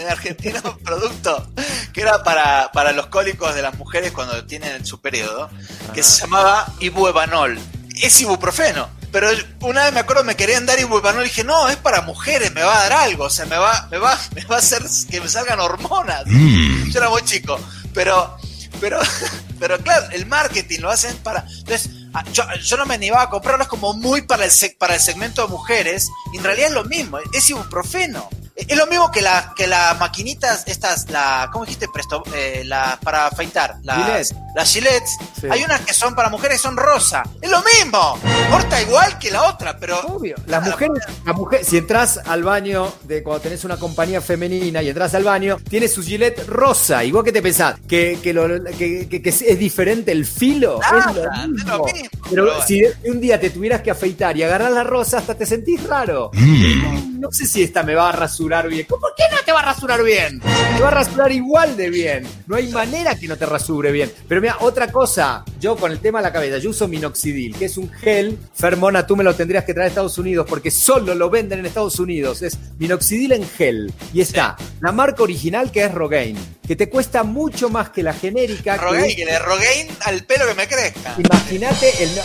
en 0.00 0.08
Argentina 0.08 0.60
un 0.64 0.78
producto 0.78 1.48
que 1.92 2.00
era 2.02 2.22
para, 2.22 2.70
para 2.72 2.92
los 2.92 3.06
cólicos 3.08 3.54
de 3.54 3.62
las 3.62 3.74
mujeres 3.76 4.12
cuando 4.12 4.44
tienen 4.46 4.84
su 4.86 5.00
periodo, 5.00 5.50
que 5.94 6.02
se 6.02 6.22
llamaba 6.22 6.66
ibuevanol. 6.80 7.58
Es 8.02 8.20
ibuprofeno. 8.20 8.88
Pero 9.12 9.28
una 9.60 9.84
vez 9.84 9.92
me 9.92 10.00
acuerdo 10.00 10.24
me 10.24 10.36
querían 10.36 10.64
dar 10.64 10.80
ibuevanol 10.80 11.22
y 11.22 11.28
dije, 11.28 11.44
no, 11.44 11.68
es 11.68 11.76
para 11.76 12.00
mujeres, 12.00 12.52
me 12.54 12.62
va 12.62 12.74
a 12.74 12.82
dar 12.88 12.92
algo, 12.94 13.24
o 13.24 13.30
sea, 13.30 13.44
me 13.44 13.58
va, 13.58 13.86
me 13.90 13.98
va, 13.98 14.18
me 14.34 14.44
va 14.46 14.56
a 14.56 14.58
hacer 14.58 14.82
que 15.10 15.20
me 15.20 15.28
salgan 15.28 15.60
hormonas. 15.60 16.24
Yo 16.26 16.98
era 16.98 17.10
muy 17.10 17.22
chico, 17.22 17.60
pero, 17.92 18.36
pero, 18.80 18.98
pero 19.60 19.78
claro, 19.78 20.06
el 20.12 20.24
marketing 20.26 20.80
lo 20.80 20.90
hacen 20.90 21.14
para. 21.18 21.44
Entonces, 21.58 21.90
ah, 22.14 22.24
yo, 22.32 22.42
yo 22.54 22.76
no 22.78 22.86
me 22.86 22.94
animaba 22.94 23.24
a 23.24 23.30
comprarlos 23.30 23.68
como 23.68 23.92
muy 23.92 24.22
para 24.22 24.46
el, 24.46 24.50
para 24.78 24.94
el 24.94 25.00
segmento 25.00 25.42
de 25.42 25.48
mujeres, 25.48 26.08
y 26.32 26.38
en 26.38 26.44
realidad 26.44 26.68
es 26.68 26.74
lo 26.74 26.84
mismo, 26.84 27.18
es 27.32 27.50
ibuprofeno. 27.50 28.28
Es 28.54 28.76
lo 28.76 28.86
mismo 28.86 29.10
que 29.10 29.22
la 29.22 29.54
que 29.56 29.66
las 29.66 29.98
maquinitas, 29.98 30.64
estas, 30.66 31.08
la, 31.10 31.48
¿cómo 31.52 31.64
dijiste? 31.64 31.88
Presto, 31.88 32.22
eh, 32.34 32.62
la, 32.66 32.98
para 33.02 33.26
afeitar. 33.26 33.76
Las, 33.82 34.28
Gillette. 34.28 34.36
Las 34.54 34.72
gilets. 34.72 35.16
Sí. 35.40 35.46
Hay 35.50 35.62
unas 35.64 35.80
que 35.80 35.92
son 35.94 36.14
para 36.14 36.28
mujeres 36.28 36.60
son 36.60 36.76
rosa. 36.76 37.22
Es 37.40 37.50
lo 37.50 37.62
mismo. 37.62 38.18
Corta 38.50 38.80
igual 38.82 39.18
que 39.18 39.30
la 39.30 39.44
otra, 39.48 39.76
pero. 39.78 39.98
Obvio. 40.00 40.36
Las 40.46 40.64
mujeres, 40.64 40.98
la 41.24 41.32
mujer, 41.32 41.64
si 41.64 41.78
entras 41.78 42.18
al 42.26 42.42
baño 42.42 42.92
de 43.04 43.22
cuando 43.22 43.40
tenés 43.42 43.64
una 43.64 43.76
compañía 43.78 44.20
femenina 44.20 44.82
y 44.82 44.88
entras 44.88 45.14
al 45.14 45.24
baño, 45.24 45.56
tiene 45.68 45.88
su 45.88 46.02
gilet 46.02 46.46
rosa. 46.46 47.02
¿Y 47.04 47.12
vos 47.12 47.24
qué 47.24 47.32
te 47.32 47.42
pensás? 47.42 47.76
¿Que, 47.88 48.18
que, 48.22 48.32
lo- 48.32 48.46
que- 48.78 49.08
que- 49.08 49.22
que 49.22 49.28
es 49.30 49.58
diferente 49.58 50.12
el 50.12 50.26
filo? 50.26 50.78
Nada, 50.80 51.10
es 51.10 51.16
lo 51.16 51.22
es 51.22 51.48
mismo. 51.48 51.76
lo 51.78 51.84
mismo, 51.84 52.08
Pero 52.30 52.44
pero- 52.46 52.62
si 52.66 52.82
un 53.04 53.20
día 53.20 53.40
te 53.40 53.50
tuvieras 53.50 53.80
que 53.82 53.90
afeitar 53.90 54.36
y 54.36 54.42
agarrar 54.42 54.70
la 54.72 54.84
rosa, 54.84 55.18
hasta 55.18 55.34
te 55.34 55.46
sentís 55.46 55.82
raro. 55.84 56.30
No 56.34 57.30
sé 57.30 57.46
si 57.46 57.62
esta 57.62 57.82
me 57.84 57.94
va 57.94 58.08
a 58.08 58.12
rasurar 58.12 58.68
bien. 58.68 58.86
¿Cómo- 58.88 59.02
¿Por 59.02 59.14
qué 59.16 59.24
no 59.30 59.38
te 59.44 59.52
va 59.52 59.60
a 59.60 59.64
rasurar 59.64 60.02
bien? 60.02 60.40
Te 60.40 60.82
va 60.82 60.88
a 60.88 60.90
rasurar 60.92 61.30
igual 61.32 61.76
de 61.76 61.88
bien. 61.90 62.26
No 62.46 62.56
hay 62.56 62.68
manera 62.68 63.14
que 63.14 63.28
no 63.28 63.36
te 63.36 63.46
rasure 63.46 63.92
bien. 63.92 64.12
Pero 64.28 64.40
mira, 64.42 64.56
otra 64.60 64.92
cosa. 64.92 65.44
Yo 65.58 65.76
con 65.76 65.90
el 65.92 66.00
tema 66.00 66.18
de 66.18 66.24
la 66.24 66.32
cabeza, 66.32 66.58
yo 66.58 66.70
uso 66.70 66.88
minoxidil, 66.88 67.56
que 67.56 67.64
es 67.66 67.76
un 67.78 67.88
gel. 67.90 68.36
Fermona, 68.54 69.06
tú 69.06 69.16
me 69.16 69.24
lo 69.24 69.34
tendrías 69.34 69.64
que 69.64 69.72
traer 69.72 69.86
a 69.86 69.88
Estados 69.88 70.18
Unidos 70.18 70.46
porque 70.48 70.70
solo 70.70 71.14
lo 71.14 71.30
venden 71.30 71.60
en 71.60 71.66
Estados 71.66 71.98
Unidos. 72.00 72.42
Es 72.42 72.58
minoxidil 72.78 73.32
en 73.32 73.48
gel. 73.48 73.92
Y 74.12 74.20
está 74.20 74.56
la 74.80 74.92
marca 74.92 75.22
original 75.22 75.70
que 75.70 75.84
es 75.84 75.92
Rogaine, 75.94 76.38
que 76.66 76.74
te 76.76 76.88
cuesta 76.90 77.22
mucho 77.22 77.70
más 77.70 77.90
que 77.90 78.02
la 78.02 78.12
genérica. 78.12 78.76
Rogaine, 78.76 79.06
es- 79.08 79.16
que 79.16 79.24
le 79.24 79.38
Rogaine 79.38 79.88
al 80.00 80.24
pelo 80.24 80.46
que 80.48 80.54
me 80.54 80.66
crezca. 80.66 81.14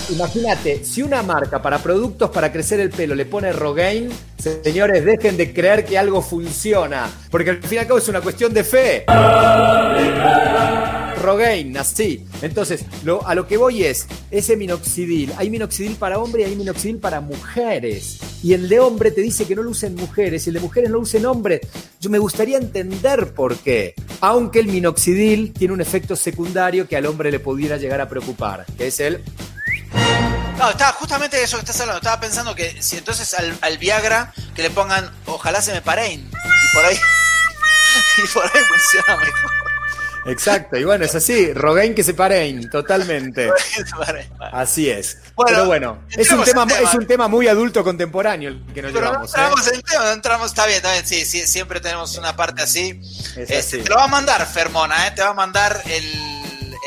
Imagínate, 0.10 0.84
si 0.84 1.02
una 1.04 1.22
marca 1.22 1.62
para 1.62 1.78
productos 1.80 2.32
para 2.32 2.52
crecer 2.52 2.80
el 2.80 2.90
pelo 2.90 3.14
le 3.16 3.26
pone 3.26 3.54
Rogaine, 3.54 4.10
señores, 4.38 5.06
dejen 5.06 5.38
de 5.38 5.54
creer 5.54 5.86
que 5.86 5.98
algo 5.98 6.22
funciona, 6.22 7.08
porque 7.30 7.52
al 7.52 7.58
fin 7.62 7.76
y 7.76 7.78
al 7.78 7.88
cabo 7.88 8.00
es 8.00 8.08
una 8.08 8.22
cuestión 8.22 8.54
de 8.54 8.64
fe. 8.64 9.06
Rogaine, 11.18 11.78
así. 11.78 12.26
Entonces, 12.42 12.86
a 13.26 13.36
lo 13.36 13.48
que 13.48 13.58
voy 13.58 13.84
es, 13.84 14.08
ese 14.32 14.56
minoxidil, 14.56 15.34
hay 15.38 15.50
minoxidil 15.50 15.96
para 15.96 16.20
hombre 16.20 16.44
y 16.44 16.46
hay 16.46 16.56
minoxidil 16.56 16.98
para 17.00 17.20
mujeres. 17.20 18.20
Y 18.44 18.54
el 18.54 18.70
de 18.70 18.80
hombre 18.80 19.12
te 19.12 19.22
dice 19.22 19.46
que 19.46 19.56
no 19.56 19.64
lo 19.64 19.72
usen 19.72 19.96
mujeres, 19.96 20.46
y 20.46 20.50
el 20.50 20.56
de 20.56 20.60
mujeres 20.62 20.90
no 20.90 20.98
lo 20.98 21.02
usen 21.02 21.26
hombres. 21.26 21.62
Yo 22.00 22.10
me 22.10 22.20
gustaría 22.20 22.58
entender 22.58 23.34
por 23.34 23.58
qué. 23.58 23.96
Aunque 24.22 24.60
el 24.60 24.68
minoxidil 24.68 25.54
tiene 25.54 25.74
un 25.74 25.82
efecto 25.82 26.16
secundario 26.16 26.88
que 26.88 26.96
al 26.96 27.06
hombre 27.06 27.32
le 27.32 27.40
pudiera 27.40 27.78
llegar 27.78 28.02
a 28.02 28.08
preocupar, 28.10 28.66
que 28.78 28.88
es 28.88 29.00
el 29.00 29.24
No, 30.58 30.70
estaba 30.70 30.94
justamente 30.94 31.42
eso 31.42 31.58
que 31.58 31.62
estás 31.62 31.80
hablando. 31.82 32.00
Estaba 32.00 32.20
pensando 32.20 32.56
que 32.56 32.82
si 32.82 32.98
entonces 32.98 33.34
al, 33.34 33.58
al 33.62 33.78
Viagra 33.78 34.34
que 34.56 34.62
le 34.62 34.70
pongan 34.70 35.12
ojalá 35.26 35.62
se 35.62 35.74
me 35.74 35.82
paren. 35.82 36.22
Y 36.22 36.76
por 36.76 36.86
ahí. 36.86 36.98
Y 38.18 38.28
por 38.28 38.44
ahí 38.44 38.62
funciona 38.68 39.18
mejor. 39.18 39.67
Exacto, 40.28 40.78
y 40.78 40.84
bueno, 40.84 41.06
es 41.06 41.16
así, 41.16 41.54
Rogaine 41.54 41.96
que 41.96 42.04
se 42.04 42.14
paren, 42.14 42.70
totalmente. 42.70 43.50
Así 44.52 44.90
es. 44.90 45.18
Bueno, 45.36 45.52
Pero 45.52 45.66
bueno, 45.66 45.98
es 46.10 46.30
un, 46.32 46.44
tema, 46.44 46.66
es 46.82 46.94
un 46.94 47.06
tema 47.08 47.28
muy 47.28 47.48
adulto 47.48 47.84
contemporáneo 47.84 48.50
el 48.50 48.66
que 48.74 48.82
nos 48.82 48.92
Pero 48.92 49.06
no 49.06 49.12
llevamos. 49.12 49.30
¿eh? 49.34 49.38
entramos 49.38 49.68
en 49.68 49.76
el 49.76 49.84
tema, 49.84 50.04
no 50.06 50.12
entramos, 50.12 50.48
está 50.48 50.66
bien, 50.66 50.78
está 50.78 50.92
bien, 50.94 51.06
sí, 51.08 51.26
sí, 51.26 51.46
siempre 51.48 51.80
tenemos 51.80 52.18
una 52.18 52.36
parte 52.36 52.62
así. 52.64 53.00
Es 53.02 53.38
Este, 53.38 53.58
así. 53.58 53.78
te 53.80 53.90
lo 53.90 53.96
va 53.96 54.06
a 54.06 54.08
mandar 54.08 54.46
Fermona, 54.48 55.08
¿eh? 55.08 55.12
te 55.16 55.22
va 55.22 55.30
a 55.30 55.34
mandar 55.34 55.82
el, 55.86 56.06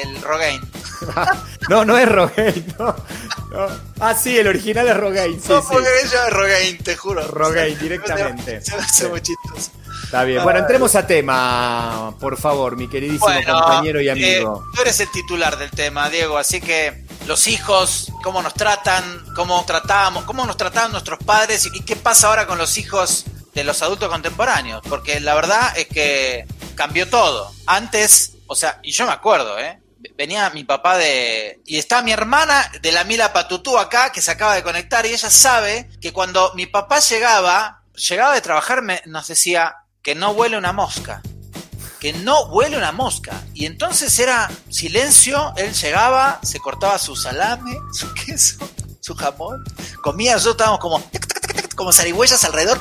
el 0.05 0.22
Rogaine. 0.22 0.61
No, 1.68 1.85
no 1.85 1.96
es 1.96 2.09
Rogaine, 2.11 2.64
no, 2.79 2.96
no. 3.53 3.66
Ah, 4.00 4.14
sí, 4.14 4.37
el 4.37 4.48
original 4.48 4.88
es 4.88 4.96
Rogaine, 4.96 5.40
sí, 5.40 5.48
no, 5.48 5.61
sí. 5.62 5.68
porque 5.70 5.88
yo 6.11 6.18
es 6.26 6.33
Rogaine, 6.33 6.79
te 6.83 6.96
juro. 6.96 7.26
Rogaine, 7.29 7.79
directamente. 7.79 8.61
Se 8.61 8.74
me 8.76 8.83
hace 8.83 9.05
Sí. 9.05 9.09
muy 9.09 9.20
chistoso. 9.20 9.70
Está 10.11 10.25
bien. 10.25 10.42
Bueno, 10.42 10.59
entremos 10.59 10.96
a 10.96 11.07
tema, 11.07 12.16
por 12.18 12.37
favor, 12.37 12.77
mi 12.77 12.88
queridísimo 12.88 13.27
Bueno, 13.27 13.53
compañero 13.61 14.01
y 14.01 14.09
eh, 14.09 14.11
amigo. 14.11 14.64
tú 14.75 14.83
eres 14.83 14.99
el 14.99 15.09
titular 15.12 15.57
del 15.57 15.70
tema, 15.70 16.11
Diego, 16.11 16.37
así 16.37 16.61
que 16.61 17.05
los 17.29 17.46
hijos, 17.46 18.11
cómo 18.25 18.42
nos 18.42 18.55
tratan, 18.55 19.25
cómo 19.37 19.64
tratamos, 19.64 20.25
cómo 20.25 20.44
nos 20.46 20.57
trataban 20.57 20.90
nuestros 20.90 21.20
padres 21.20 21.70
y 21.73 21.85
qué 21.85 21.94
pasa 21.94 22.27
ahora 22.27 22.49
con 22.49 22.59
los 22.59 22.77
hijos 22.77 23.25
de 23.55 23.62
los 23.62 23.83
adultos 23.83 24.09
contemporáneos, 24.09 24.83
porque 24.88 25.20
la 25.20 25.37
verdad 25.37 25.79
es 25.79 25.87
que 25.87 26.44
cambió 26.75 27.09
todo. 27.09 27.53
Antes, 27.66 28.33
o 28.49 28.57
sea, 28.57 28.81
y 28.83 28.90
yo 28.90 29.07
me 29.07 29.12
acuerdo, 29.12 29.61
¿eh? 29.61 29.79
Venía 30.16 30.51
mi 30.51 30.64
papá 30.64 30.99
de... 30.99 31.61
Y 31.66 31.79
está 31.79 32.03
mi 32.03 32.11
hermana 32.11 32.68
de 32.83 32.90
la 32.90 33.05
Mila 33.05 33.33
Patutú 33.33 33.79
acá, 33.79 34.11
que 34.11 34.20
se 34.20 34.33
acaba 34.33 34.57
de 34.57 34.64
conectar, 34.64 35.07
y 35.07 35.11
ella 35.11 35.31
sabe 35.31 35.88
que 36.01 36.12
cuando 36.12 36.53
mi 36.57 36.66
papá 36.66 36.99
llegaba, 36.99 37.85
llegaba 37.94 38.35
de 38.35 38.40
trabajar, 38.40 38.83
me, 38.83 39.01
nos 39.07 39.29
decía 39.29 39.77
que 40.03 40.15
no 40.15 40.31
huele 40.31 40.57
una 40.57 40.73
mosca 40.73 41.23
que 42.01 42.15
no 42.15 42.47
huele 42.47 42.79
una 42.79 42.91
mosca. 42.93 43.45
Y 43.55 43.67
entonces 43.67 44.19
era 44.19 44.51
silencio, 44.71 45.53
él 45.57 45.73
llegaba, 45.75 46.41
se 46.43 46.59
cortaba 46.59 46.99
su 46.99 47.15
salame, 47.15 47.79
su 47.93 48.13
queso, 48.15 48.57
su 49.01 49.15
jamón, 49.15 49.63
comía, 50.03 50.33
nosotros 50.33 50.55
estábamos 50.55 50.81
como, 50.81 51.03
como 51.77 51.93
zarigüeyas 51.93 52.43
alrededor, 52.45 52.81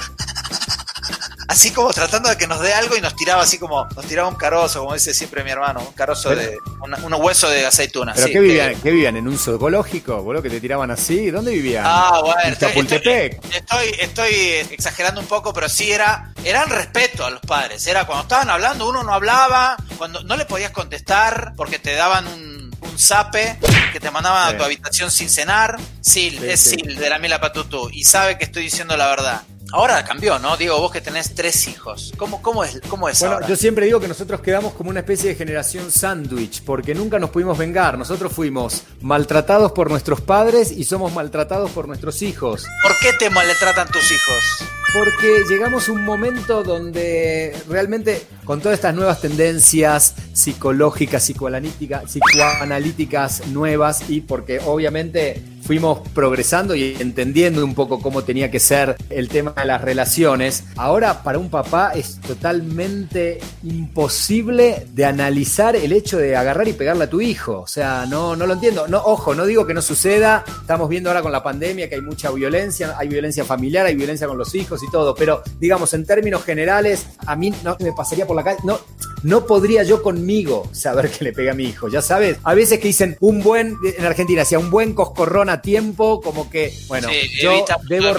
así 1.50 1.72
como 1.72 1.92
tratando 1.92 2.30
de 2.30 2.38
que 2.38 2.48
nos 2.48 2.62
dé 2.62 2.74
algo 2.74 2.96
y 2.96 3.02
nos 3.02 3.16
tiraba 3.16 3.42
así 3.44 3.58
como, 3.58 3.86
nos 3.96 4.06
tiraba 4.06 4.30
un 4.30 4.36
carozo, 4.36 4.80
como 4.80 4.94
dice 4.94 5.14
siempre 5.14 5.44
mi 5.44 5.52
hermano, 5.52 5.82
un 5.82 5.94
carozo 5.94 6.30
de, 6.30 6.58
unos 7.04 7.20
huesos 7.20 7.50
de 7.52 7.66
aceituna. 7.66 8.14
¿Pero 8.14 8.28
sí, 8.28 8.34
qué 8.34 8.40
que- 8.40 8.46
vivían? 8.46 8.76
¿Qué 8.82 8.92
vivían? 8.92 9.18
¿En 9.18 9.28
un 9.28 9.38
zoológico? 9.38 10.22
¿Boludo 10.24 10.42
que 10.44 10.50
te 10.50 10.62
tiraban 10.62 10.92
así? 10.92 11.30
¿Dónde 11.32 11.52
vivían? 11.52 11.84
Ah, 11.86 12.20
bueno, 12.24 12.40
¿En 12.46 12.54
estoy, 12.54 12.70
Chapultepec? 12.70 13.44
estoy, 13.54 13.88
estoy 14.00 14.34
exagerando 14.72 15.20
un 15.22 15.28
poco, 15.28 15.52
pero 15.54 15.68
sí 15.68 15.92
era, 15.92 16.32
eran 16.46 16.70
respeto 16.70 17.26
a 17.26 17.30
los 17.32 17.42
padres. 17.42 17.86
Era 17.88 18.06
cuando 18.06 18.24
estaban 18.24 18.50
hablando, 18.50 18.88
uno 18.88 19.04
no 19.04 19.14
hablaba, 19.14 19.76
cuando 19.98 20.24
no 20.24 20.38
le 20.38 20.46
podías 20.46 20.72
contestar 20.72 21.54
porque 21.58 21.80
te 21.80 21.94
daban 21.96 22.28
un, 22.28 22.72
un 22.82 23.00
zape 23.00 23.58
que 23.92 24.00
te 24.00 24.12
mandaban 24.12 24.50
Sí. 24.50 24.56
a 24.56 24.58
tu 24.58 24.64
habitación 24.64 25.10
sin 25.12 25.30
cenar. 25.30 25.78
Sil, 26.06 26.38
Sí, 26.40 26.48
es 26.48 26.60
sí. 26.62 26.70
Sil 26.78 26.96
de 26.96 27.10
la 27.10 27.18
Mila 27.20 27.42
Patutú 27.42 27.90
y 27.92 28.04
sabe 28.06 28.38
que 28.38 28.46
estoy 28.46 28.64
diciendo 28.64 28.96
la 28.96 29.08
verdad. 29.08 29.42
Ahora 29.72 30.04
cambió, 30.04 30.40
¿no? 30.40 30.58
Digo, 30.58 30.80
vos 30.80 30.92
que 30.92 31.02
tenés 31.02 31.36
tres 31.36 31.68
hijos. 31.68 32.12
¿Cómo, 32.18 32.42
cómo 32.42 32.64
es, 32.64 32.82
cómo 32.90 33.08
es 33.08 33.20
Bueno, 33.20 33.36
ahora? 33.36 33.48
yo 33.48 33.56
siempre 33.56 33.86
digo 33.86 34.00
que 34.00 34.08
nosotros 34.08 34.42
quedamos 34.42 34.74
como 34.74 34.90
una 34.90 35.02
especie 35.02 35.30
de 35.30 35.36
generación 35.36 35.92
sándwich, 35.92 36.64
porque 36.64 36.96
nunca 36.96 37.20
nos 37.20 37.30
pudimos 37.30 37.58
vengar. 37.58 37.98
Nosotros 37.98 38.32
fuimos 38.34 38.84
maltratados 39.02 39.72
por 39.72 39.90
nuestros 39.90 40.22
padres 40.22 40.72
y 40.72 40.84
somos 40.86 41.14
maltratados 41.14 41.72
por 41.72 41.88
nuestros 41.88 42.22
hijos. 42.22 42.66
¿Por 42.82 42.98
qué 43.00 43.14
te 43.18 43.30
maltratan 43.30 43.88
tus 43.90 44.12
hijos? 44.12 44.44
Porque 44.92 45.44
llegamos 45.48 45.88
a 45.88 45.92
un 45.92 46.04
momento 46.04 46.64
donde 46.64 47.56
realmente 47.70 48.26
con 48.46 48.60
todas 48.60 48.74
estas 48.74 48.96
nuevas 48.96 49.22
tendencias 49.22 50.16
psicológicas, 50.34 51.22
psicoanalíticas, 51.24 52.06
psicoanalíticas 52.06 53.48
nuevas 53.48 54.10
y 54.10 54.22
porque 54.22 54.60
obviamente 54.66 55.44
fuimos 55.70 56.00
progresando 56.16 56.74
y 56.74 56.98
entendiendo 57.00 57.64
un 57.64 57.76
poco 57.76 58.02
cómo 58.02 58.24
tenía 58.24 58.50
que 58.50 58.60
ser 58.60 58.96
el 59.12 59.30
tema 59.30 59.52
de 59.52 59.66
las 59.66 59.80
relaciones, 59.80 60.64
ahora 60.76 61.22
para 61.22 61.38
un 61.38 61.52
papá 61.52 61.92
es 61.94 62.20
totalmente 62.22 63.40
imposible 63.62 64.88
de 64.92 65.06
analizar 65.06 65.76
el 65.76 65.92
hecho 65.92 66.18
de 66.18 66.36
agarrar 66.36 66.68
y 66.68 66.74
pegarle 66.74 67.04
a 67.04 67.10
tu 67.12 67.22
hijo. 67.22 67.60
O 67.60 67.68
sea, 67.68 68.08
no, 68.10 68.36
no 68.36 68.48
lo 68.48 68.54
entiendo. 68.54 68.88
No, 68.88 68.98
ojo, 68.98 69.36
no 69.36 69.46
digo 69.46 69.68
que 69.68 69.76
no 69.76 69.84
suceda. 69.84 70.44
Estamos 70.48 70.90
viendo 70.90 71.12
ahora 71.12 71.22
con 71.22 71.32
la 71.32 71.44
pandemia 71.44 71.88
que 71.88 71.94
hay 71.94 72.02
mucha 72.02 72.32
violencia, 72.32 72.96
hay 72.98 73.08
violencia 73.08 73.46
familiar, 73.46 73.86
hay 73.86 73.94
violencia 73.94 74.26
con 74.26 74.40
los 74.40 74.56
hijos 74.56 74.82
y 74.82 74.90
todo. 74.90 75.14
Pero, 75.14 75.44
digamos, 75.60 75.94
en 75.94 76.04
términos 76.04 76.44
generales, 76.46 77.06
a 77.28 77.36
mí 77.36 77.54
no 77.64 77.78
me 77.80 77.94
pasaría 77.94 78.26
por 78.26 78.36
la 78.36 78.44
calle. 78.44 78.58
No, 78.64 78.80
no 79.24 79.46
podría 79.46 79.84
yo 79.84 80.02
conmigo 80.02 80.70
saber 80.72 81.10
que 81.10 81.26
le 81.26 81.34
pegué 81.34 81.50
a 81.50 81.54
mi 81.54 81.66
hijo, 81.66 81.90
ya 81.90 82.02
sabes. 82.02 82.38
A 82.44 82.54
veces 82.54 82.80
que 82.80 82.88
dicen 82.88 83.18
un 83.20 83.42
buen, 83.42 83.78
en 83.84 84.06
Argentina, 84.06 84.42
hacía 84.42 84.60
un 84.60 84.70
buen 84.70 84.94
coscorrón 84.94 85.50
a 85.50 85.62
tiempo, 85.62 86.22
como 86.22 86.50
que, 86.50 86.74
bueno, 86.88 87.10
Sí, 87.10 87.30
yo 87.42 87.66
debo. 87.88 88.14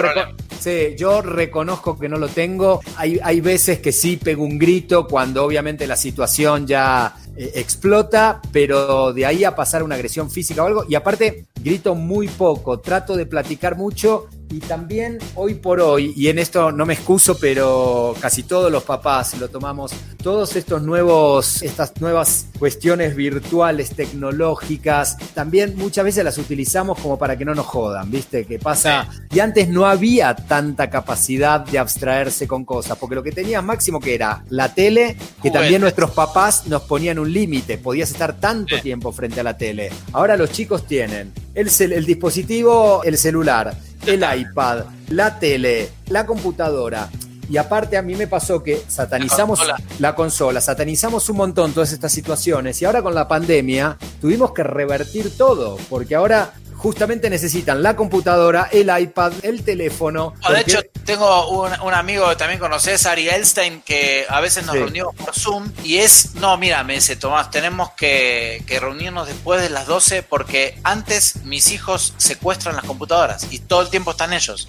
Sí, 0.58 0.94
yo 0.98 1.22
reconozco 1.22 1.98
que 1.98 2.08
no 2.08 2.18
lo 2.18 2.28
tengo. 2.28 2.80
Hay, 2.96 3.18
hay 3.22 3.40
veces 3.40 3.78
que 3.78 3.92
sí 3.92 4.18
pego 4.18 4.44
un 4.44 4.58
grito 4.58 5.06
cuando 5.06 5.42
obviamente 5.42 5.86
la 5.86 5.96
situación 5.96 6.66
ya 6.66 7.16
eh, 7.34 7.52
explota, 7.54 8.42
pero 8.52 9.14
de 9.14 9.24
ahí 9.24 9.44
a 9.44 9.54
pasar 9.54 9.82
una 9.82 9.94
agresión 9.94 10.30
física 10.30 10.62
o 10.62 10.66
algo. 10.66 10.84
Y 10.86 10.94
aparte, 10.96 11.46
grito 11.62 11.94
muy 11.94 12.28
poco, 12.28 12.80
trato 12.80 13.16
de 13.16 13.24
platicar 13.24 13.76
mucho. 13.76 14.26
Y 14.52 14.58
también 14.58 15.18
hoy 15.36 15.54
por 15.54 15.80
hoy, 15.80 16.12
y 16.16 16.26
en 16.26 16.40
esto 16.40 16.72
no 16.72 16.84
me 16.84 16.94
excuso, 16.94 17.38
pero 17.38 18.16
casi 18.20 18.42
todos 18.42 18.70
los 18.72 18.82
papás 18.82 19.38
lo 19.38 19.48
tomamos, 19.48 19.92
todos 20.20 20.56
estos 20.56 20.82
nuevos, 20.82 21.62
estas 21.62 21.92
nuevas 22.00 22.46
cuestiones 22.58 23.14
virtuales, 23.14 23.90
tecnológicas, 23.90 25.16
también 25.34 25.76
muchas 25.76 26.04
veces 26.04 26.24
las 26.24 26.36
utilizamos 26.36 26.98
como 26.98 27.16
para 27.16 27.38
que 27.38 27.44
no 27.44 27.54
nos 27.54 27.66
jodan, 27.66 28.10
¿viste? 28.10 28.44
Que 28.44 28.58
pasa. 28.58 29.08
Y 29.32 29.38
antes 29.38 29.68
no 29.68 29.86
había 29.86 30.34
tanta 30.34 30.90
capacidad 30.90 31.60
de 31.60 31.78
abstraerse 31.78 32.48
con 32.48 32.64
cosas, 32.64 32.98
porque 32.98 33.14
lo 33.14 33.22
que 33.22 33.30
tenías 33.32 33.62
máximo 33.62 34.00
que 34.00 34.16
era 34.16 34.42
la 34.48 34.74
tele, 34.74 35.16
que 35.42 35.52
también 35.52 35.80
nuestros 35.80 36.10
papás 36.10 36.66
nos 36.66 36.82
ponían 36.82 37.20
un 37.20 37.32
límite, 37.32 37.78
podías 37.78 38.10
estar 38.10 38.38
tanto 38.40 38.74
Sí. 38.76 38.82
tiempo 38.82 39.12
frente 39.12 39.38
a 39.40 39.42
la 39.44 39.56
tele. 39.56 39.90
Ahora 40.12 40.36
los 40.36 40.50
chicos 40.50 40.86
tienen 40.86 41.32
el, 41.54 41.68
el 41.92 42.04
dispositivo, 42.06 43.02
el 43.04 43.16
celular, 43.16 43.76
el 44.06 44.24
iPad, 44.40 44.84
la 45.08 45.38
tele, 45.38 45.90
la 46.08 46.26
computadora. 46.26 47.08
Y 47.48 47.56
aparte 47.56 47.96
a 47.96 48.02
mí 48.02 48.14
me 48.14 48.28
pasó 48.28 48.62
que 48.62 48.80
satanizamos 48.86 49.58
La 49.58 49.66
la 49.66 49.74
consola. 49.76 50.14
consola. 50.14 50.60
satanizamos 50.60 51.28
un 51.30 51.36
montón 51.36 51.72
todas 51.72 51.92
estas 51.92 52.12
situaciones 52.12 52.80
y 52.80 52.84
ahora 52.84 53.02
con 53.02 53.12
la 53.14 53.26
pandemia 53.26 53.96
tuvimos 54.20 54.52
que 54.52 54.62
revertir 54.62 55.36
todo, 55.36 55.76
porque 55.88 56.14
ahora 56.14 56.52
justamente 56.80 57.28
necesitan 57.28 57.82
la 57.82 57.94
computadora, 57.94 58.68
el 58.72 58.90
iPad, 58.98 59.32
el 59.42 59.62
teléfono. 59.64 60.34
No, 60.42 60.48
de 60.50 60.56
porque- 60.62 60.70
hecho, 60.72 60.80
tengo 61.04 61.48
un, 61.50 61.72
un 61.82 61.94
amigo 61.94 62.28
que 62.30 62.36
también 62.36 62.58
conoces, 62.58 63.04
Ari 63.06 63.28
Elstein, 63.28 63.82
que 63.82 64.24
a 64.28 64.40
veces 64.40 64.64
nos 64.64 64.74
Sí. 64.74 64.80
reunimos 64.80 65.14
por 65.14 65.34
Zoom 65.34 65.70
y 65.84 65.98
es, 65.98 66.34
no, 66.36 66.56
mira, 66.56 66.82
me 66.84 66.94
dice 66.94 67.16
Tomás, 67.16 67.50
tenemos 67.50 67.90
que, 67.92 68.62
que 68.66 68.80
reunirnos 68.80 69.26
después 69.26 69.60
de 69.60 69.68
las 69.70 69.86
12 69.86 70.22
porque 70.22 70.78
antes 70.84 71.36
mis 71.44 71.70
hijos 71.72 72.14
secuestran 72.16 72.76
las 72.76 72.84
computadoras 72.84 73.46
y 73.50 73.58
todo 73.58 73.82
el 73.82 73.90
tiempo 73.90 74.12
están 74.12 74.32
ellos. 74.32 74.66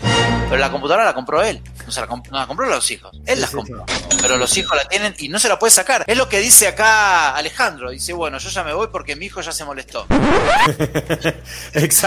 Pero 0.50 0.58
la 0.58 0.70
computadora 0.72 1.06
la 1.06 1.14
compró 1.14 1.42
él, 1.44 1.62
no, 1.86 1.92
se 1.92 2.02
la, 2.02 2.08
comp- 2.08 2.30
no 2.30 2.38
la 2.40 2.48
compró 2.48 2.66
los 2.68 2.90
hijos, 2.92 3.12
él 3.26 3.36
Sí, 3.36 3.42
las 3.42 3.50
sí, 3.52 3.56
compró. 3.56 3.86
Pero 4.22 4.38
los 4.38 4.58
hijos 4.58 4.76
la 4.78 4.86
tienen 4.86 5.16
y 5.20 5.30
no 5.30 5.40
se 5.40 5.48
la 5.48 5.58
puede 5.58 5.72
sacar. 5.72 6.04
Es 6.08 6.18
lo 6.18 6.28
que 6.28 6.40
dice 6.40 6.68
acá 6.68 7.36
Alejandro, 7.36 7.90
dice, 7.92 8.12
bueno, 8.14 8.38
yo 8.38 8.50
ya 8.50 8.64
me 8.64 8.74
voy 8.74 8.88
porque 8.92 9.16
mi 9.16 9.28
hijo 9.28 9.40
ya 9.42 9.52
se 9.54 9.64
molestó. 9.64 10.06
Exacto. 11.74 12.01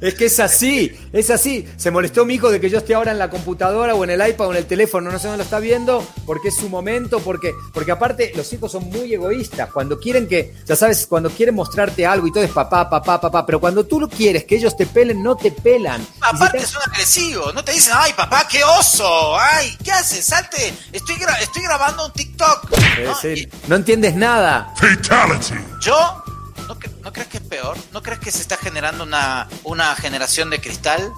Es 0.00 0.14
que 0.14 0.26
es 0.26 0.40
así, 0.40 0.96
es 1.12 1.30
así. 1.30 1.68
Se 1.76 1.90
molestó 1.90 2.24
mi 2.24 2.34
hijo 2.34 2.50
de 2.50 2.60
que 2.60 2.70
yo 2.70 2.78
esté 2.78 2.94
ahora 2.94 3.12
en 3.12 3.18
la 3.18 3.30
computadora 3.30 3.94
o 3.94 4.04
en 4.04 4.10
el 4.10 4.28
iPad 4.28 4.48
o 4.48 4.50
en 4.52 4.58
el 4.58 4.66
teléfono, 4.66 5.10
no 5.10 5.18
sé 5.18 5.26
dónde 5.28 5.38
lo 5.38 5.44
está 5.44 5.58
viendo, 5.60 6.06
porque 6.26 6.48
es 6.48 6.56
su 6.56 6.68
momento, 6.68 7.20
porque, 7.20 7.52
porque 7.72 7.92
aparte 7.92 8.32
los 8.34 8.52
hijos 8.52 8.72
son 8.72 8.84
muy 8.90 9.12
egoístas. 9.12 9.70
Cuando 9.72 9.98
quieren 9.98 10.26
que, 10.28 10.54
ya 10.66 10.76
sabes, 10.76 11.06
cuando 11.06 11.30
quieren 11.30 11.54
mostrarte 11.54 12.06
algo 12.06 12.26
y 12.26 12.32
todo 12.32 12.44
es 12.44 12.50
papá, 12.50 12.88
papá, 12.88 13.20
papá, 13.20 13.44
pero 13.46 13.60
cuando 13.60 13.84
tú 13.84 14.00
lo 14.00 14.08
quieres 14.08 14.44
que 14.44 14.56
ellos 14.56 14.76
te 14.76 14.86
pelen, 14.86 15.22
no 15.22 15.36
te 15.36 15.50
pelan. 15.52 16.00
Si 16.02 16.08
Aparte 16.20 16.58
te- 16.58 16.66
son 16.66 16.82
agresivos, 16.90 17.54
no 17.54 17.62
te 17.64 17.72
dicen, 17.72 17.94
ay 17.96 18.12
papá, 18.14 18.46
qué 18.50 18.62
oso, 18.64 19.38
ay, 19.38 19.76
¿qué 19.84 19.90
haces? 19.92 20.24
Salte, 20.24 20.72
estoy, 20.92 21.16
gra- 21.16 21.40
estoy 21.40 21.62
grabando 21.62 22.06
un 22.06 22.12
TikTok. 22.12 22.70
¿no? 23.04 23.14
sí, 23.20 23.28
Y 23.28 23.48
no 23.68 23.76
entiendes 23.76 24.14
nada. 24.14 24.72
yo, 25.80 26.22
¿no, 26.68 26.78
cre- 26.78 26.90
¿no 27.02 27.12
crees 27.12 27.28
que 27.28 27.38
es 27.38 27.42
peor? 27.42 27.76
¿No 27.92 28.02
crees 28.02 28.20
que 28.20 28.30
se 28.30 28.42
está 28.42 28.56
generando 28.56 29.04
una, 29.04 29.48
una 29.64 29.94
generación 29.96 30.50
de 30.50 30.60
cristal? 30.60 31.12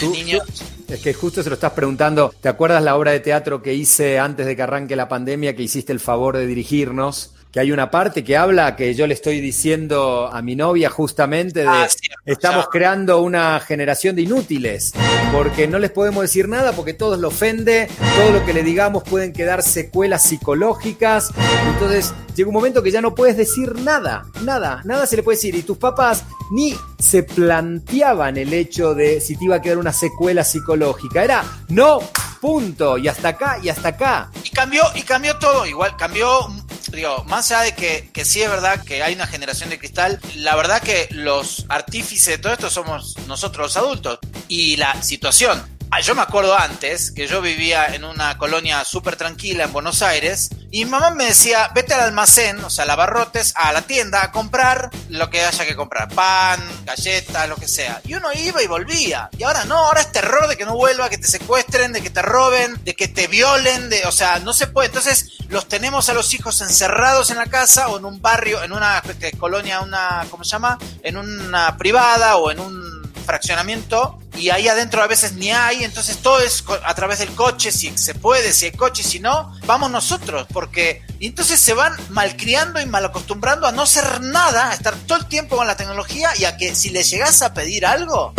De 0.00 0.06
Tú- 0.06 0.12
niños. 0.12 0.42
Es 0.88 1.00
que 1.00 1.14
justo 1.14 1.42
se 1.42 1.48
lo 1.48 1.54
estás 1.54 1.72
preguntando. 1.72 2.34
¿Te 2.40 2.48
acuerdas 2.48 2.82
la 2.82 2.94
obra 2.96 3.10
de 3.12 3.20
teatro 3.20 3.62
que 3.62 3.74
hice 3.74 4.18
antes 4.18 4.44
de 4.46 4.54
que 4.54 4.62
arranque 4.62 4.96
la 4.96 5.08
pandemia, 5.08 5.56
que 5.56 5.62
hiciste 5.62 5.92
el 5.92 6.00
favor 6.00 6.36
de 6.36 6.46
dirigirnos? 6.46 7.30
Que 7.54 7.60
hay 7.60 7.70
una 7.70 7.88
parte 7.88 8.24
que 8.24 8.36
habla 8.36 8.74
que 8.74 8.96
yo 8.96 9.06
le 9.06 9.14
estoy 9.14 9.40
diciendo 9.40 10.28
a 10.32 10.42
mi 10.42 10.56
novia 10.56 10.90
justamente 10.90 11.60
de 11.60 11.68
Ah, 11.68 11.86
estamos 12.26 12.64
ya. 12.64 12.70
creando 12.70 13.20
una 13.20 13.60
generación 13.60 14.16
de 14.16 14.22
inútiles, 14.22 14.92
porque 15.32 15.68
no 15.68 15.78
les 15.78 15.92
podemos 15.92 16.22
decir 16.22 16.48
nada 16.48 16.72
porque 16.72 16.94
todos 16.94 17.16
lo 17.20 17.28
ofende, 17.28 17.88
todo 18.16 18.32
lo 18.32 18.44
que 18.44 18.54
le 18.54 18.64
digamos 18.64 19.04
pueden 19.04 19.32
quedar 19.32 19.62
secuelas 19.62 20.24
psicológicas, 20.24 21.30
entonces 21.68 22.12
llega 22.34 22.48
un 22.48 22.54
momento 22.54 22.82
que 22.82 22.90
ya 22.90 23.00
no 23.00 23.14
puedes 23.14 23.36
decir 23.36 23.76
nada, 23.78 24.24
nada, 24.42 24.80
nada 24.84 25.06
se 25.06 25.14
le 25.14 25.22
puede 25.22 25.36
decir 25.36 25.54
y 25.54 25.62
tus 25.62 25.78
papás 25.78 26.24
ni 26.50 26.74
se 26.98 27.22
planteaban 27.22 28.36
el 28.36 28.52
hecho 28.52 28.96
de 28.96 29.20
si 29.20 29.36
te 29.36 29.44
iba 29.44 29.56
a 29.56 29.62
quedar 29.62 29.78
una 29.78 29.92
secuela 29.92 30.42
psicológica, 30.42 31.22
era 31.22 31.44
no, 31.68 32.00
punto, 32.40 32.98
y 32.98 33.06
hasta 33.08 33.28
acá, 33.28 33.58
y 33.62 33.68
hasta 33.68 33.88
acá. 33.88 34.30
Y 34.42 34.50
cambió, 34.50 34.82
y 34.94 35.02
cambió 35.02 35.38
todo, 35.38 35.64
igual 35.66 35.96
cambió, 35.96 36.46
digo, 36.92 37.24
más 37.24 37.50
allá 37.50 37.62
de 37.62 37.74
que, 37.74 38.10
que 38.12 38.24
sí 38.24 38.42
es 38.42 38.50
verdad 38.50 38.82
que 38.84 39.02
hay 39.02 39.14
una 39.14 39.26
generación 39.26 39.70
de 39.70 39.78
cristal, 39.78 40.20
la 40.36 40.56
verdad 40.56 40.82
que 40.82 41.08
los 41.10 41.66
artífices 41.68 42.26
de 42.26 42.38
todo 42.38 42.52
esto 42.52 42.70
somos 42.70 43.16
nosotros 43.26 43.66
los 43.66 43.76
adultos. 43.76 44.18
Y 44.48 44.76
la 44.76 45.02
situación, 45.02 45.62
ah, 45.94 46.00
yo 46.00 46.16
me 46.16 46.22
acuerdo 46.22 46.58
antes 46.58 47.12
que 47.12 47.28
yo 47.28 47.40
vivía 47.40 47.94
en 47.94 48.04
una 48.04 48.36
colonia 48.36 48.84
súper 48.84 49.14
tranquila 49.14 49.64
en 49.64 49.72
Buenos 49.72 50.02
Aires 50.02 50.50
y 50.72 50.84
mi 50.84 50.90
mamá 50.90 51.10
me 51.10 51.26
decía, 51.26 51.70
vete 51.72 51.94
al 51.94 52.00
almacén, 52.00 52.58
o 52.64 52.68
sea, 52.68 52.84
lavarrotes, 52.84 53.52
a 53.54 53.72
la 53.72 53.82
tienda 53.82 54.24
a 54.24 54.32
comprar 54.32 54.90
lo 55.08 55.30
que 55.30 55.44
haya 55.44 55.64
que 55.64 55.76
comprar, 55.76 56.08
pan, 56.12 56.60
galletas, 56.84 57.48
lo 57.48 57.54
que 57.54 57.68
sea. 57.68 58.00
Y 58.04 58.14
uno 58.14 58.30
iba 58.34 58.60
y 58.60 58.66
volvía. 58.66 59.30
Y 59.38 59.44
ahora 59.44 59.64
no, 59.66 59.76
ahora 59.76 60.00
es 60.00 60.10
terror 60.10 60.48
de 60.48 60.56
que 60.56 60.64
no 60.64 60.74
vuelva, 60.74 61.08
que 61.08 61.18
te 61.18 61.28
secuestren, 61.28 61.92
de 61.92 62.02
que 62.02 62.10
te 62.10 62.22
roben, 62.22 62.82
de 62.82 62.96
que 62.96 63.06
te 63.06 63.28
violen, 63.28 63.88
de, 63.88 64.04
o 64.06 64.10
sea, 64.10 64.40
no 64.40 64.52
se 64.52 64.66
puede. 64.66 64.88
Entonces 64.88 65.34
los 65.48 65.68
tenemos 65.68 66.08
a 66.08 66.14
los 66.14 66.34
hijos 66.34 66.60
encerrados 66.60 67.30
en 67.30 67.36
la 67.36 67.46
casa 67.46 67.86
o 67.86 67.98
en 67.98 68.04
un 68.04 68.20
barrio, 68.20 68.64
en 68.64 68.72
una 68.72 69.00
eh, 69.20 69.32
colonia, 69.38 69.80
una, 69.80 70.26
¿cómo 70.28 70.42
se 70.42 70.50
llama? 70.50 70.76
En 71.04 71.16
una 71.18 71.76
privada 71.76 72.34
o 72.34 72.50
en 72.50 72.58
un 72.58 73.03
fraccionamiento 73.24 74.18
y 74.36 74.50
ahí 74.50 74.68
adentro 74.68 75.02
a 75.02 75.06
veces 75.06 75.34
ni 75.34 75.50
hay, 75.50 75.84
entonces 75.84 76.18
todo 76.18 76.40
es 76.40 76.64
a 76.84 76.94
través 76.94 77.20
del 77.20 77.30
coche, 77.34 77.72
si 77.72 77.96
se 77.96 78.14
puede, 78.14 78.52
si 78.52 78.66
hay 78.66 78.72
coche, 78.72 79.02
si 79.02 79.20
no, 79.20 79.54
vamos 79.66 79.90
nosotros, 79.90 80.46
porque 80.52 81.02
entonces 81.20 81.60
se 81.60 81.74
van 81.74 81.96
malcriando 82.10 82.80
y 82.80 82.86
malacostumbrando 82.86 83.66
a 83.66 83.72
no 83.72 83.82
hacer 83.82 84.20
nada, 84.20 84.70
a 84.70 84.74
estar 84.74 84.94
todo 85.06 85.18
el 85.18 85.26
tiempo 85.26 85.56
con 85.56 85.66
la 85.66 85.76
tecnología 85.76 86.30
y 86.38 86.44
a 86.44 86.56
que 86.56 86.74
si 86.74 86.90
le 86.90 87.02
llegas 87.02 87.42
a 87.42 87.54
pedir 87.54 87.86
algo, 87.86 88.34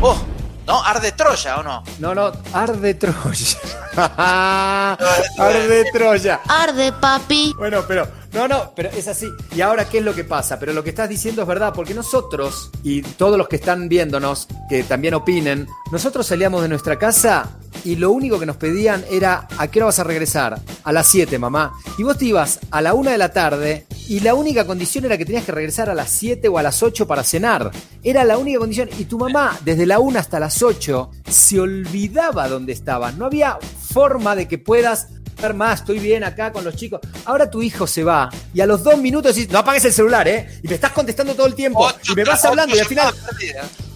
oh, 0.00 0.31
¿no? 0.66 0.82
Arde 0.84 1.12
Troya 1.12 1.58
o 1.58 1.62
no. 1.62 1.82
No, 1.98 2.14
no, 2.14 2.32
arde 2.52 2.94
Troya. 2.94 3.58
arde 5.38 5.84
Troya. 5.92 6.40
Arde, 6.48 6.92
papi. 6.92 7.52
Bueno, 7.58 7.84
pero 7.86 8.06
no, 8.32 8.48
no, 8.48 8.72
pero 8.74 8.88
es 8.90 9.08
así. 9.08 9.28
¿Y 9.54 9.60
ahora 9.60 9.88
qué 9.88 9.98
es 9.98 10.04
lo 10.04 10.14
que 10.14 10.24
pasa? 10.24 10.58
Pero 10.58 10.72
lo 10.72 10.82
que 10.82 10.90
estás 10.90 11.08
diciendo 11.08 11.42
es 11.42 11.48
verdad, 11.48 11.72
porque 11.74 11.94
nosotros 11.94 12.70
y 12.82 13.02
todos 13.02 13.36
los 13.36 13.48
que 13.48 13.56
están 13.56 13.88
viéndonos, 13.88 14.48
que 14.68 14.82
también 14.84 15.14
opinen, 15.14 15.68
nosotros 15.90 16.26
salíamos 16.26 16.62
de 16.62 16.68
nuestra 16.68 16.98
casa 16.98 17.50
y 17.84 17.96
lo 17.96 18.10
único 18.10 18.38
que 18.38 18.46
nos 18.46 18.56
pedían 18.56 19.04
era 19.10 19.48
¿a 19.58 19.68
qué 19.68 19.80
hora 19.80 19.86
vas 19.86 19.98
a 19.98 20.04
regresar? 20.04 20.58
A 20.84 20.92
las 20.92 21.06
7, 21.08 21.38
mamá. 21.38 21.72
Y 21.98 22.04
vos 22.04 22.16
te 22.16 22.26
ibas 22.26 22.60
a 22.70 22.80
la 22.80 22.94
1 22.94 23.10
de 23.10 23.18
la 23.18 23.32
tarde 23.32 23.86
y 24.12 24.20
la 24.20 24.34
única 24.34 24.66
condición 24.66 25.06
era 25.06 25.16
que 25.16 25.24
tenías 25.24 25.46
que 25.46 25.52
regresar 25.52 25.88
a 25.88 25.94
las 25.94 26.10
7 26.10 26.46
o 26.46 26.58
a 26.58 26.62
las 26.62 26.82
8 26.82 27.06
para 27.06 27.24
cenar. 27.24 27.70
Era 28.02 28.24
la 28.24 28.36
única 28.36 28.58
condición. 28.58 28.90
Y 28.98 29.06
tu 29.06 29.16
mamá, 29.16 29.58
desde 29.64 29.86
la 29.86 30.00
1 30.00 30.18
hasta 30.18 30.38
las 30.38 30.62
8, 30.62 31.10
se 31.30 31.58
olvidaba 31.58 32.46
dónde 32.46 32.74
estabas. 32.74 33.16
No 33.16 33.24
había 33.24 33.56
forma 33.88 34.36
de 34.36 34.48
que 34.48 34.58
puedas 34.58 35.08
más, 35.52 35.80
estoy 35.80 35.98
bien 35.98 36.22
acá 36.24 36.52
con 36.52 36.64
los 36.64 36.76
chicos. 36.76 37.00
Ahora 37.24 37.50
tu 37.50 37.62
hijo 37.62 37.86
se 37.86 38.04
va 38.04 38.30
y 38.54 38.60
a 38.60 38.66
los 38.66 38.82
dos 38.82 38.96
minutos 38.98 39.34
dices, 39.34 39.50
no 39.50 39.58
apagues 39.58 39.84
el 39.84 39.92
celular, 39.92 40.26
¿eh? 40.28 40.60
Y 40.62 40.68
me 40.68 40.74
estás 40.76 40.92
contestando 40.92 41.34
todo 41.34 41.46
el 41.46 41.54
tiempo. 41.54 41.84
Ocho- 41.84 42.12
y 42.12 42.14
me 42.14 42.24
vas 42.24 42.40
ocho 42.40 42.48
hablando 42.48 42.76
y 42.76 42.78
al 42.78 42.86
final... 42.86 43.12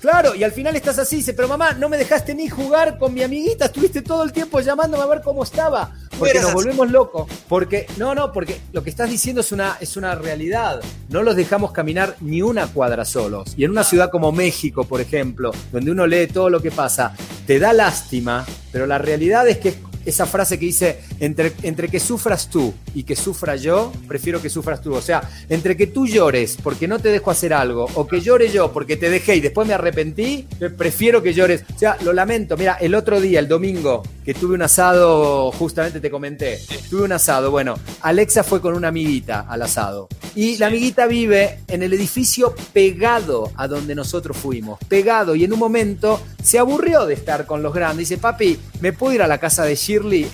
Claro, 0.01 0.37
y 0.37 0.45
al 0.45 0.53
final 0.53 0.77
estás 0.77 0.99
así, 1.01 1.17
dice, 1.17 1.33
pero 1.33 1.49
mamá, 1.49 1.73
no 1.73 1.89
me 1.89 1.97
dejaste 1.97 2.33
ni 2.33 2.49
jugar 2.49 2.97
con 2.97 3.13
mi 3.13 3.23
amiguita, 3.25 3.65
estuviste 3.65 4.03
todo 4.03 4.23
el 4.23 4.31
tiempo 4.31 4.61
llamándome 4.61 5.03
a 5.03 5.07
ver 5.07 5.21
cómo 5.21 5.43
estaba. 5.43 5.97
Porque 6.17 6.39
nos 6.39 6.53
volvemos 6.53 6.91
locos. 6.91 7.29
Porque, 7.49 7.87
no, 7.97 8.15
no, 8.15 8.31
porque 8.33 8.61
lo 8.73 8.85
que 8.85 8.91
estás 8.91 9.11
diciendo 9.11 9.41
es 9.41 9.51
una, 9.51 9.79
es 9.81 9.97
una 9.97 10.15
realidad. 10.15 10.81
No 11.09 11.23
los 11.23 11.35
dejamos 11.35 11.73
caminar 11.73 12.15
ni 12.21 12.41
una 12.41 12.69
cuadra 12.69 13.05
solos. 13.05 13.55
Y 13.57 13.65
en 13.65 13.73
una 13.73 13.83
ciudad 13.83 14.11
como 14.11 14.31
México, 14.31 14.85
por 14.85 15.01
ejemplo, 15.01 15.51
donde 15.73 15.91
uno 15.91 16.07
lee 16.07 16.29
todo 16.29 16.51
lo 16.51 16.63
que 16.63 16.71
pasa, 16.71 17.13
te 17.47 17.59
da 17.59 17.73
lástima, 17.73 18.47
pero 18.71 18.87
la 18.87 18.99
realidad 18.99 19.49
es 19.49 19.59
que 19.59 19.75
esa 20.07 20.25
frase 20.25 20.59
que 20.59 20.67
dice, 20.67 21.01
entre, 21.21 21.53
entre 21.63 21.89
que 21.89 22.01
sufras 22.01 22.49
tú 22.49 22.73
y 22.95 23.03
que 23.03 23.17
sufra 23.17 23.57
yo, 23.57 23.93
prefiero 24.09 24.41
que 24.41 24.49
sufras 24.49 24.81
tú. 24.81 24.95
O 24.95 25.03
sea, 25.03 25.29
entre 25.49 25.77
que 25.77 25.87
tú 25.87 26.07
llores 26.07 26.57
porque 26.63 26.89
no 26.89 26.99
te 26.99 27.11
dejo 27.11 27.31
hacer 27.31 27.53
algo, 27.53 27.87
o 27.95 28.07
que 28.07 28.21
llore 28.21 28.51
yo 28.51 28.73
porque 28.73 28.97
te 28.97 29.11
dejé 29.11 29.37
y 29.37 29.41
después 29.41 29.69
me 29.69 29.75
arrepentí, 29.75 30.47
prefiero 30.77 31.23
que 31.23 31.35
llores. 31.35 31.65
O 31.75 31.79
sea, 31.79 31.97
lo 32.03 32.13
lamento. 32.13 32.57
Mira, 32.57 32.75
el 32.81 32.95
otro 32.95 33.21
día, 33.21 33.41
el 33.41 33.49
domingo, 33.49 34.03
que 34.25 34.35
tuve 34.35 34.55
un 34.55 34.63
asado, 34.63 35.53
justamente 35.53 36.01
te 36.01 36.11
comenté, 36.11 36.61
tuve 36.91 37.03
un 37.03 37.13
asado. 37.13 37.51
Bueno, 37.51 37.77
Alexa 38.01 38.43
fue 38.43 38.61
con 38.61 38.75
una 38.75 38.89
amiguita 38.89 39.47
al 39.49 39.63
asado. 39.63 40.09
Y 40.35 40.59
la 40.59 40.67
amiguita 40.67 41.07
vive 41.07 41.61
en 41.69 41.83
el 41.83 41.93
edificio 41.93 42.55
pegado 42.73 43.53
a 43.57 43.69
donde 43.69 43.95
nosotros 43.95 44.37
fuimos, 44.37 44.79
pegado. 44.89 45.35
Y 45.35 45.45
en 45.45 45.53
un 45.53 45.59
momento 45.59 46.21
se 46.43 46.59
aburrió 46.59 47.07
de 47.07 47.15
estar 47.15 47.47
con 47.47 47.63
los 47.63 47.73
grandes. 47.73 48.09
Dice, 48.09 48.21
papi, 48.21 48.59
¿me 48.81 48.93
puedo 48.93 49.15
ir 49.15 49.23
a 49.23 49.29
la 49.29 49.39
casa 49.39 49.65
de 49.65 49.77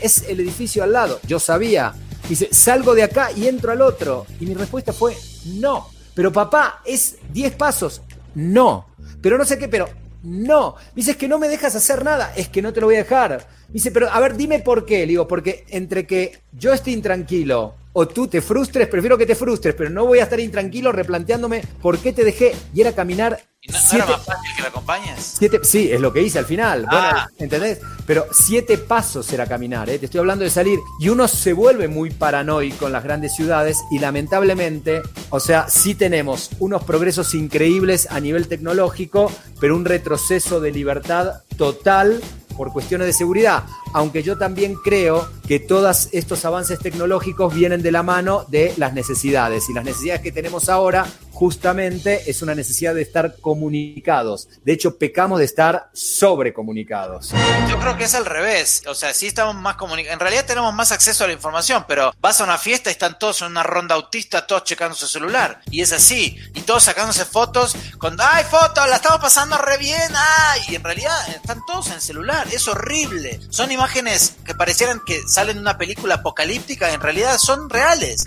Es 0.01 0.25
el 0.29 0.41
edificio 0.41 0.83
al 0.83 0.93
lado. 0.93 1.21
Yo 1.27 1.39
sabía. 1.39 1.95
Dice, 2.29 2.49
salgo 2.53 2.95
de 2.95 3.03
acá 3.03 3.31
y 3.33 3.47
entro 3.47 3.73
al 3.73 3.83
otro. 3.83 4.27
Y 4.41 4.47
mi 4.47 4.55
respuesta 4.55 4.93
fue, 4.93 5.17
no. 5.47 5.89
Pero 6.15 6.33
papá, 6.33 6.83
es 6.85 7.17
10 7.33 7.55
pasos. 7.55 8.03
No. 8.35 8.87
Pero 9.21 9.39
no 9.39 9.45
sé 9.45 9.59
qué, 9.59 9.69
pero 9.69 9.89
no. 10.23 10.77
Dices 10.95 11.17
que 11.17 11.29
no 11.29 11.39
me 11.39 11.49
dejas 11.49 11.75
hacer 11.75 12.05
nada. 12.05 12.33
Es 12.37 12.49
que 12.49 12.63
no 12.63 12.73
te 12.73 12.81
lo 12.81 12.87
voy 12.87 12.97
a 12.97 13.05
dejar. 13.05 13.47
Dice, 13.69 13.91
pero 13.91 14.11
a 14.11 14.21
ver, 14.21 14.37
dime 14.37 14.61
por 14.61 14.85
qué. 14.85 15.01
Le 15.01 15.09
digo, 15.09 15.29
porque 15.29 15.65
entre 15.69 16.07
que 16.07 16.41
yo 16.53 16.73
esté 16.73 16.91
intranquilo 16.91 17.75
o 17.95 18.09
tú 18.09 18.27
te 18.27 18.41
frustres, 18.41 18.89
prefiero 18.89 19.19
que 19.19 19.27
te 19.27 19.35
frustres, 19.35 19.75
pero 19.75 19.91
no 19.91 20.07
voy 20.07 20.19
a 20.21 20.25
estar 20.25 20.41
intranquilo 20.41 20.93
replanteándome 20.93 21.63
por 21.81 21.99
qué 21.99 22.13
te 22.13 22.25
dejé 22.25 22.55
y 22.75 22.81
era 22.81 22.93
caminar. 22.93 23.39
¿Y 23.65 23.71
no, 23.71 23.79
no 23.79 23.81
siete, 23.85 24.05
era 24.05 24.17
más 24.17 24.27
fácil 24.27 24.51
que 24.57 24.63
me 24.63 24.69
acompañes? 24.69 25.35
siete- 25.39 25.61
sí, 25.63 25.93
es 25.93 26.01
lo 26.01 26.13
que 26.13 26.21
hice 26.23 26.39
al 26.39 26.47
final. 26.47 26.85
Ah. 26.89 27.29
Bueno, 27.29 27.29
¿entendés? 27.39 27.81
Pero 28.07 28.27
siete 28.33 28.77
pasos 28.79 29.33
era 29.33 29.47
caminar, 29.47 29.89
¿eh? 29.89 29.99
te 30.01 30.07
estoy 30.07 30.19
hablando 30.19 30.43
de 30.45 30.51
salir. 30.51 30.81
Y 30.99 31.11
uno 31.11 31.29
se 31.29 31.53
vuelve 31.53 31.87
muy 31.87 32.11
paranoico 32.11 32.87
en 32.87 32.93
las 32.93 33.05
grandes 33.05 33.37
ciudades 33.37 33.79
y 33.93 33.99
lamentablemente, 34.01 35.03
o 35.31 35.39
sea, 35.39 35.69
sí 35.69 35.95
tenemos 35.95 36.51
unos 36.59 36.83
progresos 36.85 37.35
increíbles 37.35 38.09
a 38.11 38.19
nivel 38.19 38.49
tecnológico, 38.49 39.31
pero 39.61 39.77
un 39.77 39.85
retroceso 39.85 40.61
de 40.61 40.73
libertad 40.73 41.43
total 41.57 42.21
por 42.53 42.73
cuestiones 42.73 43.07
de 43.07 43.13
seguridad, 43.13 43.65
aunque 43.93 44.23
yo 44.23 44.39
también 44.39 44.75
creo 44.75 45.29
que 45.47 45.59
todos 45.59 46.09
estos 46.13 46.45
avances 46.45 46.79
tecnológicos 46.79 47.55
vienen 47.55 47.83
de 47.83 47.93
la 47.93 48.03
mano 48.03 48.45
de 48.49 48.73
las 48.77 48.95
necesidades. 48.95 49.69
Y 49.69 49.75
las 49.75 49.85
necesidades 49.85 50.23
que 50.23 50.33
tenemos 50.33 50.69
ahora 50.69 51.07
justamente 51.43 52.31
es 52.31 52.41
una 52.41 52.55
necesidad 52.55 52.95
de 52.95 53.03
estar 53.03 53.35
comunicados. 53.41 54.49
De 54.65 54.73
hecho, 54.73 54.97
pecamos 54.97 55.41
de 55.41 55.45
estar 55.45 55.91
sobrecomunicados. 55.93 57.35
Yo 57.69 57.81
creo 57.81 57.97
que 57.97 58.05
es 58.05 58.15
al 58.15 58.27
revés. 58.27 58.85
O 58.87 58.95
sea, 58.95 59.13
sí 59.13 59.27
estamos 59.27 59.57
más 59.57 59.75
comunicados. 59.75 60.15
En 60.15 60.21
realidad 60.21 60.47
tenemos 60.47 60.73
más 60.73 60.93
acceso 60.93 61.25
a 61.25 61.27
la 61.27 61.33
información, 61.33 61.85
pero 61.89 62.15
vas 62.21 62.41
a 62.41 62.45
una 62.45 62.59
fiesta 62.59 62.91
y 62.91 62.93
están 62.93 63.19
todos 63.19 63.43
en 63.43 63.49
una 63.49 63.65
ronda 63.65 63.97
autista, 63.97 64.47
todos 64.47 64.63
checando 64.63 64.95
su 64.95 65.09
celular. 65.09 65.61
Y 65.69 65.81
es 65.81 65.93
así. 65.93 66.39
Y 66.55 66.61
todos 66.61 66.85
sacándose 66.85 67.25
fotos 67.25 67.75
con, 67.99 68.17
¡ay, 68.21 68.45
fotos! 68.45 68.89
La 68.89 68.95
estamos 68.95 69.19
pasando 69.19 69.59
re 69.59 69.79
bien. 69.79 70.13
¡Ay! 70.15 70.61
Y 70.69 70.77
en 70.77 70.85
realidad 70.85 71.29
están 71.29 71.67
todos 71.67 71.89
en 71.89 71.95
el 71.95 72.01
celular. 72.01 72.47
Es 72.53 72.69
horrible. 72.69 73.41
Son 73.51 73.73
imágenes 73.73 74.37
que 74.47 74.55
parecieran 74.55 75.01
que 75.05 75.21
salen 75.27 75.57
de 75.57 75.63
una 75.63 75.77
película 75.77 76.15
apocalíptica. 76.15 76.93
En 76.93 77.01
realidad 77.01 77.37
son 77.39 77.69
reales. 77.69 78.23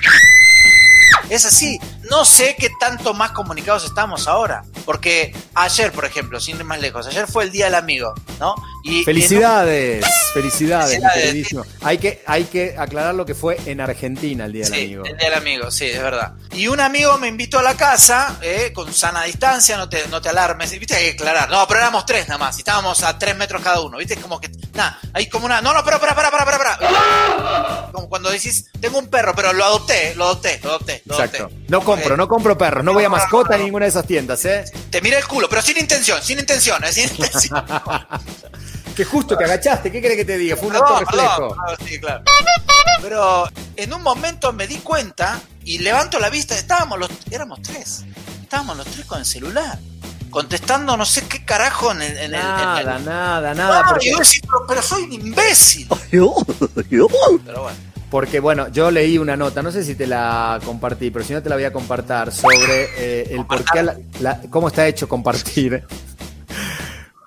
Es 1.30 1.45
así. 1.45 1.80
No 2.09 2.24
sé 2.24 2.55
qué 2.59 2.70
tanto 2.80 3.13
más 3.13 3.32
comunicados 3.32 3.84
estamos 3.86 4.28
ahora. 4.28 4.63
Porque 4.86 5.36
ayer, 5.55 5.91
por 5.91 6.05
ejemplo, 6.05 6.39
sin 6.39 6.57
ir 6.57 6.63
más 6.63 6.80
lejos, 6.80 7.07
ayer 7.07 7.26
fue 7.28 7.43
el 7.45 7.51
Día 7.51 7.66
del 7.66 7.76
Amigo, 7.76 8.13
¿no? 8.39 8.53
Y 8.84 9.03
Felicidades, 9.03 10.05
felicidades, 10.32 10.99
Felicidades. 11.01 11.68
Hay 11.82 11.97
que, 11.97 12.22
hay 12.28 12.43
que 12.43 12.76
aclarar 12.78 13.16
lo 13.16 13.26
que 13.26 13.34
fue 13.34 13.57
en 13.66 13.82
Argentina 13.82 14.45
el 14.45 14.53
Día 14.53 14.66
del 14.66 14.74
Sí, 14.74 14.84
Amigo. 14.86 15.03
el 15.05 15.18
día 15.18 15.30
del 15.30 15.38
amigo, 15.39 15.72
sí, 15.72 15.86
es 15.86 15.99
verdad. 15.99 16.34
Y 16.51 16.68
un 16.68 16.80
amigo 16.80 17.18
me 17.18 17.28
invitó 17.28 17.57
a 17.57 17.63
la 17.63 17.76
casa, 17.76 18.38
eh, 18.43 18.72
con 18.76 18.93
sana 18.93 19.24
distancia, 19.24 19.76
no 19.78 19.89
te, 19.89 20.07
no 20.09 20.22
te 20.22 20.30
alarmes, 20.30 20.70
viste, 20.78 20.95
hay 20.95 21.05
que 21.05 21.24
aclarar. 21.24 21.49
No, 21.49 21.68
pero 21.68 21.80
éramos 21.80 22.05
tres 22.05 22.28
nada 22.28 22.38
más, 22.38 22.55
estábamos 22.59 23.01
a 23.01 23.18
tres 23.18 23.36
metros 23.36 23.63
cada 23.63 23.82
uno, 23.82 23.97
viste, 23.97 24.18
como 24.18 24.39
que, 24.39 24.51
nada, 24.76 24.99
hay 25.13 25.28
como 25.30 25.47
una, 25.47 25.61
no, 25.61 25.74
no, 25.74 25.84
pero, 25.84 25.99
para, 25.99 26.13
para, 26.13 26.30
para, 26.30 26.45
para, 26.45 26.57
para. 26.59 27.89
Como 27.91 28.07
cuando 28.07 28.30
decís, 28.30 28.66
tengo 28.80 28.99
un 28.99 29.07
perro, 29.07 29.34
pero 29.36 29.51
lo 29.51 29.66
adopté, 29.66 30.13
lo 30.13 30.26
adopté, 30.26 30.59
lo 30.63 30.70
adopté. 30.70 31.01
Exacto. 31.08 31.51
No 31.68 31.82
compro, 31.82 32.18
no 32.18 32.28
compro 32.28 32.58
perros, 32.58 32.84
no 32.84 32.93
voy 32.93 33.03
a 33.03 33.10
mascota 33.10 33.56
en 33.56 33.64
ninguna 33.66 33.86
de 33.86 33.89
esas 33.89 34.08
tiendas, 34.08 34.43
¿eh? 34.45 34.66
Te 34.89 35.01
miré 35.01 35.18
el 35.20 35.28
culo, 35.28 35.47
pero 35.49 35.62
sin 35.62 35.78
intención, 35.78 36.22
sin 36.22 36.39
intención, 36.39 36.84
eh, 36.84 36.91
sin 36.91 37.10
intención. 37.10 37.64
Que 38.95 39.03
justo 39.03 39.36
te 39.38 39.43
agachaste, 39.43 39.91
¿qué 39.91 40.01
querés 40.01 40.16
que 40.16 40.24
te 40.24 40.38
diga? 40.38 40.56
Fue 40.56 40.70
un 40.70 40.74
reflejo. 40.74 41.06
perdón, 41.10 41.58
perdón, 41.58 41.88
sí, 41.88 41.99
claro. 41.99 42.24
Pero 43.01 43.49
en 43.76 43.93
un 43.93 44.01
momento 44.01 44.53
me 44.53 44.68
di 44.68 44.78
cuenta 44.78 45.41
y 45.66 45.80
levanto 45.80 46.18
la 46.18 46.30
vista, 46.30 46.56
estábamos 46.56 46.97
los, 46.99 47.10
éramos 47.30 47.62
tres, 47.62 48.06
estábamos 48.41 48.78
los 48.78 48.88
tres 48.88 49.06
con 49.06 49.20
el 49.20 49.26
celular, 49.26 49.78
contestando 50.30 50.95
no 50.95 51.03
sé 51.06 51.24
qué 51.28 51.43
carajo 51.43 51.91
en 51.91 52.03
el... 52.03 52.12
En 52.14 52.18
el- 52.18 52.36
en 52.36 52.41
Nada, 52.41 52.80
el- 52.97 53.06
nada, 53.06 53.53
nada. 53.53 53.80
Ah, 53.82 53.89
Porque, 53.89 54.08
y 54.08 54.12
yo 54.14 54.18
decía, 54.20 54.39
pero, 54.43 54.66
pero 54.66 54.82
soy 54.82 55.03
un 55.03 55.12
imbécil. 55.12 55.89
Pero 57.45 57.64
bueno. 57.64 57.78
Porque, 58.16 58.39
bueno, 58.39 58.70
yo 58.70 58.91
leí 58.91 59.18
una 59.18 59.36
nota, 59.36 59.61
no 59.61 59.74
sé 59.74 59.84
si 59.84 59.93
te 59.93 60.07
la 60.07 60.61
compartí, 60.63 61.11
pero 61.11 61.26
si 61.26 61.34
no 61.34 61.43
te 61.43 61.49
la 61.49 61.55
voy 61.57 61.66
a 61.66 61.74
compartir 61.74 62.32
sobre 62.32 62.86
eh, 62.97 63.28
el 63.32 63.45
por 63.45 63.61
qué, 63.66 63.84
la- 63.84 63.97
la- 64.22 64.39
cómo 64.49 64.70
está 64.70 64.88
hecho 64.88 65.09
compartir. 65.09 65.84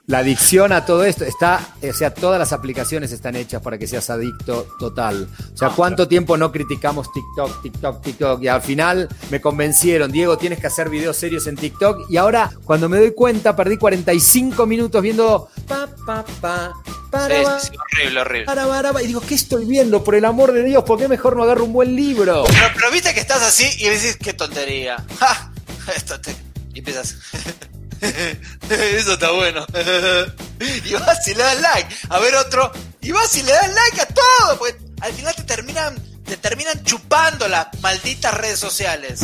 La 0.09 0.21
adicción 0.21 0.73
a 0.73 0.87
todo 0.87 1.05
esto 1.05 1.27
está, 1.27 1.61
o 1.83 1.93
sea, 1.93 2.15
todas 2.15 2.39
las 2.39 2.55
aplicaciones 2.55 3.13
están 3.13 3.37
hechas 3.37 3.61
para 3.61 3.77
que 3.77 3.87
seas 3.87 4.09
adicto 4.09 4.67
total. 4.79 5.29
O 5.53 5.57
sea, 5.57 5.69
¿cuánto 5.69 6.09
tiempo 6.09 6.39
no 6.39 6.51
criticamos 6.51 7.13
TikTok, 7.13 7.61
TikTok, 7.61 8.03
TikTok? 8.03 8.43
Y 8.43 8.49
al 8.49 8.63
final 8.63 9.07
me 9.29 9.43
convencieron, 9.43 10.11
Diego, 10.11 10.39
tienes 10.39 10.61
que 10.61 10.67
hacer 10.67 10.89
videos 10.89 11.15
serios 11.19 11.47
en 11.47 11.57
TikTok. 11.57 12.11
Y 12.11 12.17
ahora, 12.17 12.51
cuando 12.65 12.89
me 12.89 12.97
doy 12.97 13.13
cuenta, 13.13 13.55
perdí 13.55 13.77
45 13.77 14.65
minutos 14.65 15.03
viendo 15.03 15.51
pa, 15.67 15.87
pa, 16.07 16.25
pa, 16.41 16.73
para, 17.11 17.61
Sí, 17.61 17.73
horrible, 17.77 18.21
horrible. 18.23 18.47
para. 18.47 19.03
Y 19.03 19.09
digo, 19.09 19.21
¿qué 19.21 19.35
estoy 19.35 19.67
viendo? 19.67 20.03
Por 20.03 20.15
el 20.15 20.25
amor 20.25 20.53
de 20.53 20.65
Dios, 20.65 20.85
¿por 20.85 20.99
qué 20.99 21.07
mejor 21.07 21.37
no 21.37 21.43
agarro 21.43 21.65
un 21.65 21.75
buen 21.75 21.95
libro? 21.95 22.45
Pero, 22.47 22.67
pero 22.75 22.91
viste 22.91 23.13
que 23.13 23.21
estás 23.21 23.43
así 23.43 23.69
y 23.79 23.91
decís, 23.91 24.17
qué 24.17 24.33
tontería. 24.33 25.05
¡Ja! 25.19 25.53
Esto 25.95 26.19
te... 26.19 26.35
Y 26.73 26.79
empiezas... 26.79 27.15
Eso 28.71 29.13
está 29.15 29.31
bueno. 29.33 29.67
y 30.85 30.93
vas 30.95 31.27
y 31.29 31.35
le 31.35 31.43
das 31.43 31.61
like. 31.61 31.95
A 32.11 32.19
ver 32.19 32.35
otro. 32.37 32.71
Y 33.01 33.13
vas 33.13 33.35
y 33.37 33.43
le 33.43 33.53
das 33.53 33.69
like 33.73 34.01
a 34.01 34.07
todo. 34.07 34.59
Porque 34.59 34.77
al 35.01 35.13
final 35.13 35.35
te 35.35 35.43
terminan, 35.45 35.97
te 36.25 36.37
terminan 36.37 36.83
chupando 36.85 37.49
las 37.49 37.67
malditas 37.81 38.35
redes 38.35 38.59
sociales. 38.59 39.21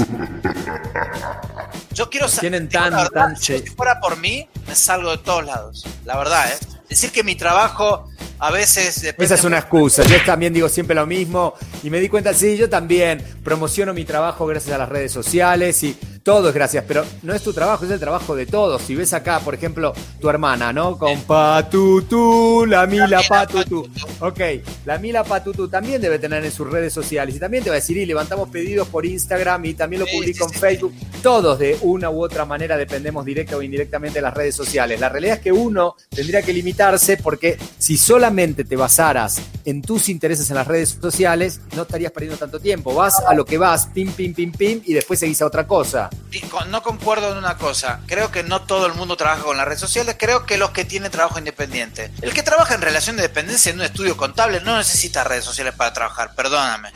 Yo 1.93 2.11
quiero 2.11 2.29
Tienen 2.29 2.69
tan- 2.69 2.93
verdad, 2.93 3.11
tan- 3.13 3.37
Si 3.37 3.61
fuera 3.67 4.01
por 4.01 4.17
mí, 4.17 4.49
me 4.67 4.75
salgo 4.75 5.11
de 5.13 5.19
todos 5.19 5.45
lados. 5.45 5.85
La 6.05 6.17
verdad, 6.17 6.51
¿eh? 6.53 6.59
Decir 6.89 7.13
que 7.13 7.23
mi 7.23 7.35
trabajo 7.37 8.11
a 8.45 8.51
veces 8.51 9.01
depende 9.01 9.25
Esa 9.25 9.37
es 9.37 9.45
una 9.45 9.59
excusa. 9.59 10.03
Yo 10.03 10.17
también 10.27 10.53
digo 10.53 10.69
siempre 10.69 10.95
lo 10.95 11.07
mismo 11.07 11.55
y 11.83 11.89
me 11.89 11.99
di 11.99 12.11
cuenta, 12.11 12.35
sí, 12.35 12.59
yo 12.59 12.69
también 12.69 13.23
promociono 13.43 13.95
mi 13.95 14.05
trabajo 14.05 14.47
gracias 14.47 14.75
a 14.75 14.79
las 14.79 14.91
redes 14.91 15.13
sociales 15.13 15.83
y 15.83 15.97
todo 16.23 16.49
es 16.49 16.55
gracias, 16.55 16.85
pero 16.89 17.05
no 17.23 17.35
es 17.35 17.43
tu 17.43 17.53
trabajo, 17.53 17.85
es 17.85 17.91
el 17.91 18.01
trabajo 18.01 18.35
de 18.35 18.47
todos. 18.47 18.81
Si 18.81 18.95
ves 18.95 19.13
acá, 19.13 19.41
por 19.41 19.55
ejemplo, 19.55 19.93
tu 20.21 20.31
hermana, 20.31 20.73
¿no? 20.73 20.97
Con 20.99 21.21
Patutú, 21.23 22.65
la 22.67 22.87
Mila 22.87 23.21
Patutú. 23.29 23.87
Ok, 24.21 24.41
la 24.87 24.99
Mila 24.99 25.23
Patutú 25.23 25.69
también 25.69 26.01
debe 26.01 26.19
tener 26.19 26.43
en 26.43 26.51
sus 26.51 26.71
redes 26.71 26.95
sociales 26.95 27.37
y 27.37 27.39
también 27.39 27.63
te 27.63 27.69
va 27.69 27.77
a 27.77 27.81
decir, 27.81 27.99
y 27.99 28.07
levantamos 28.07 28.49
pedidos 28.49 28.89
por 28.89 29.05
Instagram 29.05 29.67
y 29.67 29.75
también 29.75 30.01
lo 30.01 30.07
publico 30.07 30.47
en 30.47 30.59
Facebook. 30.59 30.95
Todos 31.23 31.59
de 31.59 31.77
una 31.83 32.09
u 32.09 32.23
otra 32.23 32.47
manera 32.47 32.79
dependemos 32.79 33.25
directa 33.27 33.59
o 33.59 33.63
indirectamente 33.63 34.19
de 34.19 34.23
las 34.23 34.33
redes 34.33 34.55
sociales. 34.55 34.99
La 35.01 35.11
realidad 35.11 35.37
es 35.37 35.43
que 35.43 35.53
uno 35.53 35.95
tendría 36.09 36.41
que 36.41 36.55
limitarse 36.55 37.19
porque 37.19 37.59
si 37.79 37.99
solamente 37.99 38.34
te 38.35 38.77
basaras 38.77 39.41
en 39.65 39.81
tus 39.81 40.09
intereses 40.09 40.51
en 40.51 40.57
las 40.57 40.67
redes 40.67 40.99
sociales, 41.01 41.61
no 41.75 41.83
estarías 41.83 42.13
perdiendo 42.13 42.37
tanto 42.37 42.59
tiempo. 42.61 42.95
Vas 42.95 43.21
a 43.21 43.33
lo 43.35 43.45
que 43.45 43.59
vas, 43.59 43.87
pim, 43.87 44.13
pim, 44.13 44.35
pim, 44.35 44.53
pim, 44.53 44.83
y 44.85 44.93
después 44.93 45.21
seguís 45.21 45.41
a 45.43 45.47
otra 45.47 45.67
cosa. 45.67 46.11
No 46.69 46.83
concuerdo 46.83 47.31
en 47.33 47.39
una 47.39 47.57
cosa. 47.57 48.01
Creo 48.07 48.31
que 48.31 48.43
no 48.43 48.63
todo 48.63 48.87
el 48.87 48.95
mundo 48.95 49.17
trabaja 49.17 49.43
con 49.45 49.57
las 49.57 49.67
redes 49.67 49.81
sociales. 49.81 50.17
Creo 50.19 50.45
que 50.47 50.59
los 50.59 50.71
que 50.71 50.85
tienen 50.85 51.11
trabajo 51.11 51.39
independiente. 51.39 52.11
El 52.23 52.33
que 52.35 52.43
trabaja 52.43 52.75
en 52.75 52.83
relación 52.83 53.17
de 53.17 53.23
dependencia 53.23 53.71
en 53.71 53.77
un 53.79 53.85
estudio 53.85 54.17
contable 54.17 54.61
no 54.61 54.77
necesita 54.77 55.23
redes 55.25 55.45
sociales 55.45 55.75
para 55.75 55.93
trabajar. 55.93 56.35
Perdóname. 56.35 56.91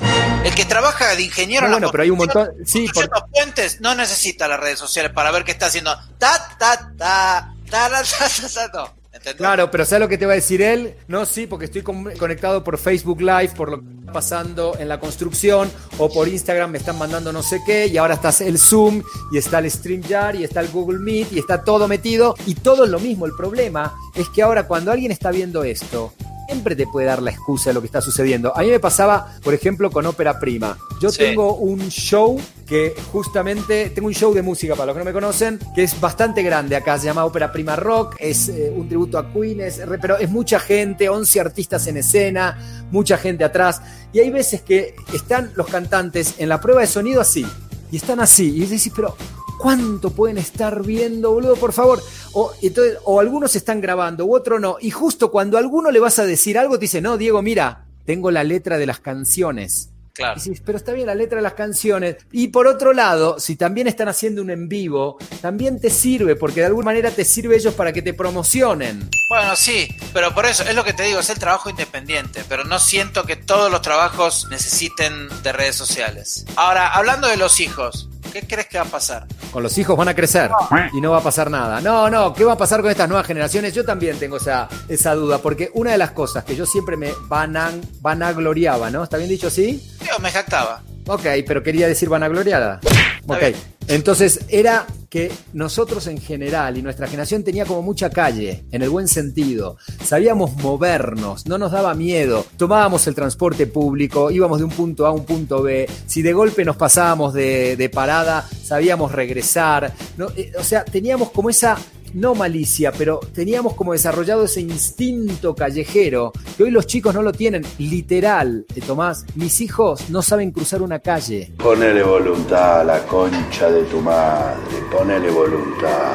El 0.44 0.54
que 0.54 0.64
trabaja 0.64 1.14
de 1.14 1.22
ingeniero 1.22 1.62
No, 1.62 1.66
en 1.68 1.72
la 1.72 1.78
bueno, 1.78 1.92
pero 1.92 2.02
hay 2.02 2.10
un 2.10 2.18
montón- 2.18 2.50
sí, 2.66 2.84
construyendo 2.86 3.26
puentes 3.32 3.80
no 3.80 3.94
necesita 3.94 4.48
las 4.48 4.58
redes 4.60 4.78
sociales 4.78 5.12
para 5.12 5.30
ver 5.30 5.44
qué 5.44 5.52
está 5.52 5.66
haciendo. 5.66 5.96
Ta, 6.18 6.56
ta, 6.58 6.76
ta, 6.98 7.54
ta, 7.70 7.88
ta, 7.88 7.88
ta, 7.90 8.02
ta, 8.02 8.68
ta, 8.68 8.70
no. 8.74 8.97
Claro, 9.36 9.70
pero 9.70 9.84
¿sabes 9.84 10.00
lo 10.00 10.08
que 10.08 10.18
te 10.18 10.26
va 10.26 10.32
a 10.32 10.36
decir 10.36 10.62
él? 10.62 10.94
No, 11.08 11.24
sí, 11.26 11.46
porque 11.46 11.64
estoy 11.64 11.82
con- 11.82 12.04
conectado 12.18 12.62
por 12.62 12.78
Facebook 12.78 13.20
Live, 13.20 13.50
por 13.56 13.70
lo 13.70 13.80
que 13.80 13.86
está 14.00 14.12
pasando 14.12 14.76
en 14.78 14.88
la 14.88 15.00
construcción, 15.00 15.70
o 15.98 16.08
por 16.12 16.28
Instagram 16.28 16.70
me 16.70 16.78
están 16.78 16.98
mandando 16.98 17.32
no 17.32 17.42
sé 17.42 17.60
qué, 17.66 17.86
y 17.86 17.96
ahora 17.96 18.14
está 18.14 18.30
el 18.44 18.58
Zoom, 18.58 19.02
y 19.32 19.38
está 19.38 19.58
el 19.58 19.70
StreamYard, 19.70 20.36
y 20.36 20.44
está 20.44 20.60
el 20.60 20.68
Google 20.68 20.98
Meet, 21.00 21.32
y 21.32 21.38
está 21.38 21.64
todo 21.64 21.88
metido, 21.88 22.34
y 22.46 22.54
todo 22.54 22.84
es 22.84 22.90
lo 22.90 23.00
mismo. 23.00 23.26
El 23.26 23.32
problema 23.34 23.94
es 24.14 24.28
que 24.28 24.42
ahora 24.42 24.68
cuando 24.68 24.92
alguien 24.92 25.10
está 25.10 25.30
viendo 25.30 25.64
esto, 25.64 26.12
siempre 26.48 26.74
te 26.74 26.86
puede 26.86 27.06
dar 27.06 27.20
la 27.20 27.30
excusa 27.30 27.68
de 27.70 27.74
lo 27.74 27.80
que 27.80 27.86
está 27.86 28.00
sucediendo. 28.00 28.56
A 28.56 28.60
mí 28.62 28.68
me 28.70 28.80
pasaba, 28.80 29.34
por 29.44 29.52
ejemplo, 29.52 29.90
con 29.90 30.06
ópera 30.06 30.40
prima. 30.40 30.78
Yo 30.98 31.10
Sí. 31.10 31.18
tengo 31.18 31.56
un 31.56 31.90
show 31.90 32.40
que 32.66 32.94
justamente, 33.12 33.90
tengo 33.90 34.08
un 34.08 34.14
show 34.14 34.32
de 34.32 34.40
música 34.40 34.74
para 34.74 34.86
los 34.86 34.94
que 34.94 35.00
no 35.00 35.04
me 35.04 35.12
conocen, 35.12 35.58
que 35.74 35.82
es 35.82 36.00
bastante 36.00 36.42
grande 36.42 36.74
acá, 36.74 36.98
se 36.98 37.04
llama 37.04 37.26
Ópera 37.26 37.52
Prima 37.52 37.76
Rock, 37.76 38.16
es 38.18 38.48
eh, 38.48 38.72
un 38.74 38.88
tributo 38.88 39.18
a 39.18 39.30
Queen, 39.30 39.60
es 39.60 39.80
pero 40.00 40.16
es 40.16 40.30
mucha 40.30 40.58
gente, 40.58 41.08
11 41.10 41.38
artistas 41.38 41.86
en 41.86 41.98
escena, 41.98 42.86
mucha 42.90 43.18
gente 43.18 43.44
atrás, 43.44 43.82
y 44.14 44.20
hay 44.20 44.30
veces 44.30 44.62
que 44.62 44.96
están 45.12 45.52
los 45.54 45.66
cantantes 45.66 46.34
en 46.38 46.48
la 46.48 46.60
prueba 46.62 46.80
de 46.80 46.86
sonido 46.86 47.20
así, 47.20 47.46
y 47.92 47.96
están 47.98 48.20
así, 48.20 48.54
y 48.56 48.60
decís, 48.60 48.90
pero 48.96 49.14
¿cuánto 49.58 50.10
pueden 50.10 50.38
estar 50.38 50.82
viendo, 50.82 51.32
boludo, 51.32 51.56
por 51.56 51.72
favor? 51.72 52.02
O, 52.32 52.52
entonces, 52.62 52.98
o 53.04 53.20
algunos 53.20 53.54
están 53.56 53.80
grabando, 53.80 54.24
u 54.24 54.34
otro 54.34 54.58
no, 54.58 54.76
y 54.80 54.90
justo 54.90 55.30
cuando 55.30 55.56
a 55.56 55.60
alguno 55.60 55.90
le 55.90 56.00
vas 56.00 56.18
a 56.18 56.24
decir 56.24 56.56
algo, 56.58 56.78
te 56.78 56.82
dice, 56.82 57.00
no, 57.00 57.18
Diego, 57.18 57.42
mira, 57.42 57.84
tengo 58.06 58.30
la 58.30 58.44
letra 58.44 58.78
de 58.78 58.86
las 58.86 59.00
canciones. 59.00 59.90
Claro. 60.14 60.40
Decís, 60.40 60.60
pero 60.64 60.76
está 60.76 60.92
bien 60.92 61.06
la 61.06 61.14
letra 61.14 61.36
de 61.36 61.42
las 61.42 61.52
canciones. 61.52 62.16
Y 62.32 62.48
por 62.48 62.66
otro 62.66 62.92
lado, 62.92 63.38
si 63.38 63.54
también 63.54 63.86
están 63.86 64.08
haciendo 64.08 64.42
un 64.42 64.50
en 64.50 64.68
vivo, 64.68 65.16
también 65.40 65.80
te 65.80 65.90
sirve, 65.90 66.34
porque 66.34 66.58
de 66.58 66.66
alguna 66.66 66.86
manera 66.86 67.12
te 67.12 67.24
sirve 67.24 67.54
ellos 67.54 67.74
para 67.74 67.92
que 67.92 68.02
te 68.02 68.14
promocionen. 68.14 69.08
Bueno, 69.28 69.54
sí, 69.54 69.86
pero 70.12 70.34
por 70.34 70.46
eso 70.46 70.64
es 70.64 70.74
lo 70.74 70.82
que 70.82 70.92
te 70.92 71.04
digo, 71.04 71.20
es 71.20 71.30
el 71.30 71.38
trabajo 71.38 71.70
independiente, 71.70 72.42
pero 72.48 72.64
no 72.64 72.80
siento 72.80 73.24
que 73.26 73.36
todos 73.36 73.70
los 73.70 73.80
trabajos 73.80 74.48
necesiten 74.50 75.28
de 75.44 75.52
redes 75.52 75.76
sociales. 75.76 76.44
Ahora, 76.56 76.88
hablando 76.88 77.28
de 77.28 77.36
los 77.36 77.60
hijos, 77.60 78.08
¿qué 78.32 78.46
crees 78.46 78.66
que 78.66 78.78
va 78.78 78.84
a 78.84 78.88
pasar? 78.88 79.26
Con 79.50 79.62
los 79.62 79.76
hijos 79.78 79.96
van 79.96 80.08
a 80.08 80.14
crecer 80.14 80.50
y 80.92 81.00
no 81.00 81.10
va 81.10 81.18
a 81.18 81.22
pasar 81.22 81.50
nada. 81.50 81.80
No, 81.80 82.10
no, 82.10 82.32
¿qué 82.34 82.44
va 82.44 82.52
a 82.54 82.58
pasar 82.58 82.80
con 82.80 82.90
estas 82.90 83.08
nuevas 83.08 83.26
generaciones? 83.26 83.74
Yo 83.74 83.84
también 83.84 84.18
tengo 84.18 84.36
esa, 84.36 84.68
esa 84.88 85.14
duda, 85.14 85.38
porque 85.38 85.70
una 85.74 85.92
de 85.92 85.98
las 85.98 86.12
cosas 86.12 86.44
que 86.44 86.54
yo 86.56 86.66
siempre 86.66 86.96
me 86.96 87.12
vanan, 87.28 87.80
vanagloriaba, 88.00 88.90
¿no? 88.90 89.04
¿Está 89.04 89.16
bien 89.16 89.28
dicho 89.28 89.48
así? 89.48 89.82
Yo 90.06 90.18
me 90.20 90.30
jactaba. 90.30 90.82
Ok, 91.06 91.24
pero 91.46 91.62
quería 91.62 91.88
decir 91.88 92.08
vanagloriada. 92.08 92.80
Ok, 93.26 93.54
entonces 93.88 94.40
era 94.48 94.86
que 95.08 95.32
nosotros 95.52 96.06
en 96.06 96.20
general 96.20 96.76
y 96.76 96.82
nuestra 96.82 97.06
generación 97.06 97.42
tenía 97.42 97.64
como 97.64 97.82
mucha 97.82 98.10
calle, 98.10 98.64
en 98.70 98.82
el 98.82 98.90
buen 98.90 99.08
sentido. 99.08 99.76
Sabíamos 100.04 100.56
movernos, 100.56 101.46
no 101.46 101.58
nos 101.58 101.72
daba 101.72 101.94
miedo. 101.94 102.44
Tomábamos 102.56 103.06
el 103.06 103.14
transporte 103.14 103.66
público, 103.66 104.30
íbamos 104.30 104.58
de 104.58 104.64
un 104.64 104.70
punto 104.70 105.06
A 105.06 105.08
a 105.08 105.12
un 105.12 105.24
punto 105.24 105.62
B. 105.62 105.88
Si 106.06 106.22
de 106.22 106.32
golpe 106.32 106.64
nos 106.64 106.76
pasábamos 106.76 107.32
de, 107.32 107.76
de 107.76 107.88
parada, 107.88 108.46
sabíamos 108.62 109.12
regresar. 109.12 109.92
No, 110.16 110.28
eh, 110.36 110.52
o 110.58 110.62
sea, 110.62 110.84
teníamos 110.84 111.30
como 111.30 111.50
esa 111.50 111.78
no 112.14 112.34
malicia, 112.34 112.92
pero 112.92 113.20
teníamos 113.34 113.74
como 113.74 113.92
desarrollado 113.92 114.44
ese 114.44 114.60
instinto 114.60 115.54
callejero 115.54 116.32
que 116.56 116.64
hoy 116.64 116.70
los 116.70 116.86
chicos 116.86 117.14
no 117.14 117.22
lo 117.22 117.32
tienen. 117.32 117.64
Literal, 117.78 118.64
eh, 118.74 118.80
Tomás, 118.80 119.24
mis 119.34 119.60
hijos 119.60 120.08
no 120.10 120.22
saben 120.22 120.50
cruzar 120.50 120.82
una 120.82 120.98
calle. 121.00 121.52
Ponele 121.58 122.02
voluntad 122.02 122.80
a 122.80 122.84
la 122.84 122.98
concha 123.06 123.70
de 123.70 123.82
tu 123.84 124.00
madre, 124.00 124.58
ponele 124.90 125.30
voluntad. 125.30 126.12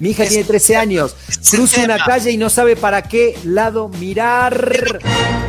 Mi 0.00 0.10
hija 0.10 0.24
Es- 0.24 0.30
tiene 0.30 0.44
13 0.44 0.76
años, 0.76 1.14
cruza 1.50 1.82
una 1.84 2.04
calle 2.04 2.30
y 2.30 2.36
no 2.36 2.50
sabe 2.50 2.76
para 2.76 3.02
qué 3.02 3.36
lado 3.44 3.88
mirar. 3.88 4.70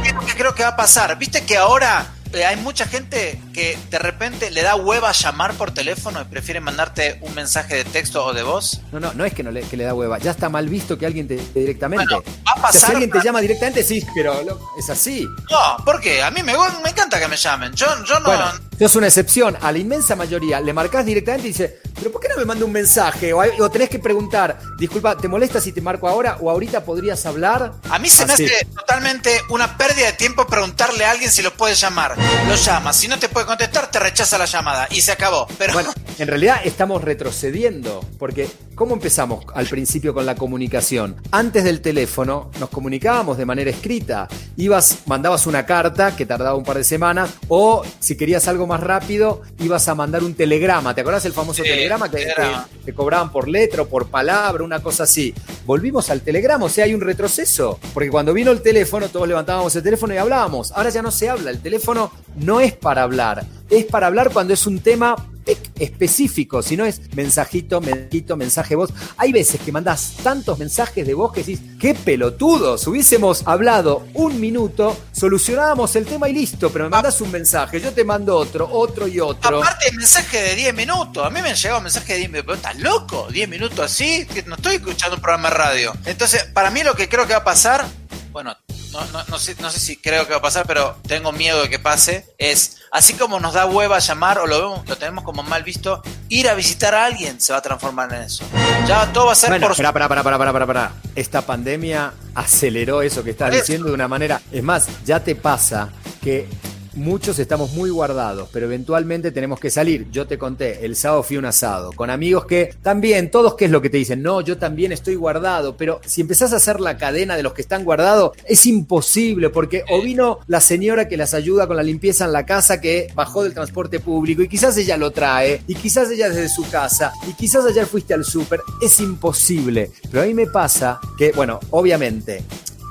¿Qué 0.03 0.09
es 0.09 0.13
lo 0.15 0.21
que 0.21 0.33
creo 0.33 0.53
que 0.55 0.63
va 0.63 0.69
a 0.69 0.75
pasar? 0.75 1.17
¿Viste 1.17 1.43
que 1.45 1.57
ahora 1.57 2.14
eh, 2.35 2.45
hay 2.45 2.55
mucha 2.57 2.85
gente 2.85 3.39
que 3.53 3.77
de 3.89 3.99
repente 3.99 4.51
le 4.51 4.61
da 4.61 4.75
hueva 4.75 5.11
llamar 5.11 5.53
por 5.53 5.71
teléfono 5.71 6.21
y 6.21 6.25
prefiere 6.25 6.59
mandarte 6.59 7.17
un 7.21 7.33
mensaje 7.33 7.75
de 7.75 7.83
texto 7.85 8.23
o 8.25 8.33
de 8.33 8.43
voz? 8.43 8.81
No, 8.91 8.99
no, 8.99 9.13
no 9.13 9.25
es 9.25 9.33
que, 9.33 9.43
no 9.43 9.51
le, 9.51 9.61
que 9.61 9.77
le 9.77 9.83
da 9.85 9.93
hueva, 9.93 10.17
ya 10.19 10.31
está 10.31 10.49
mal 10.49 10.67
visto 10.69 10.97
que 10.97 11.05
alguien 11.05 11.27
te 11.27 11.37
te 11.37 11.59
directamente. 11.59 12.05
Bueno, 12.13 12.23
va 12.47 12.51
a 12.51 12.55
O 12.55 12.61
sea, 12.61 12.71
si 12.71 12.77
pasar 12.79 12.91
alguien 12.91 13.11
te 13.11 13.21
llama 13.21 13.41
directamente, 13.41 13.83
sí, 13.83 14.05
pero 14.15 14.41
lo- 14.43 14.59
es 14.77 14.89
así. 14.89 15.25
No, 15.49 15.83
¿por 15.85 15.99
qué? 16.01 16.21
A 16.23 16.31
mí 16.31 16.41
me, 16.43 16.53
me 16.83 16.89
encanta 16.89 17.19
que 17.19 17.27
me 17.27 17.37
llamen. 17.37 17.73
Yo, 17.73 17.85
yo 18.05 18.19
no... 18.19 18.25
Bueno, 18.25 18.45
sos 18.79 18.95
una 18.97 19.07
excepción. 19.07 19.57
A 19.61 19.71
la 19.71 19.77
inmensa 19.77 20.15
mayoría 20.15 20.59
le 20.59 20.73
marcás 20.73 21.05
directamente 21.05 21.47
y 21.47 21.51
dice, 21.51 21.79
pero 21.95 22.11
¿por 22.11 22.21
qué 22.21 22.27
no 22.29 22.37
me 22.37 22.45
manda 22.45 22.65
un 22.65 22.71
mensaje? 22.71 23.33
O, 23.33 23.41
o 23.59 23.71
tenés 23.71 23.89
que 23.89 23.99
preguntar, 23.99 24.59
disculpa, 24.77 25.15
¿te 25.15 25.27
molesta 25.27 25.61
si 25.61 25.71
te 25.71 25.81
marco 25.81 26.07
ahora? 26.07 26.37
¿O 26.41 26.49
ahorita 26.49 26.83
podrías 26.83 27.25
hablar? 27.25 27.73
A 27.89 27.99
mí 27.99 28.09
se 28.09 28.25
me 28.25 28.33
hace 28.33 28.67
totalmente 28.75 29.41
una 29.49 29.77
pérdida 29.77 30.07
de 30.07 30.13
tiempo 30.13 30.45
preguntarle 30.45 31.05
a 31.05 31.11
alguien 31.11 31.31
si 31.31 31.41
lo 31.41 31.53
puede 31.53 31.75
llamar. 31.75 32.15
Lo 32.47 32.55
llamas, 32.55 32.95
si 32.97 33.07
no 33.07 33.17
te 33.17 33.29
puede 33.29 33.45
contestar, 33.45 33.89
te 33.89 33.99
rechaza 33.99 34.37
la 34.37 34.45
llamada 34.45 34.87
y 34.91 35.01
se 35.01 35.11
acabó. 35.11 35.47
Pero 35.57 35.73
Bueno, 35.73 35.93
en 36.19 36.27
realidad 36.27 36.57
estamos 36.63 37.03
retrocediendo, 37.03 38.05
porque 38.19 38.49
¿cómo 38.75 38.93
empezamos 38.93 39.45
al 39.53 39.67
principio 39.67 40.13
con 40.13 40.25
la 40.25 40.35
comunicación? 40.35 41.15
Antes 41.31 41.63
del 41.63 41.81
teléfono 41.81 42.51
nos 42.59 42.69
comunicábamos 42.69 43.37
de 43.37 43.45
manera 43.45 43.69
escrita. 43.69 44.27
Ibas, 44.57 44.99
mandabas 45.05 45.47
una 45.47 45.65
carta 45.65 46.15
que 46.15 46.25
tardaba 46.25 46.55
un 46.55 46.63
par 46.63 46.77
de 46.77 46.83
semanas, 46.83 47.29
o 47.47 47.83
si 47.99 48.17
querías 48.17 48.47
algo 48.47 48.64
más 48.67 48.79
rápido, 48.81 49.41
ibas 49.59 49.87
a 49.87 49.95
mandar 49.95 50.23
un 50.23 50.33
telegrama. 50.33 50.93
¿Te 50.95 51.01
acordás 51.01 51.25
el 51.25 51.33
famoso 51.33 51.63
Sí, 51.63 51.69
telegrama 51.69 52.09
que, 52.09 52.17
telegrama. 52.17 52.67
que- 52.71 52.85
que 52.85 52.93
cobraban 52.93 53.31
por 53.31 53.47
letra 53.47 53.81
o 53.83 53.87
por 53.87 54.07
palabra, 54.07 54.63
una 54.63 54.81
cosa 54.81 55.03
así? 55.03 55.33
Volvimos 55.65 56.09
al 56.09 56.21
telegrama, 56.21 56.65
o 56.65 56.69
sea, 56.69 56.85
hay 56.85 56.93
un 56.93 57.01
retroceso. 57.01 57.79
Porque 57.93 58.09
cuando 58.09 58.33
vino 58.33 58.51
el 58.51 58.61
teléfono, 58.61 59.09
todos 59.09 59.27
levantábamos 59.27 59.75
el 59.75 59.83
teléfono 59.83 60.13
y 60.13 60.17
hablábamos. 60.17 60.71
Ahora 60.71 60.89
ya 60.89 61.01
no 61.01 61.11
se 61.11 61.29
habla, 61.29 61.51
el 61.51 61.59
teléfono 61.61 62.11
no 62.35 62.59
es 62.61 62.73
para 62.73 63.03
hablar, 63.03 63.45
es 63.69 63.85
para 63.85 64.07
hablar 64.07 64.31
cuando 64.31 64.53
es 64.53 64.65
un 64.67 64.79
tema 64.79 65.15
ec- 65.45 65.69
específico, 65.79 66.61
si 66.61 66.77
no 66.77 66.85
es 66.85 67.01
mensajito, 67.15 67.81
mensajito, 67.81 68.37
mensaje 68.37 68.75
voz. 68.75 68.91
Hay 69.17 69.31
veces 69.31 69.59
que 69.61 69.71
mandás 69.71 70.13
tantos 70.23 70.57
mensajes 70.59 71.05
de 71.05 71.13
voz 71.13 71.31
que 71.33 71.41
decís, 71.43 71.59
qué 71.79 71.93
pelotudos, 71.95 72.85
hubiésemos 72.87 73.43
hablado 73.45 74.05
un 74.13 74.39
minuto, 74.39 74.97
solucionábamos 75.11 75.95
el 75.95 76.05
tema 76.05 76.29
y 76.29 76.33
listo, 76.33 76.69
pero 76.71 76.85
me 76.85 76.89
mandás 76.91 77.19
un 77.21 77.31
mensaje, 77.31 77.79
yo 77.81 77.91
te 77.91 78.03
mando 78.03 78.37
otro, 78.37 78.69
otro 78.71 79.07
y 79.07 79.19
otro. 79.19 79.59
aparte 79.63 79.91
mensaje 79.93 80.41
de 80.41 80.55
10 80.55 80.73
minutos. 80.73 81.25
A 81.25 81.29
mí 81.29 81.41
me 81.41 81.49
han 81.49 81.55
llegado 81.55 81.81
mensajes 81.81 82.09
de 82.09 82.15
10 82.17 82.29
minutos. 82.29 82.45
Pero 82.45 82.55
estás 82.57 82.79
loco, 82.79 83.27
10 83.31 83.49
minutos 83.49 83.79
así, 83.79 84.25
que 84.25 84.43
no 84.43 84.55
estoy 84.55 84.75
escuchando 84.75 85.15
un 85.15 85.21
programa 85.21 85.49
de 85.49 85.55
radio. 85.55 85.93
Entonces, 86.05 86.43
para 86.53 86.69
mí 86.69 86.83
lo 86.83 86.93
que 86.95 87.09
creo 87.09 87.25
que 87.25 87.33
va 87.33 87.39
a 87.39 87.43
pasar, 87.43 87.85
bueno, 88.31 88.55
no, 88.95 89.05
no, 89.11 89.23
no 89.27 89.39
sé, 89.39 89.55
no 89.59 89.69
sé 89.69 89.79
si 89.79 89.97
creo 89.97 90.25
que 90.25 90.31
va 90.31 90.37
a 90.37 90.41
pasar, 90.41 90.65
pero 90.65 90.97
tengo 91.07 91.31
miedo 91.31 91.61
de 91.61 91.69
que 91.69 91.79
pase, 91.79 92.25
es 92.37 92.77
así 92.91 93.13
como 93.13 93.39
nos 93.39 93.53
da 93.53 93.65
hueva 93.65 93.99
llamar 93.99 94.39
o 94.39 94.47
lo 94.47 94.61
vemos, 94.61 94.87
lo 94.87 94.97
tenemos 94.97 95.23
como 95.23 95.43
mal 95.43 95.63
visto, 95.63 96.01
ir 96.29 96.49
a 96.49 96.53
visitar 96.53 96.95
a 96.95 97.05
alguien 97.05 97.39
se 97.41 97.53
va 97.53 97.59
a 97.59 97.61
transformar 97.61 98.13
en 98.13 98.21
eso. 98.21 98.45
Ya 98.87 99.11
todo 99.11 99.27
va 99.27 99.33
a 99.33 99.35
ser 99.35 99.49
Bueno, 99.49 99.67
por 99.67 99.77
pará, 99.77 99.91
pará, 99.93 100.07
pará, 100.07 100.23
pará, 100.23 100.37
pará, 100.37 100.53
pará, 100.53 100.65
pará. 100.65 100.91
Esta 101.15 101.41
pandemia 101.41 102.13
aceleró 102.33 103.01
eso 103.01 103.23
que 103.23 103.31
estás 103.31 103.51
diciendo 103.51 103.87
de 103.87 103.93
una 103.93 104.07
manera. 104.07 104.41
Es 104.51 104.63
más, 104.63 104.87
ya 105.05 105.19
te 105.19 105.35
pasa 105.35 105.89
que 106.21 106.47
muchos 106.95 107.39
estamos 107.39 107.73
muy 107.73 107.89
guardados, 107.89 108.49
pero 108.51 108.65
eventualmente 108.65 109.31
tenemos 109.31 109.59
que 109.59 109.69
salir. 109.69 110.07
Yo 110.11 110.27
te 110.27 110.37
conté, 110.37 110.85
el 110.85 110.95
sábado 110.95 111.23
fui 111.23 111.37
un 111.37 111.45
asado 111.45 111.91
con 111.93 112.09
amigos 112.09 112.45
que 112.45 112.73
también, 112.81 113.31
todos, 113.31 113.55
¿qué 113.55 113.65
es 113.65 113.71
lo 113.71 113.81
que 113.81 113.89
te 113.89 113.97
dicen? 113.97 114.21
No, 114.21 114.41
yo 114.41 114.57
también 114.57 114.91
estoy 114.91 115.15
guardado, 115.15 115.77
pero 115.77 116.01
si 116.05 116.21
empezás 116.21 116.53
a 116.53 116.57
hacer 116.57 116.79
la 116.79 116.97
cadena 116.97 117.35
de 117.35 117.43
los 117.43 117.53
que 117.53 117.61
están 117.61 117.83
guardados, 117.83 118.31
es 118.45 118.65
imposible, 118.65 119.49
porque 119.49 119.83
o 119.89 120.01
vino 120.01 120.39
la 120.47 120.61
señora 120.61 121.07
que 121.07 121.17
las 121.17 121.33
ayuda 121.33 121.67
con 121.67 121.77
la 121.77 121.83
limpieza 121.83 122.25
en 122.25 122.33
la 122.33 122.45
casa 122.45 122.81
que 122.81 123.07
bajó 123.13 123.43
del 123.43 123.53
transporte 123.53 123.99
público 123.99 124.41
y 124.41 124.47
quizás 124.47 124.77
ella 124.77 124.97
lo 124.97 125.11
trae, 125.11 125.61
y 125.67 125.75
quizás 125.75 126.09
ella 126.09 126.29
desde 126.29 126.49
su 126.49 126.67
casa, 126.69 127.13
y 127.27 127.33
quizás 127.33 127.65
ayer 127.65 127.85
fuiste 127.85 128.13
al 128.13 128.25
súper, 128.25 128.61
es 128.81 128.99
imposible. 128.99 129.91
Pero 130.09 130.23
a 130.23 130.25
mí 130.25 130.33
me 130.33 130.47
pasa 130.47 130.99
que, 131.17 131.31
bueno, 131.31 131.59
obviamente, 131.71 132.43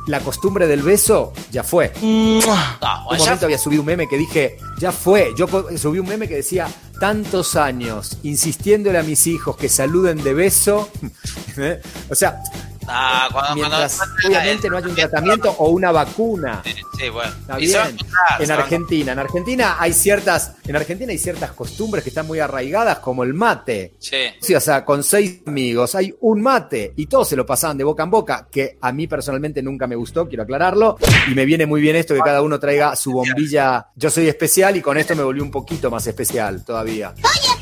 la 0.07 0.21
costumbre 0.21 0.67
del 0.67 0.83
beso 0.83 1.33
ya 1.51 1.63
fue. 1.63 1.93
No, 2.03 3.09
Un 3.11 3.19
momento 3.19 3.47
había 3.47 3.59
subido 3.59 3.83
un 3.83 3.87
meme 3.87 4.07
que 4.09 4.19
dije, 4.19 4.59
ya 4.79 4.93
fue. 4.93 5.33
Yo 5.37 5.47
subí 5.77 5.99
un 5.99 6.09
meme 6.09 6.29
que 6.29 6.37
decía, 6.37 6.69
tantos 7.01 7.57
años 7.57 8.19
insistiéndole 8.23 8.99
a 8.99 9.03
mis 9.03 9.27
hijos 9.27 9.57
que 9.57 9.69
saluden 9.69 10.23
de 10.23 10.35
beso. 10.35 10.89
¿Eh? 11.57 11.81
o 12.11 12.15
sea, 12.15 12.43
Ah, 12.87 13.29
cuando, 13.33 13.55
mientras 13.55 13.97
cuando- 13.99 14.29
obviamente 14.29 14.69
no 14.71 14.77
haya 14.77 14.89
un 14.89 14.95
tratamiento 14.95 15.51
o 15.59 15.69
una 15.71 15.93
vacuna. 15.93 16.63
Sí, 16.99 17.09
bueno. 17.09 17.33
Está 17.41 17.61
Y 17.61 17.67
se 17.69 17.77
va 17.79 17.83
a 17.85 17.87
bien. 17.89 17.97
encontrar, 17.99 18.41
En 18.41 18.47
se 18.47 18.53
va 18.53 18.59
a 18.59 18.63
Argentina, 18.63 19.13
en 19.13 19.19
Argentina 19.19 19.77
hay 19.79 19.93
ciertas, 19.93 20.53
en 20.67 20.77
Argentina 20.77 21.11
hay 21.13 21.19
ciertas 21.19 21.53
costumbres 21.53 22.05
que 22.05 22.11
están 22.11 22.27
muy 22.27 22.39
arraigadas, 22.41 22.99
como 22.99 23.23
el 23.25 23.35
mate. 23.35 23.95
Sí. 23.99 24.17
Sí, 24.41 24.55
o 24.55 24.61
sea, 24.61 24.85
con 24.85 25.03
seis 25.03 25.41
amigos 25.47 25.95
hay 25.95 26.15
un 26.21 26.43
mate 26.43 26.93
y 26.97 27.07
todos 27.07 27.29
se 27.29 27.37
lo 27.37 27.45
pasaban 27.47 27.77
de 27.79 27.85
boca 27.85 28.03
en 28.05 28.11
boca, 28.11 28.49
que 28.51 28.79
a 28.81 28.93
mí 28.93 29.07
personalmente 29.07 29.63
nunca 29.63 29.87
me 29.87 29.97
gustó, 29.97 30.29
quiero 30.29 30.43
aclararlo. 30.45 30.97
Y 31.31 31.35
me 31.35 31.45
viene 31.45 31.67
muy 31.67 31.81
bien 31.81 31.97
esto 31.97 32.15
que 32.15 32.21
cada 32.21 32.43
uno 32.43 32.59
traiga 32.61 32.95
su 32.97 33.13
bombilla. 33.13 33.89
Yo 33.97 34.11
soy 34.11 34.29
especial 34.29 34.77
y 34.77 34.81
con 34.83 34.97
esto 34.99 35.15
me 35.17 35.23
volví 35.23 35.41
un 35.41 35.51
poquito 35.51 35.91
más 35.91 36.07
especial 36.07 36.65
todavía. 36.65 37.15
¡Soy 37.17 37.25
especial! 37.25 37.54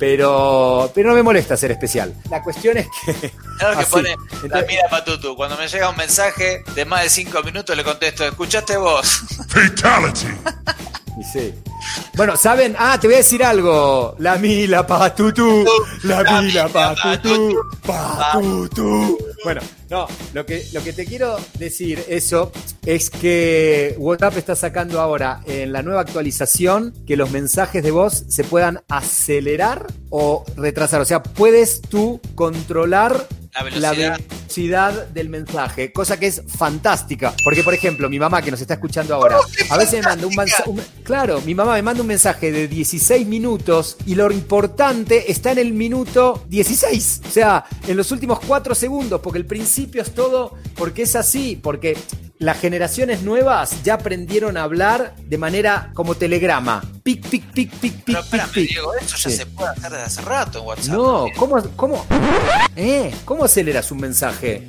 Pero, 0.00 0.90
pero 0.94 1.10
no 1.10 1.14
me 1.14 1.22
molesta 1.22 1.56
ser 1.58 1.70
especial. 1.72 2.14
La 2.30 2.42
cuestión 2.42 2.78
es 2.78 2.88
que. 3.04 3.12
Lo 3.60 3.70
que 3.72 3.76
así. 3.82 3.90
pone 3.90 4.08
la 4.08 4.16
Entonces- 4.42 4.66
mira 4.66 4.82
Patutu. 4.90 5.36
Cuando 5.36 5.56
me 5.58 5.68
llega 5.68 5.90
un 5.90 5.96
mensaje 5.96 6.64
de 6.74 6.84
más 6.86 7.02
de 7.04 7.10
5 7.10 7.42
minutos 7.42 7.76
le 7.76 7.84
contesto, 7.84 8.24
¿escuchaste 8.26 8.76
vos? 8.78 9.20
Y 11.18 11.24
sí. 11.24 11.54
Bueno, 12.14 12.34
¿saben? 12.36 12.74
Ah, 12.78 12.96
te 12.98 13.06
voy 13.06 13.14
a 13.14 13.18
decir 13.18 13.44
algo. 13.44 14.14
La 14.20 14.36
mila 14.36 14.86
patutu. 14.86 15.66
La 16.04 16.22
La 16.22 16.40
mila 16.40 16.64
mila 16.64 16.68
patutu. 16.68 17.60
Patutu. 17.86 19.18
Bueno, 19.44 19.60
no, 19.90 20.06
lo 20.34 20.46
que, 20.46 20.64
lo 20.72 20.82
que 20.84 20.92
te 20.92 21.04
quiero 21.04 21.36
decir 21.58 22.04
eso 22.08 22.52
es 22.86 23.10
que 23.10 23.94
WhatsApp 23.98 24.36
está 24.36 24.54
sacando 24.56 25.00
ahora 25.00 25.42
en 25.46 25.72
la 25.72 25.82
nueva 25.82 26.00
actualización 26.00 26.94
que 27.06 27.16
los 27.16 27.30
mensajes 27.30 27.82
de 27.82 27.90
voz 27.90 28.24
se 28.28 28.44
puedan 28.44 28.82
acelerar 28.88 29.86
o 30.10 30.44
retrasar. 30.56 31.00
O 31.00 31.04
sea, 31.04 31.22
puedes 31.22 31.80
tú 31.82 32.20
controlar 32.34 33.26
La 33.52 33.64
velocidad. 33.64 34.18
velocidad 34.18 35.08
del 35.08 35.28
mensaje, 35.28 35.92
cosa 35.92 36.18
que 36.18 36.26
es 36.26 36.42
fantástica. 36.46 37.34
Porque, 37.42 37.62
por 37.62 37.74
ejemplo, 37.74 38.08
mi 38.08 38.18
mamá 38.18 38.42
que 38.42 38.50
nos 38.50 38.60
está 38.60 38.74
escuchando 38.74 39.14
ahora, 39.14 39.38
a 39.70 39.76
veces 39.76 40.00
me 40.00 40.02
manda 40.02 40.26
un 40.26 40.34
mensaje. 40.34 40.70
Claro, 41.04 41.40
mi 41.42 41.54
mamá 41.54 41.74
me 41.74 41.82
manda 41.82 42.00
un 42.02 42.08
mensaje 42.08 42.52
de 42.52 42.68
16 42.68 43.26
minutos 43.26 43.96
y 44.06 44.14
lo 44.14 44.30
importante 44.30 45.30
está 45.30 45.52
en 45.52 45.58
el 45.58 45.72
minuto 45.72 46.44
16. 46.48 47.22
O 47.28 47.30
sea, 47.30 47.64
en 47.86 47.96
los 47.96 48.10
últimos 48.12 48.40
4 48.40 48.74
segundos, 48.74 49.20
porque 49.20 49.38
el 49.38 49.46
principio 49.46 49.79
es 49.86 50.14
todo, 50.14 50.54
porque 50.76 51.02
es 51.02 51.16
así, 51.16 51.58
porque 51.60 51.96
las 52.40 52.58
generaciones 52.58 53.20
nuevas 53.20 53.82
ya 53.84 53.94
aprendieron 53.94 54.56
a 54.56 54.62
hablar 54.62 55.14
de 55.18 55.36
manera 55.36 55.90
como 55.94 56.14
telegrama. 56.14 56.82
Pic, 57.02 57.26
pic, 57.28 57.44
pic, 57.52 57.70
pic, 57.70 57.92
pic, 57.92 58.02
Pero 58.06 58.18
pic, 58.20 58.24
espérame, 58.24 58.50
pic. 58.50 58.68
Diego, 58.70 58.94
eso 58.94 59.16
ya 59.16 59.30
Sí. 59.30 59.36
se 59.36 59.46
puede 59.46 59.68
hacer 59.70 59.90
desde 59.90 60.04
hace 60.04 60.22
rato 60.22 60.58
en 60.60 60.64
WhatsApp. 60.64 60.94
No, 60.94 61.26
¿cómo, 61.36 61.62
cómo, 61.76 62.06
eh, 62.76 63.14
¿cómo 63.26 63.44
aceleras 63.44 63.90
un 63.92 63.98
mensaje? 64.00 64.66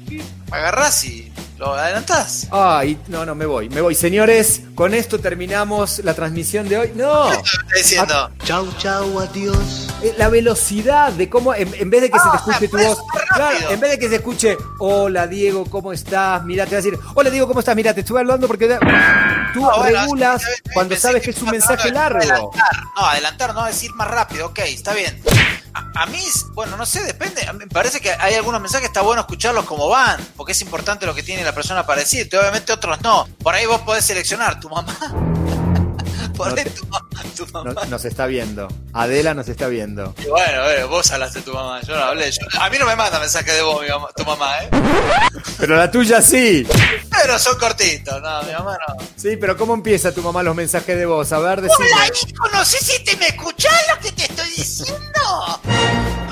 Agarrás 0.51 1.05
y 1.05 1.31
lo 1.57 1.73
adelantás. 1.73 2.47
Ay, 2.51 2.97
no, 3.07 3.25
no, 3.25 3.35
me 3.35 3.45
voy, 3.45 3.69
me 3.69 3.79
voy. 3.79 3.95
Señores, 3.95 4.63
con 4.75 4.93
esto 4.93 5.19
terminamos 5.19 5.99
la 6.03 6.13
transmisión 6.13 6.67
de 6.67 6.77
hoy. 6.77 6.91
No, 6.95 7.29
¿Qué 7.29 7.35
está 7.37 7.77
diciendo? 7.77 8.31
Chau, 8.43 8.67
chau, 8.79 9.19
adiós. 9.19 9.87
eh, 10.03 10.13
la 10.17 10.27
velocidad 10.29 11.11
de 11.13 11.29
cómo, 11.29 11.53
en, 11.53 11.71
en 11.75 11.89
vez 11.91 12.01
de 12.01 12.09
que 12.09 12.17
se 12.17 12.25
te 12.25 12.29
Ah, 12.33 12.35
escuche 12.37 12.67
tu 12.67 12.77
voz, 12.79 12.97
claro, 13.35 13.69
en 13.69 13.79
vez 13.79 13.91
de 13.91 13.99
que 13.99 14.09
se 14.09 14.15
escuche, 14.15 14.57
hola 14.79 15.27
Diego, 15.27 15.63
¿cómo 15.69 15.93
estás? 15.93 16.43
Mira, 16.43 16.65
te 16.65 16.71
va 16.71 16.79
a 16.79 16.81
decir, 16.81 16.99
hola 17.13 17.29
Diego, 17.29 17.47
¿cómo 17.47 17.59
estás? 17.61 17.75
Mira, 17.75 17.93
te 17.93 18.01
estuve 18.01 18.19
hablando 18.19 18.47
porque 18.47 18.67
tú 19.53 19.69
Ah, 19.69 19.77
bueno, 19.77 19.83
regulas 19.83 20.43
cuando 20.73 20.95
sabes 20.95 21.21
que 21.23 21.31
es 21.31 21.41
un 21.41 21.49
mensaje 21.51 21.91
largo. 21.91 22.19
Adelantar. 22.19 22.83
No, 22.95 23.05
adelantar, 23.05 23.53
no 23.53 23.65
decir 23.65 23.91
más 23.95 24.07
rápido, 24.09 24.47
ok, 24.47 24.59
está 24.59 24.93
bien. 24.93 25.21
A, 25.73 26.03
a 26.03 26.05
mí, 26.07 26.21
bueno, 26.53 26.75
no 26.77 26.85
sé, 26.85 27.03
depende. 27.03 27.41
Me 27.53 27.67
parece 27.67 28.01
que 28.01 28.11
hay 28.11 28.35
algunos 28.35 28.59
mensajes 28.61 28.81
que 28.81 28.87
está 28.87 29.01
bueno 29.01 29.21
escucharlos 29.21 29.65
como 29.65 29.87
van, 29.87 30.19
porque 30.35 30.51
es 30.51 30.61
importante 30.61 31.05
lo 31.05 31.15
que 31.15 31.23
tiene 31.23 31.43
la 31.43 31.53
persona 31.53 31.85
para 31.85 32.01
decirte. 32.01 32.37
Obviamente 32.37 32.73
otros 32.73 32.99
no. 33.01 33.27
Por 33.41 33.55
ahí 33.55 33.65
vos 33.65 33.81
podés 33.81 34.03
seleccionar 34.05 34.59
tu 34.59 34.69
mamá. 34.69 34.97
No 36.49 36.55
te- 36.55 36.69
tu, 36.69 36.85
ma- 36.87 36.99
tu 37.35 37.45
mamá. 37.47 37.73
No- 37.73 37.85
nos 37.85 38.05
está 38.05 38.25
viendo. 38.25 38.67
Adela 38.93 39.33
nos 39.33 39.47
está 39.47 39.67
viendo. 39.67 40.13
Y 40.19 40.25
bueno, 40.27 40.63
bueno, 40.63 40.87
vos 40.87 41.11
hablaste 41.11 41.39
de 41.39 41.45
tu 41.45 41.53
mamá, 41.53 41.81
yo 41.81 41.95
no 41.95 42.03
hablé. 42.03 42.31
Yo- 42.31 42.39
a 42.59 42.69
mí 42.69 42.77
no 42.79 42.85
me 42.85 42.95
manda 42.95 43.19
mensaje 43.19 43.51
de 43.51 43.61
vos, 43.61 43.81
mi 43.81 43.89
mamá- 43.89 44.09
tu 44.15 44.23
mamá, 44.25 44.63
¿eh? 44.63 44.69
Pero 45.57 45.75
la 45.75 45.89
tuya 45.91 46.21
sí. 46.21 46.67
Pero 47.09 47.37
son 47.39 47.57
cortitos, 47.59 48.21
no, 48.21 48.43
mi 48.43 48.51
mamá 48.53 48.77
no. 48.87 48.95
Sí, 49.15 49.37
pero 49.37 49.55
¿cómo 49.57 49.73
empieza 49.73 50.11
tu 50.13 50.21
mamá 50.21 50.41
los 50.43 50.55
mensajes 50.55 50.97
de 50.97 51.05
voz? 51.05 51.31
A 51.31 51.39
ver, 51.39 51.61
decime. 51.61 51.87
Hola, 51.93 52.07
hijo, 52.07 52.49
no 52.53 52.65
sé 52.65 52.77
si 52.83 53.03
te 53.03 53.15
me 53.17 53.27
escuchás 53.27 53.73
lo 53.93 53.99
que 54.01 54.11
te 54.11 54.23
estoy 54.23 54.49
diciendo. 54.49 55.01
No, 55.17 55.61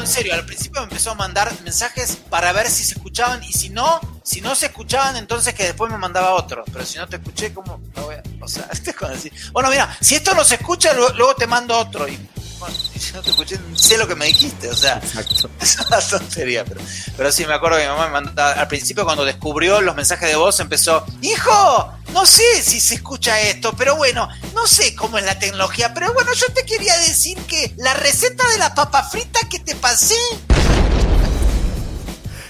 En 0.01 0.07
serio, 0.07 0.33
al 0.33 0.45
principio 0.45 0.81
me 0.81 0.85
empezó 0.87 1.11
a 1.11 1.15
mandar 1.15 1.51
mensajes 1.63 2.17
para 2.29 2.51
ver 2.53 2.69
si 2.69 2.83
se 2.83 2.93
escuchaban 2.93 3.43
y 3.43 3.51
si 3.53 3.69
no, 3.69 3.99
si 4.23 4.41
no 4.41 4.55
se 4.55 4.67
escuchaban, 4.67 5.15
entonces 5.17 5.53
que 5.53 5.63
después 5.65 5.91
me 5.91 5.97
mandaba 5.97 6.31
otro. 6.33 6.63
Pero 6.71 6.85
si 6.85 6.97
no 6.97 7.07
te 7.07 7.17
escuché, 7.17 7.53
¿cómo? 7.53 7.79
No 7.95 8.03
voy 8.03 8.15
a- 8.15 8.23
sea, 8.49 8.67
es 8.71 9.51
bueno, 9.51 9.69
mira, 9.69 9.97
si 10.01 10.15
esto 10.15 10.33
no 10.33 10.43
se 10.43 10.55
escucha, 10.55 10.93
luego, 10.93 11.13
luego 11.13 11.35
te 11.35 11.47
mando 11.47 11.77
otro. 11.77 12.07
Y 12.07 12.17
bueno, 12.59 12.75
si 12.97 13.13
no 13.13 13.21
te 13.21 13.29
escuché, 13.29 13.57
sé 13.73 13.97
lo 13.97 14.07
que 14.07 14.15
me 14.15 14.25
dijiste, 14.25 14.69
o 14.69 14.75
sea. 14.75 14.97
Exacto. 14.97 15.49
Es 15.61 15.77
una 15.79 15.99
tontería, 15.99 16.65
pero, 16.65 16.81
pero 17.15 17.31
sí 17.31 17.45
me 17.45 17.53
acuerdo 17.53 17.77
que 17.77 17.83
mi 17.83 17.89
mamá 17.89 18.07
me 18.07 18.13
mandaba, 18.13 18.51
al 18.53 18.67
principio 18.67 19.05
cuando 19.05 19.23
descubrió 19.23 19.81
los 19.81 19.95
mensajes 19.95 20.29
de 20.29 20.35
voz 20.35 20.59
empezó, 20.59 21.05
hijo, 21.21 21.93
no 22.13 22.25
sé 22.25 22.61
si 22.61 22.79
se 22.79 22.95
escucha 22.95 23.39
esto, 23.41 23.73
pero 23.77 23.95
bueno, 23.95 24.27
no 24.53 24.67
sé 24.67 24.95
cómo 24.95 25.17
es 25.17 25.25
la 25.25 25.39
tecnología, 25.39 25.93
pero 25.93 26.13
bueno, 26.13 26.33
yo 26.33 26.47
te 26.53 26.65
quería 26.65 26.97
decir 26.99 27.37
que 27.39 27.73
la 27.77 27.93
receta 27.93 28.47
de 28.49 28.57
la 28.57 28.73
papa 28.73 29.03
frita 29.03 29.39
que 29.49 29.59
te 29.59 29.75
pasé, 29.75 30.15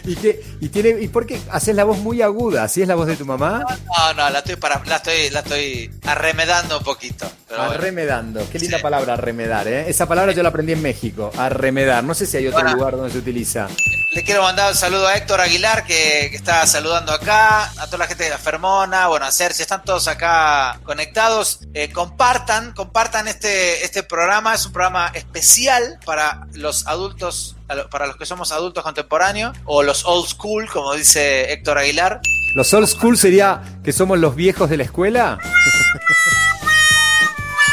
¿Y, 0.06 0.16
qué, 0.16 0.44
y, 0.62 0.70
tiene, 0.70 1.02
¿Y 1.02 1.08
por 1.08 1.26
qué 1.26 1.40
haces 1.52 1.76
la 1.76 1.84
voz 1.84 1.98
muy 2.00 2.22
aguda? 2.22 2.64
¿Así 2.64 2.82
es 2.82 2.88
la 2.88 2.96
voz 2.96 3.08
de 3.08 3.16
tu 3.16 3.26
mamá? 3.26 3.64
no, 3.98 4.14
no, 4.14 4.30
la 4.30 4.40
estoy 4.40 4.56
para, 4.58 4.82
la 4.86 4.98
estoy, 4.98 5.30
la 5.30 5.40
estoy 5.40 5.92
arremedando 6.06 6.78
un 6.80 6.84
poquito. 6.84 7.30
Pero 7.48 7.62
bueno. 7.62 7.74
Arremedando. 7.76 8.48
Qué 8.52 8.60
linda 8.60 8.78
Sí. 8.78 8.84
palabra, 8.84 9.14
arremedar, 9.14 9.68
¿eh? 9.68 9.90
Esa 9.90 10.06
palabra 10.08 10.32
yo 10.34 10.44
la 10.44 10.50
aprendí 10.50 10.74
en 10.74 10.82
México. 10.82 11.32
Arremedar. 11.38 12.04
No 12.04 12.14
sé 12.14 12.26
si 12.26 12.38
hay 12.38 12.48
otro 12.48 12.62
Bueno. 12.62 12.76
lugar 12.78 12.96
donde 12.98 13.12
se 13.12 13.18
utiliza. 13.18 13.68
Le 14.12 14.24
quiero 14.24 14.42
mandar 14.42 14.72
un 14.72 14.78
saludo 14.78 15.08
a 15.08 15.16
Héctor 15.16 15.40
Aguilar 15.40 15.84
que, 15.86 16.28
que 16.32 16.36
está 16.36 16.66
saludando 16.66 17.12
acá, 17.12 17.66
a 17.80 17.86
toda 17.86 18.00
la 18.00 18.08
gente 18.08 18.24
de 18.24 18.32
la 18.32 18.40
Fermona, 18.40 19.08
bueno, 19.08 19.26
a 19.28 19.32
Sergio, 19.32 19.62
están 19.62 19.84
todos 19.84 20.08
acá 20.08 20.80
conectados. 20.84 21.60
Eh, 21.76 21.92
compartan, 21.92 22.74
compartan 22.74 23.28
este, 23.28 23.86
este 23.86 24.02
programa, 24.02 24.56
es 24.56 24.66
un 24.66 24.72
programa 24.72 25.12
especial 25.14 26.00
para 26.06 26.48
los 26.54 26.88
adultos, 26.88 27.56
para 27.92 28.08
los 28.08 28.18
que 28.18 28.26
somos 28.26 28.52
adultos 28.52 28.84
contemporáneos, 28.84 29.56
o 29.66 29.84
los 29.84 30.04
old 30.06 30.28
school, 30.28 30.49
como 30.74 30.94
dice 30.96 31.52
Héctor 31.54 31.78
Aguilar. 31.78 32.22
¿Los 32.56 32.74
old 32.74 32.88
school 32.88 33.18
sería 33.18 33.62
que 33.84 33.92
somos 33.94 34.18
los 34.18 34.36
viejos 34.36 34.70
de 34.70 34.78
la 34.78 34.84
escuela? 34.84 35.38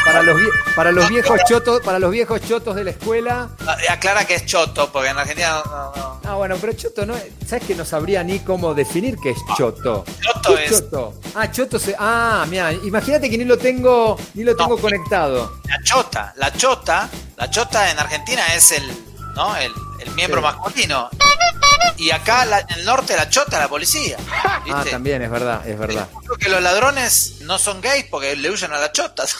para, 0.05 0.23
los 0.23 0.37
vie- 0.39 0.51
para 0.75 0.91
los 0.93 1.09
viejos 1.09 1.37
chotos, 1.49 1.81
para 1.81 1.99
los 1.99 2.11
viejos 2.11 2.39
chotos 2.47 2.75
de 2.75 2.83
la 2.85 2.91
escuela. 2.91 3.49
Ah, 3.67 3.75
Aclara 3.89 4.25
que 4.25 4.35
es 4.35 4.45
choto, 4.45 4.89
porque 4.91 5.09
en 5.09 5.17
Argentina 5.17 5.61
no. 5.65 6.21
Ah, 6.23 6.35
bueno, 6.35 6.55
pero 6.61 6.71
choto 6.73 7.05
no, 7.05 7.13
¿sabes 7.45 7.65
que 7.65 7.75
no 7.75 7.83
sabría 7.83 8.23
ni 8.23 8.39
cómo 8.39 8.73
definir 8.73 9.17
qué 9.21 9.31
es 9.31 9.37
choto? 9.57 10.05
Choto 10.21 10.55
¿Qué 10.55 10.65
es- 10.65 10.71
choto? 10.71 11.13
Ah, 11.35 11.51
choto 11.51 11.77
se 11.79 11.95
Ah, 11.99 12.45
mira, 12.49 12.71
imagínate 12.71 13.29
que 13.29 13.37
ni 13.37 13.43
lo 13.45 13.57
tengo 13.57 14.17
ni 14.35 14.43
lo 14.45 14.55
tengo 14.55 14.77
conectado. 14.77 15.59
La 15.67 15.81
chota, 15.83 16.33
la 16.37 16.53
chota, 16.53 17.09
la 17.35 17.49
chota 17.49 17.91
en 17.91 17.99
Argentina 17.99 18.41
es 18.55 18.71
el, 18.71 18.83
¿no? 19.35 19.57
El, 19.57 19.71
el 20.05 20.11
miembro 20.15 20.39
Sí. 20.39 20.45
masculino. 20.45 21.09
Y 21.97 22.11
acá 22.11 22.45
la- 22.45 22.59
en 22.59 22.69
el 22.79 22.85
norte 22.85 23.15
la 23.15 23.29
chota, 23.29 23.59
la 23.59 23.67
policía. 23.69 24.17
Ah, 24.29 24.83
también 24.89 25.21
es 25.21 25.31
verdad, 25.31 25.65
es 25.67 25.77
verdad. 25.79 26.07
Creo 26.25 26.37
que 26.37 26.49
los 26.49 26.61
ladrones 26.61 27.35
no 27.47 27.57
son 27.57 27.79
gays 27.81 28.05
porque 28.05 28.35
le 28.35 28.51
huyen 28.51 28.71
a 28.73 28.77
la 28.79 28.91
chota. 28.91 29.23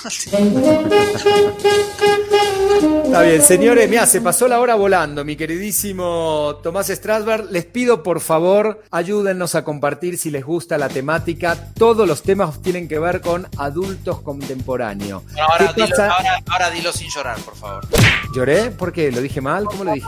Está 3.03 3.22
bien, 3.22 3.41
señores, 3.41 3.89
mira, 3.89 4.05
se 4.05 4.22
pasó 4.22 4.47
la 4.47 4.60
hora 4.60 4.76
volando, 4.76 5.26
mi 5.26 5.36
queridísimo 5.36 6.60
Tomás 6.62 6.88
Strasberg. 6.88 7.49
Les 7.51 7.66
pido, 7.66 8.03
por 8.03 8.20
favor, 8.20 8.84
ayúdennos 8.91 9.55
a 9.55 9.64
compartir 9.64 10.18
si 10.18 10.30
les 10.30 10.45
gusta 10.45 10.78
la 10.78 10.89
temática. 10.89 11.72
Todos 11.74 12.08
los 12.08 12.22
temas 12.22 12.62
tienen 12.62 12.88
que 12.88 12.99
ver 12.99 13.22
con 13.22 13.47
adultos 13.58 14.22
contemporáneos. 14.22 15.24
ahora, 15.41 15.74
¿Qué 15.74 15.84
dilo, 15.84 15.95
ahora, 15.97 16.43
ahora 16.49 16.70
dilo 16.70 16.91
sin 16.91 17.10
llorar, 17.10 17.38
por 17.39 17.55
favor. 17.55 17.88
¿Lloré? 18.36 18.72
¿Por 18.72 18.91
qué? 18.93 19.12
¿Lo 19.12 19.22
dije 19.22 19.41
mal? 19.41 19.66
¿Cómo 19.66 19.84
lo 19.84 19.93
dije? 19.93 20.08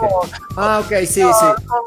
Ah, 0.55 0.81
ok, 0.83 0.91
sí, 1.01 1.21
sí. 1.21 1.23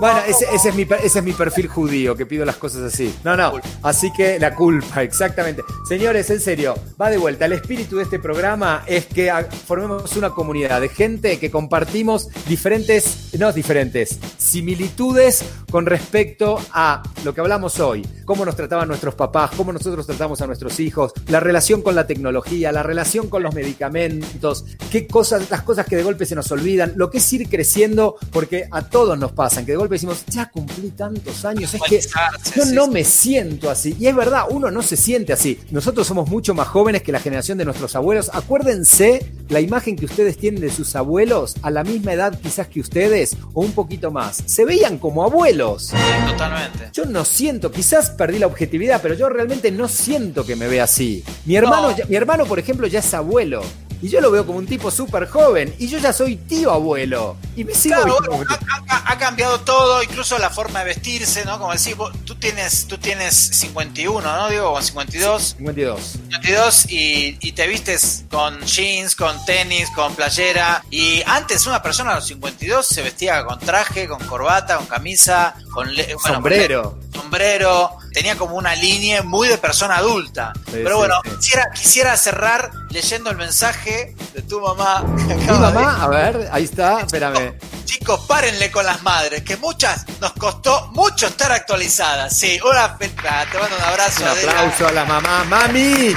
Bueno, 0.00 0.20
ese, 0.26 0.46
ese 0.52 0.70
es 0.70 0.74
mi, 0.74 0.82
ese 0.82 1.18
es 1.18 1.24
mi 1.24 1.32
perfil 1.32 1.68
judío, 1.68 2.16
que 2.16 2.26
pido 2.26 2.44
las 2.44 2.56
cosas 2.56 2.92
así. 2.92 3.14
No, 3.22 3.36
no. 3.36 3.52
Así 3.82 4.12
que 4.12 4.38
la 4.40 4.54
culpa, 4.54 5.02
exactamente. 5.02 5.62
Señores, 6.02 6.30
en 6.30 6.40
serio, 6.40 6.74
va 7.00 7.10
de 7.10 7.16
vuelta. 7.16 7.46
El 7.46 7.52
espíritu 7.52 7.98
de 7.98 8.02
este 8.02 8.18
programa 8.18 8.82
es 8.88 9.06
que 9.06 9.32
formemos 9.68 10.16
una 10.16 10.30
comunidad 10.30 10.80
de 10.80 10.88
gente 10.88 11.38
que 11.38 11.48
compartimos 11.48 12.26
diferentes, 12.48 13.28
no 13.38 13.52
diferentes, 13.52 14.18
similitudes 14.36 15.44
con 15.70 15.86
respecto 15.86 16.58
a 16.72 17.04
lo 17.24 17.32
que 17.32 17.40
hablamos 17.40 17.78
hoy. 17.78 18.04
Cómo 18.24 18.44
nos 18.44 18.56
trataban 18.56 18.88
nuestros 18.88 19.14
papás, 19.14 19.52
cómo 19.56 19.72
nosotros 19.72 20.04
tratamos 20.04 20.40
a 20.42 20.46
nuestros 20.48 20.80
hijos, 20.80 21.12
la 21.28 21.38
relación 21.38 21.82
con 21.82 21.94
la 21.94 22.04
tecnología, 22.04 22.72
la 22.72 22.82
relación 22.82 23.28
con 23.28 23.44
los 23.44 23.54
medicamentos, 23.54 24.64
qué 24.90 25.06
cosas, 25.06 25.48
las 25.50 25.62
cosas 25.62 25.86
que 25.86 25.94
de 25.94 26.02
golpe 26.02 26.26
se 26.26 26.34
nos 26.34 26.50
olvidan, 26.50 26.94
lo 26.96 27.10
que 27.10 27.18
es 27.18 27.32
ir 27.32 27.48
creciendo, 27.48 28.16
porque 28.32 28.66
a 28.72 28.82
todos 28.88 29.16
nos 29.16 29.30
pasan, 29.32 29.64
que 29.64 29.72
de 29.72 29.78
golpe 29.78 29.94
decimos, 29.94 30.24
ya 30.26 30.50
cumplí 30.50 30.90
tantos 30.90 31.44
años, 31.44 31.72
es 31.72 31.82
que 31.82 32.00
yo 32.56 32.64
no 32.66 32.88
me 32.88 33.04
siento 33.04 33.70
así. 33.70 33.96
Y 34.00 34.08
es 34.08 34.16
verdad, 34.16 34.46
uno 34.50 34.68
no 34.68 34.82
se 34.82 34.96
siente 34.96 35.32
así. 35.32 35.60
Nosotros 35.70 35.91
somos 36.02 36.28
mucho 36.28 36.54
más 36.54 36.68
jóvenes 36.68 37.02
que 37.02 37.12
la 37.12 37.20
generación 37.20 37.58
de 37.58 37.64
nuestros 37.64 37.94
abuelos. 37.94 38.30
Acuérdense 38.32 39.30
la 39.48 39.60
imagen 39.60 39.96
que 39.96 40.06
ustedes 40.06 40.36
tienen 40.38 40.60
de 40.60 40.70
sus 40.70 40.96
abuelos 40.96 41.54
a 41.62 41.70
la 41.70 41.84
misma 41.84 42.12
edad 42.12 42.38
quizás 42.40 42.68
que 42.68 42.80
ustedes 42.80 43.36
o 43.54 43.60
un 43.62 43.72
poquito 43.72 44.10
más. 44.10 44.42
Se 44.46 44.64
veían 44.64 44.98
como 44.98 45.22
abuelos. 45.24 45.88
Sí, 45.88 45.96
totalmente. 46.28 46.88
Yo 46.92 47.04
no 47.04 47.24
siento, 47.24 47.70
quizás 47.70 48.10
perdí 48.10 48.38
la 48.38 48.46
objetividad, 48.46 49.00
pero 49.02 49.14
yo 49.14 49.28
realmente 49.28 49.70
no 49.70 49.88
siento 49.88 50.44
que 50.46 50.56
me 50.56 50.68
vea 50.68 50.84
así. 50.84 51.22
Mi 51.44 51.56
hermano, 51.56 51.90
No. 51.90 51.96
ya- 51.96 52.06
mi 52.06 52.16
hermano 52.16 52.46
por 52.46 52.58
ejemplo, 52.58 52.86
ya 52.86 53.00
es 53.00 53.14
abuelo. 53.14 53.62
Y 54.02 54.08
yo 54.08 54.20
lo 54.20 54.30
veo 54.30 54.44
como 54.44 54.58
un 54.58 54.66
tipo 54.66 54.90
súper 54.90 55.28
joven 55.30 55.74
y 55.78 55.88
yo 55.88 55.98
ya 55.98 56.12
soy 56.12 56.36
tío 56.36 56.70
abuelo 56.72 57.36
y 57.56 57.64
me 57.64 57.74
sigo 57.74 58.02
Claro, 58.02 58.44
ha, 58.50 58.94
ha- 58.94 59.12
ha 59.12 59.18
cambiado 59.18 59.60
todo, 59.60 60.02
incluso 60.02 60.36
la 60.38 60.50
forma 60.50 60.80
de 60.80 60.86
vestirse, 60.86 61.44
¿no? 61.44 61.58
Como 61.58 61.72
decís, 61.72 61.96
vos- 61.96 62.12
tú 62.24 62.34
tienes, 62.34 62.86
tú 62.88 62.98
tienes 62.98 63.34
51, 63.34 64.20
¿no? 64.36 64.48
Digo, 64.50 64.72
o 64.72 64.82
52. 64.82 65.54
52. 65.58 66.00
52 66.12 66.90
y, 66.90 67.38
y 67.40 67.52
te 67.52 67.66
vistes 67.68 68.24
con 68.30 68.60
jeans, 68.62 69.14
con 69.14 69.44
tenis, 69.44 69.88
con 69.94 70.14
playera. 70.14 70.82
Y 70.90 71.22
antes 71.26 71.66
una 71.66 71.82
persona 71.82 72.12
a 72.12 72.14
los 72.16 72.26
52 72.26 72.86
se 72.86 73.02
vestía 73.02 73.44
con 73.44 73.58
traje, 73.60 74.08
con 74.08 74.18
corbata, 74.26 74.76
con 74.78 74.86
camisa, 74.86 75.54
con 75.72 75.94
le- 75.94 76.04
bueno, 76.04 76.18
con 76.20 76.32
Sombrero. 76.34 76.98
le- 77.12 77.18
sombrero. 77.18 77.90
Tenía 78.12 78.36
como 78.36 78.56
una 78.56 78.74
línea 78.74 79.22
muy 79.22 79.48
de 79.48 79.58
persona 79.58 79.96
adulta. 79.96 80.52
Pero 80.70 80.98
bueno, 80.98 81.14
sí. 81.24 81.30
Quisiera, 81.36 81.70
quisiera 81.74 82.16
cerrar 82.16 82.70
leyendo 82.90 83.30
el 83.30 83.36
mensaje 83.36 84.14
de 84.34 84.42
tu 84.42 84.60
mamá. 84.60 85.02
que 85.28 85.34
Mi 85.34 85.46
de- 85.46 85.52
mamá, 85.52 86.02
a 86.02 86.08
ver, 86.08 86.48
ahí 86.52 86.64
está, 86.64 87.00
espérame. 87.00 87.54
Chicos, 87.84 88.20
párenle 88.26 88.70
con 88.70 88.86
las 88.86 89.02
madres, 89.02 89.42
que 89.42 89.56
muchas 89.56 90.06
nos 90.20 90.32
costó 90.32 90.88
mucho 90.92 91.26
estar 91.26 91.52
actualizadas. 91.52 92.36
Sí, 92.36 92.58
una 92.64 92.96
te 92.98 93.08
mando 93.58 93.76
un 93.76 93.82
abrazo. 93.82 94.22
Un 94.22 94.28
Adela. 94.28 94.52
aplauso 94.52 94.88
a 94.88 94.92
la 94.92 95.04
mamá. 95.04 95.44
¡Mami! 95.44 96.14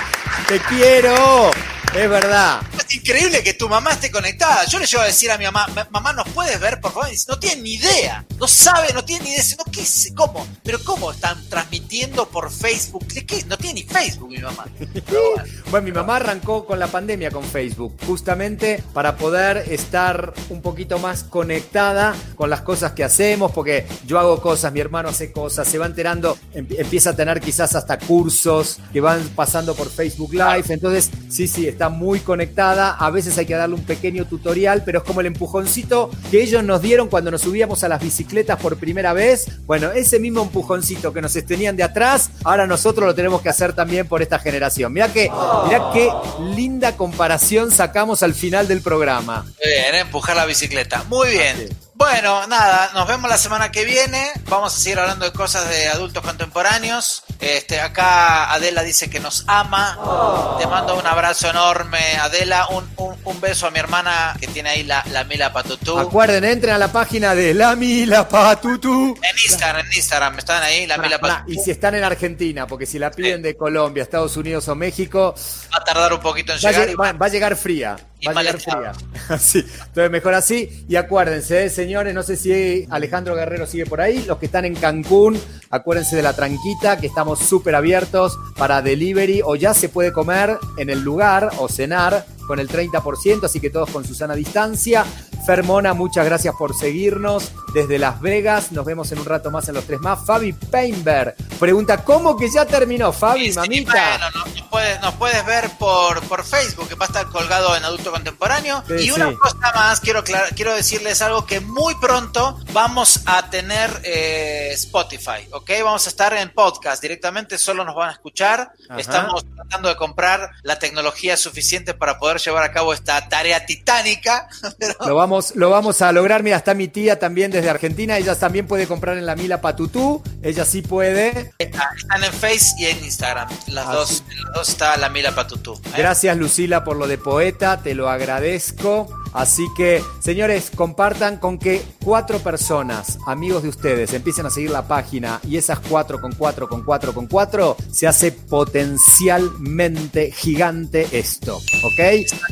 ¡Te 0.47 0.59
quiero! 0.61 1.51
Es 1.95 2.09
verdad. 2.09 2.61
Es 2.77 2.93
increíble 2.95 3.41
que 3.41 3.53
tu 3.53 3.69
mamá 3.69 3.91
esté 3.91 4.11
conectada. 4.11 4.65
Yo 4.65 4.79
le 4.79 4.85
llevo 4.85 5.01
a 5.03 5.05
decir 5.05 5.31
a 5.31 5.37
mi 5.37 5.45
mamá, 5.45 5.65
"Ma- 5.73 5.87
mamá, 5.91 6.11
¿nos 6.13 6.27
puedes 6.29 6.59
ver, 6.59 6.81
por 6.81 6.91
favor? 6.91 7.07
Y 7.07 7.11
dice, 7.11 7.25
no 7.29 7.39
tiene 7.39 7.61
ni 7.61 7.73
idea. 7.75 8.25
No 8.37 8.47
sabe, 8.49 8.91
no 8.93 9.03
tiene 9.05 9.23
ni 9.23 9.31
idea. 9.31 9.43
No, 9.57 9.71
¿qué 9.71 9.81
es? 9.81 10.11
¿Cómo? 10.13 10.45
¿Pero 10.63 10.83
cómo 10.83 11.11
están 11.11 11.41
transmitiendo 11.49 12.27
por 12.27 12.51
Facebook? 12.51 13.07
¿De 13.07 13.25
qué? 13.25 13.43
No 13.45 13.57
tiene 13.57 13.81
ni 13.81 13.83
Facebook 13.87 14.29
mi 14.29 14.37
mamá. 14.39 14.65
Bueno. 14.77 15.43
Bueno, 15.71 15.85
mi 15.85 15.91
mamá 15.91 16.17
arrancó 16.17 16.65
con 16.65 16.79
la 16.79 16.87
pandemia 16.87 17.31
con 17.31 17.43
Facebook, 17.43 17.97
justamente 18.05 18.81
para 18.93 19.17
poder 19.17 19.57
estar 19.73 20.33
un 20.49 20.61
poquito 20.61 20.99
más 20.99 21.23
conectada 21.23 22.15
con 22.35 22.49
las 22.49 22.61
cosas 22.61 22.91
que 22.93 23.03
hacemos, 23.03 23.51
porque 23.51 23.85
yo 24.05 24.19
hago 24.19 24.41
cosas, 24.41 24.71
mi 24.71 24.79
hermano 24.79 25.09
hace 25.09 25.31
cosas, 25.31 25.67
se 25.67 25.77
va 25.77 25.87
enterando, 25.87 26.37
em- 26.53 26.67
empieza 26.77 27.09
a 27.09 27.15
tener 27.15 27.41
quizás 27.41 27.75
hasta 27.75 27.97
cursos 27.97 28.77
que 28.93 29.01
van 29.01 29.21
pasando 29.35 29.75
por 29.75 29.89
Facebook 29.89 30.33
Live, 30.33 30.65
entonces 30.69 31.09
sí, 31.29 31.47
sí, 31.47 31.67
está 31.67 31.84
muy 31.89 32.19
conectada, 32.19 32.91
a 32.91 33.09
veces 33.09 33.37
hay 33.37 33.45
que 33.45 33.55
darle 33.55 33.75
un 33.75 33.83
pequeño 33.83 34.25
tutorial, 34.25 34.83
pero 34.85 34.99
es 34.99 35.03
como 35.03 35.21
el 35.21 35.27
empujoncito 35.27 36.09
que 36.31 36.41
ellos 36.41 36.63
nos 36.63 36.81
dieron 36.81 37.07
cuando 37.07 37.31
nos 37.31 37.41
subíamos 37.41 37.83
a 37.83 37.87
las 37.87 38.01
bicicletas 38.01 38.59
por 38.59 38.77
primera 38.77 39.13
vez, 39.13 39.47
bueno, 39.65 39.91
ese 39.91 40.19
mismo 40.19 40.41
empujoncito 40.41 41.13
que 41.13 41.21
nos 41.21 41.33
tenían 41.45 41.75
de 41.75 41.83
atrás, 41.83 42.29
ahora 42.43 42.67
nosotros 42.67 43.05
lo 43.07 43.15
tenemos 43.15 43.41
que 43.41 43.49
hacer 43.49 43.73
también 43.73 44.07
por 44.07 44.21
esta 44.21 44.39
generación. 44.39 44.93
Mirá 44.93 45.11
que, 45.11 45.29
mirá 45.65 45.89
qué 45.93 46.09
linda 46.55 46.95
comparación 46.95 47.71
sacamos 47.71 48.23
al 48.23 48.33
final 48.33 48.67
del 48.67 48.81
programa. 48.81 49.43
Muy 49.43 49.71
bien, 49.71 49.95
¿eh? 49.95 49.99
empujar 49.99 50.35
la 50.35 50.45
bicicleta. 50.45 51.03
Muy 51.09 51.29
bien. 51.29 51.69
Bueno, 51.95 52.45
nada, 52.47 52.91
nos 52.93 53.07
vemos 53.07 53.29
la 53.29 53.37
semana 53.37 53.71
que 53.71 53.85
viene. 53.85 54.31
Vamos 54.49 54.73
a 54.73 54.77
seguir 54.77 54.99
hablando 54.99 55.25
de 55.25 55.31
cosas 55.31 55.69
de 55.69 55.87
adultos 55.87 56.23
contemporáneos. 56.23 57.23
Este, 57.39 57.79
acá 57.79 58.51
Adela 58.53 58.81
dice 58.83 59.09
que 59.09 59.19
nos 59.19 59.43
ama. 59.47 60.55
Te 60.59 60.65
mando 60.67 60.95
un 60.97 61.05
abrazo 61.05 61.49
enorme, 61.49 61.99
Adela. 62.21 62.67
Un, 62.69 62.89
un- 62.97 63.15
un 63.25 63.41
beso 63.41 63.67
a 63.67 63.71
mi 63.71 63.79
hermana 63.79 64.35
que 64.39 64.47
tiene 64.47 64.69
ahí 64.69 64.83
la, 64.83 65.03
la 65.11 65.23
Mila 65.25 65.51
Patutú. 65.51 65.97
Acuerden, 65.97 66.43
entren 66.45 66.73
a 66.75 66.77
la 66.77 66.91
página 66.91 67.35
de 67.35 67.53
La 67.53 67.75
Mila 67.75 68.27
Patutu. 68.27 69.15
En 69.21 69.37
Instagram, 69.43 69.85
en 69.85 69.93
Instagram, 69.93 70.37
están 70.39 70.63
ahí, 70.63 70.85
la 70.87 70.97
Mila 70.97 71.19
Patutú. 71.19 71.51
y 71.51 71.57
si 71.63 71.71
están 71.71 71.95
en 71.95 72.03
Argentina, 72.03 72.65
porque 72.67 72.85
si 72.85 72.99
la 72.99 73.11
piden 73.11 73.41
de 73.41 73.55
Colombia, 73.57 74.03
Estados 74.03 74.37
Unidos 74.37 74.67
o 74.67 74.75
México, 74.75 75.35
Va 75.73 75.77
a 75.79 75.83
tardar 75.83 76.13
un 76.13 76.19
poquito 76.19 76.53
en 76.53 76.59
va 76.59 76.71
llegar. 76.71 76.87
lle- 76.87 76.91
y 76.91 76.95
va- 76.95 77.11
va 77.13 77.25
a 77.25 77.29
llegar 77.29 77.55
fría. 77.55 77.95
Va 78.27 78.31
a 78.31 78.43
llegar 78.43 78.59
fría. 78.59 78.91
Entonces, 79.29 80.11
mejor 80.11 80.33
así. 80.33 80.85
Y 80.87 80.95
acuérdense, 80.95 81.65
eh, 81.65 81.69
señores, 81.69 82.13
no 82.13 82.23
sé 82.23 82.35
si 82.37 82.87
Alejandro 82.89 83.35
Guerrero 83.35 83.67
sigue 83.67 83.85
por 83.85 84.01
ahí. 84.01 84.23
Los 84.25 84.37
que 84.37 84.47
están 84.47 84.65
en 84.65 84.75
Cancún, 84.75 85.39
acuérdense 85.69 86.15
de 86.15 86.23
la 86.23 86.33
tranquita, 86.33 86.97
que 86.97 87.07
estamos 87.07 87.39
súper 87.39 87.75
abiertos 87.75 88.37
para 88.57 88.81
delivery 88.81 89.41
o 89.43 89.55
ya 89.55 89.73
se 89.73 89.89
puede 89.89 90.11
comer 90.11 90.57
en 90.77 90.89
el 90.89 91.01
lugar 91.01 91.51
o 91.59 91.67
cenar 91.67 92.25
con 92.47 92.59
el 92.59 92.69
30%, 92.69 93.43
así 93.43 93.59
que 93.59 93.69
todos 93.69 93.89
con 93.89 94.05
Susana 94.05 94.35
distancia. 94.35 95.05
Fermona, 95.45 95.93
muchas 95.93 96.25
gracias 96.25 96.55
por 96.57 96.75
seguirnos 96.75 97.51
desde 97.73 97.99
Las 97.99 98.21
Vegas. 98.21 98.71
Nos 98.71 98.85
vemos 98.85 99.11
en 99.11 99.19
un 99.19 99.25
rato 99.25 99.51
más 99.51 99.67
en 99.69 99.75
los 99.75 99.85
tres 99.85 99.99
más. 100.01 100.25
Fabi 100.25 100.53
Painberg 100.53 101.35
pregunta, 101.59 102.03
¿cómo 102.03 102.35
que 102.37 102.49
ya 102.49 102.65
terminó, 102.65 103.11
Fabi, 103.13 103.45
Sí, 103.45 103.51
sí, 103.53 103.57
mamita? 103.59 103.93
bueno, 103.93 104.31
nos, 104.31 104.55
nos 104.55 104.67
puedes, 104.69 105.01
nos 105.01 105.13
puedes 105.15 105.45
ver 105.45 105.69
por, 105.79 106.21
por 106.27 106.43
Facebook, 106.43 106.87
que 106.89 106.95
va 106.95 107.05
a 107.05 107.07
estar 107.07 107.27
colgado 107.27 107.75
en 107.75 107.83
Adulto 107.85 108.11
Contemporáneo. 108.11 108.83
Sí, 108.87 109.05
y 109.07 109.11
una 109.11 109.33
cosa 109.37 109.71
más, 109.73 109.99
quiero, 110.01 110.23
quiero 110.55 110.73
decirles 110.73 111.21
algo 111.21 111.45
que 111.45 111.59
muy 111.61 111.95
pronto 111.95 112.59
vamos 112.73 113.21
a 113.25 113.49
tener 113.49 114.01
eh, 114.03 114.71
Spotify, 114.73 115.47
¿ok? 115.51 115.69
Vamos 115.83 116.05
a 116.05 116.09
estar 116.09 116.33
en 116.33 116.49
podcast 116.53 117.01
directamente, 117.01 117.57
solo 117.57 117.85
nos 117.85 117.95
van 117.95 118.09
a 118.09 118.13
escuchar. 118.13 118.71
Ajá. 118.89 118.99
Estamos 118.99 119.45
tratando 119.55 119.89
de 119.89 119.95
comprar 119.95 120.51
la 120.63 120.77
tecnología 120.79 121.37
suficiente 121.37 121.93
para 121.93 122.19
poder 122.19 122.39
llevar 122.39 122.63
a 122.63 122.71
cabo 122.71 122.93
esta 122.93 123.29
tarea 123.29 123.65
titánica. 123.65 124.47
pero- 124.79 124.95
Lo 125.05 125.15
vamos, 125.25 125.55
lo 125.55 125.69
vamos 125.71 126.01
a 126.03 126.11
lograr. 126.11 126.43
Mira, 126.43 126.57
está 126.57 126.73
mi 126.75 126.87
tía 126.87 127.17
también 127.17 127.49
desde 127.49 127.69
Argentina. 127.69 128.17
Ella 128.17 128.35
también 128.35 128.67
puede 128.67 128.85
comprar 128.85 129.17
en 129.17 129.25
la 129.25 129.35
Mila 129.35 129.59
Patutú. 129.59 130.21
Ella 130.43 130.65
sí 130.65 130.81
puede. 130.83 131.51
Está- 131.57 131.89
están 131.97 132.23
en 132.23 132.31
Face 132.31 132.75
y 132.77 132.85
en 132.85 133.03
Instagram. 133.03 133.49
Las, 133.67 133.87
dos, 133.91 134.23
las 134.43 134.53
dos 134.53 134.69
está 134.69 134.95
la 134.97 135.09
Mila 135.09 135.33
Patutú. 135.33 135.73
¿eh? 135.73 135.89
Gracias, 135.97 136.37
Lucila, 136.37 136.83
por 136.83 136.95
lo 136.97 137.07
de 137.07 137.17
poeta. 137.17 137.81
Te 137.81 137.95
lo 137.95 138.07
agradezco. 138.09 139.07
Así 139.35 139.67
que, 139.75 140.01
señores, 140.19 140.71
compartan 140.73 141.37
con 141.37 141.59
que 141.59 141.83
cuatro 142.01 142.39
personas, 142.39 143.17
amigos 143.27 143.63
de 143.63 143.69
ustedes, 143.69 144.13
empiecen 144.13 144.45
a 144.45 144.49
seguir 144.49 144.71
la 144.71 144.87
página 144.87 145.41
y 145.43 145.57
esas 145.57 145.79
cuatro 145.79 146.21
con 146.21 146.31
cuatro 146.31 146.69
con 146.69 146.83
cuatro 146.83 147.13
con 147.13 147.27
cuatro, 147.27 147.75
se 147.91 148.07
hace 148.07 148.31
potencialmente 148.31 150.31
gigante 150.31 151.09
esto. 151.11 151.57
¿Ok? 151.57 151.99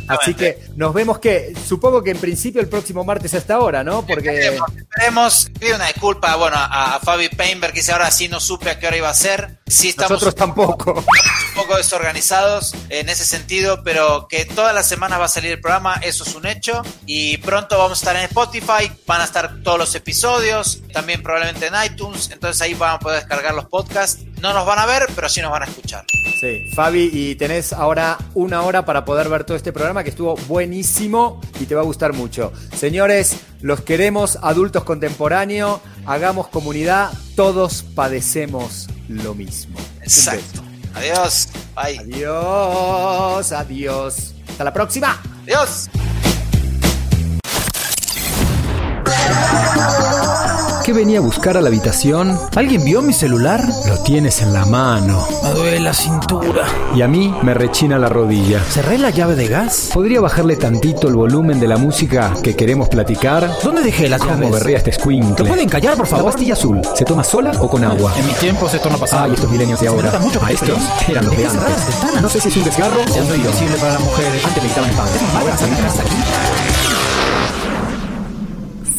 Así 0.09 0.33
que 0.33 0.61
nos 0.75 0.93
vemos 0.93 1.19
que, 1.19 1.53
supongo 1.65 2.03
que 2.03 2.11
en 2.11 2.17
principio 2.17 2.59
el 2.59 2.67
próximo 2.67 3.05
martes 3.05 3.33
a 3.33 3.37
esta 3.37 3.59
hora, 3.59 3.85
¿no? 3.85 4.05
Porque. 4.05 4.29
Esperemos, 4.29 4.69
esperemos. 4.75 5.51
Pido 5.57 5.77
una 5.77 5.87
disculpa, 5.87 6.35
bueno, 6.35 6.57
a, 6.57 6.95
a 6.95 6.99
Fabi 6.99 7.29
Painberg, 7.29 7.71
que 7.71 7.79
dice 7.79 7.93
ahora 7.93 8.11
sí 8.11 8.27
no 8.27 8.41
supe 8.41 8.69
a 8.69 8.77
qué 8.77 8.87
hora 8.87 8.97
iba 8.97 9.09
a 9.09 9.13
ser. 9.13 9.62
Sí 9.65 9.89
estamos 9.89 10.11
Nosotros 10.11 10.35
tampoco. 10.35 10.93
un 10.93 11.55
poco 11.55 11.77
desorganizados 11.77 12.73
en 12.89 13.09
ese 13.09 13.25
sentido, 13.25 13.83
pero 13.83 14.27
que 14.27 14.45
todas 14.45 14.73
las 14.73 14.87
semanas 14.87 15.19
va 15.19 15.25
a 15.25 15.29
salir 15.29 15.51
el 15.51 15.61
programa, 15.61 15.95
eso 16.01 16.23
es 16.23 16.35
un 16.35 16.45
hecho. 16.45 16.81
Y 17.05 17.37
pronto 17.37 17.77
vamos 17.77 17.99
a 17.99 18.01
estar 18.01 18.15
en 18.15 18.23
Spotify, 18.23 18.91
van 19.05 19.21
a 19.21 19.23
estar 19.23 19.61
todos 19.63 19.77
los 19.77 19.95
episodios, 19.95 20.81
también 20.91 21.23
probablemente 21.23 21.67
en 21.67 21.73
iTunes, 21.85 22.29
entonces 22.31 22.61
ahí 22.61 22.73
van 22.73 22.95
a 22.95 22.99
poder 22.99 23.19
descargar 23.19 23.53
los 23.53 23.65
podcasts. 23.65 24.23
No 24.43 24.53
nos 24.53 24.65
van 24.65 24.77
a 24.77 24.85
ver, 24.85 25.07
pero 25.15 25.29
sí 25.29 25.39
nos 25.39 25.51
van 25.51 25.63
a 25.63 25.65
escuchar. 25.67 26.05
Sí, 26.37 26.69
Fabi, 26.75 27.09
y 27.13 27.35
tenés 27.35 27.71
ahora 27.71 28.17
una 28.33 28.63
hora 28.63 28.83
para 28.83 29.05
poder 29.05 29.29
ver 29.29 29.45
todo 29.45 29.55
este 29.55 29.71
programa 29.71 30.03
que 30.03 30.09
estuvo 30.09 30.35
buenísimo 30.35 31.39
y 31.61 31.65
te 31.65 31.75
va 31.75 31.81
a 31.81 31.85
gustar 31.85 32.11
mucho. 32.11 32.51
Señores, 32.75 33.37
los 33.61 33.79
queremos, 33.79 34.37
adultos 34.41 34.83
contemporáneos, 34.83 35.79
hagamos 36.05 36.49
comunidad, 36.49 37.11
todos 37.37 37.83
padecemos 37.95 38.89
lo 39.07 39.33
mismo. 39.33 39.79
Exacto. 40.01 40.61
Adiós. 40.93 41.47
Bye. 41.73 41.99
Adiós, 41.99 43.51
adiós. 43.53 44.33
Hasta 44.49 44.63
la 44.65 44.73
próxima. 44.73 45.21
Adiós. 45.43 45.89
¿Qué 50.85 50.91
venía 50.91 51.19
a 51.19 51.21
buscar 51.21 51.55
a 51.55 51.61
la 51.61 51.69
habitación? 51.69 52.37
¿Alguien 52.55 52.83
vio 52.83 53.01
mi 53.01 53.13
celular? 53.13 53.63
Lo 53.87 53.99
tienes 54.03 54.41
en 54.41 54.51
la 54.51 54.65
mano. 54.65 55.25
Me 55.41 55.51
duele 55.51 55.79
la 55.79 55.93
cintura. 55.93 56.63
Y 56.93 57.01
a 57.01 57.07
mí 57.07 57.33
me 57.41 57.53
rechina 57.53 57.97
la 57.97 58.09
rodilla. 58.09 58.61
¿Cerré 58.69 58.97
la 58.97 59.09
llave 59.09 59.35
de 59.35 59.47
gas? 59.47 59.91
¿Podría 59.93 60.19
bajarle 60.19 60.57
tantito 60.57 61.07
el 61.07 61.15
volumen 61.15 61.61
de 61.61 61.67
la 61.67 61.77
música 61.77 62.33
que 62.43 62.55
queremos 62.57 62.89
platicar? 62.89 63.49
¿Dónde 63.63 63.81
dejé 63.81 64.09
las 64.09 64.19
Como 64.19 64.33
llaves? 64.33 64.51
berrea 64.51 64.77
este 64.77 64.91
¿Te 64.91 64.99
squinkle. 64.99 65.47
pueden 65.47 65.69
callar, 65.69 65.95
por 65.95 66.05
La 66.05 66.17
favor? 66.17 66.31
pastilla 66.33 66.53
azul, 66.53 66.81
¿se 66.95 67.05
toma 67.05 67.23
sola 67.23 67.51
o 67.61 67.69
con 67.69 67.83
agua? 67.85 68.13
En 68.17 68.25
mis 68.27 68.35
tiempos 68.37 68.73
esto 68.73 68.89
no 68.89 68.97
pasaba. 68.97 69.23
Ah, 69.23 69.27
y 69.29 69.33
estos 69.35 69.49
milenios 69.49 69.79
de 69.79 69.87
ahora. 69.87 70.19
mucho 70.19 70.43
A 70.43 70.51
estos 70.51 70.77
eran 71.07 71.25
los 71.25 71.37
de 71.37 71.45
antes. 71.45 72.21
No 72.21 72.27
sé 72.27 72.41
si 72.41 72.49
es 72.49 72.57
un 72.57 72.63
desgarro 72.65 72.97
o 72.99 73.03
un 73.03 73.79
para 73.79 73.93
las 73.93 74.01
mujeres. 74.01 74.45
Antes 74.45 74.63
pan. 74.73 75.07
Ahora 75.39 75.57
salir 75.57 75.85
hasta 75.85 76.01
aquí. 76.01 76.72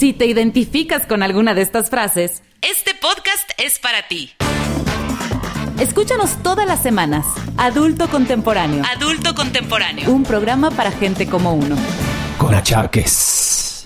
Si 0.05 0.13
te 0.13 0.27
identificas 0.27 1.07
con 1.07 1.23
alguna 1.23 1.55
de 1.55 1.63
estas 1.63 1.89
frases, 1.89 2.43
este 2.61 2.93
podcast 2.93 3.53
es 3.57 3.79
para 3.79 4.07
ti. 4.07 4.33
Escúchanos 5.81 6.43
todas 6.43 6.67
las 6.67 6.83
semanas. 6.83 7.25
Adulto 7.57 8.11
Contemporáneo. 8.11 8.83
Adulto 8.95 9.35
Contemporáneo. 9.35 10.11
Un 10.13 10.25
programa 10.25 10.71
para 10.71 10.91
gente 10.91 11.27
como 11.27 11.55
uno. 11.55 11.77
Con 12.37 12.55
achaques. 12.55 13.74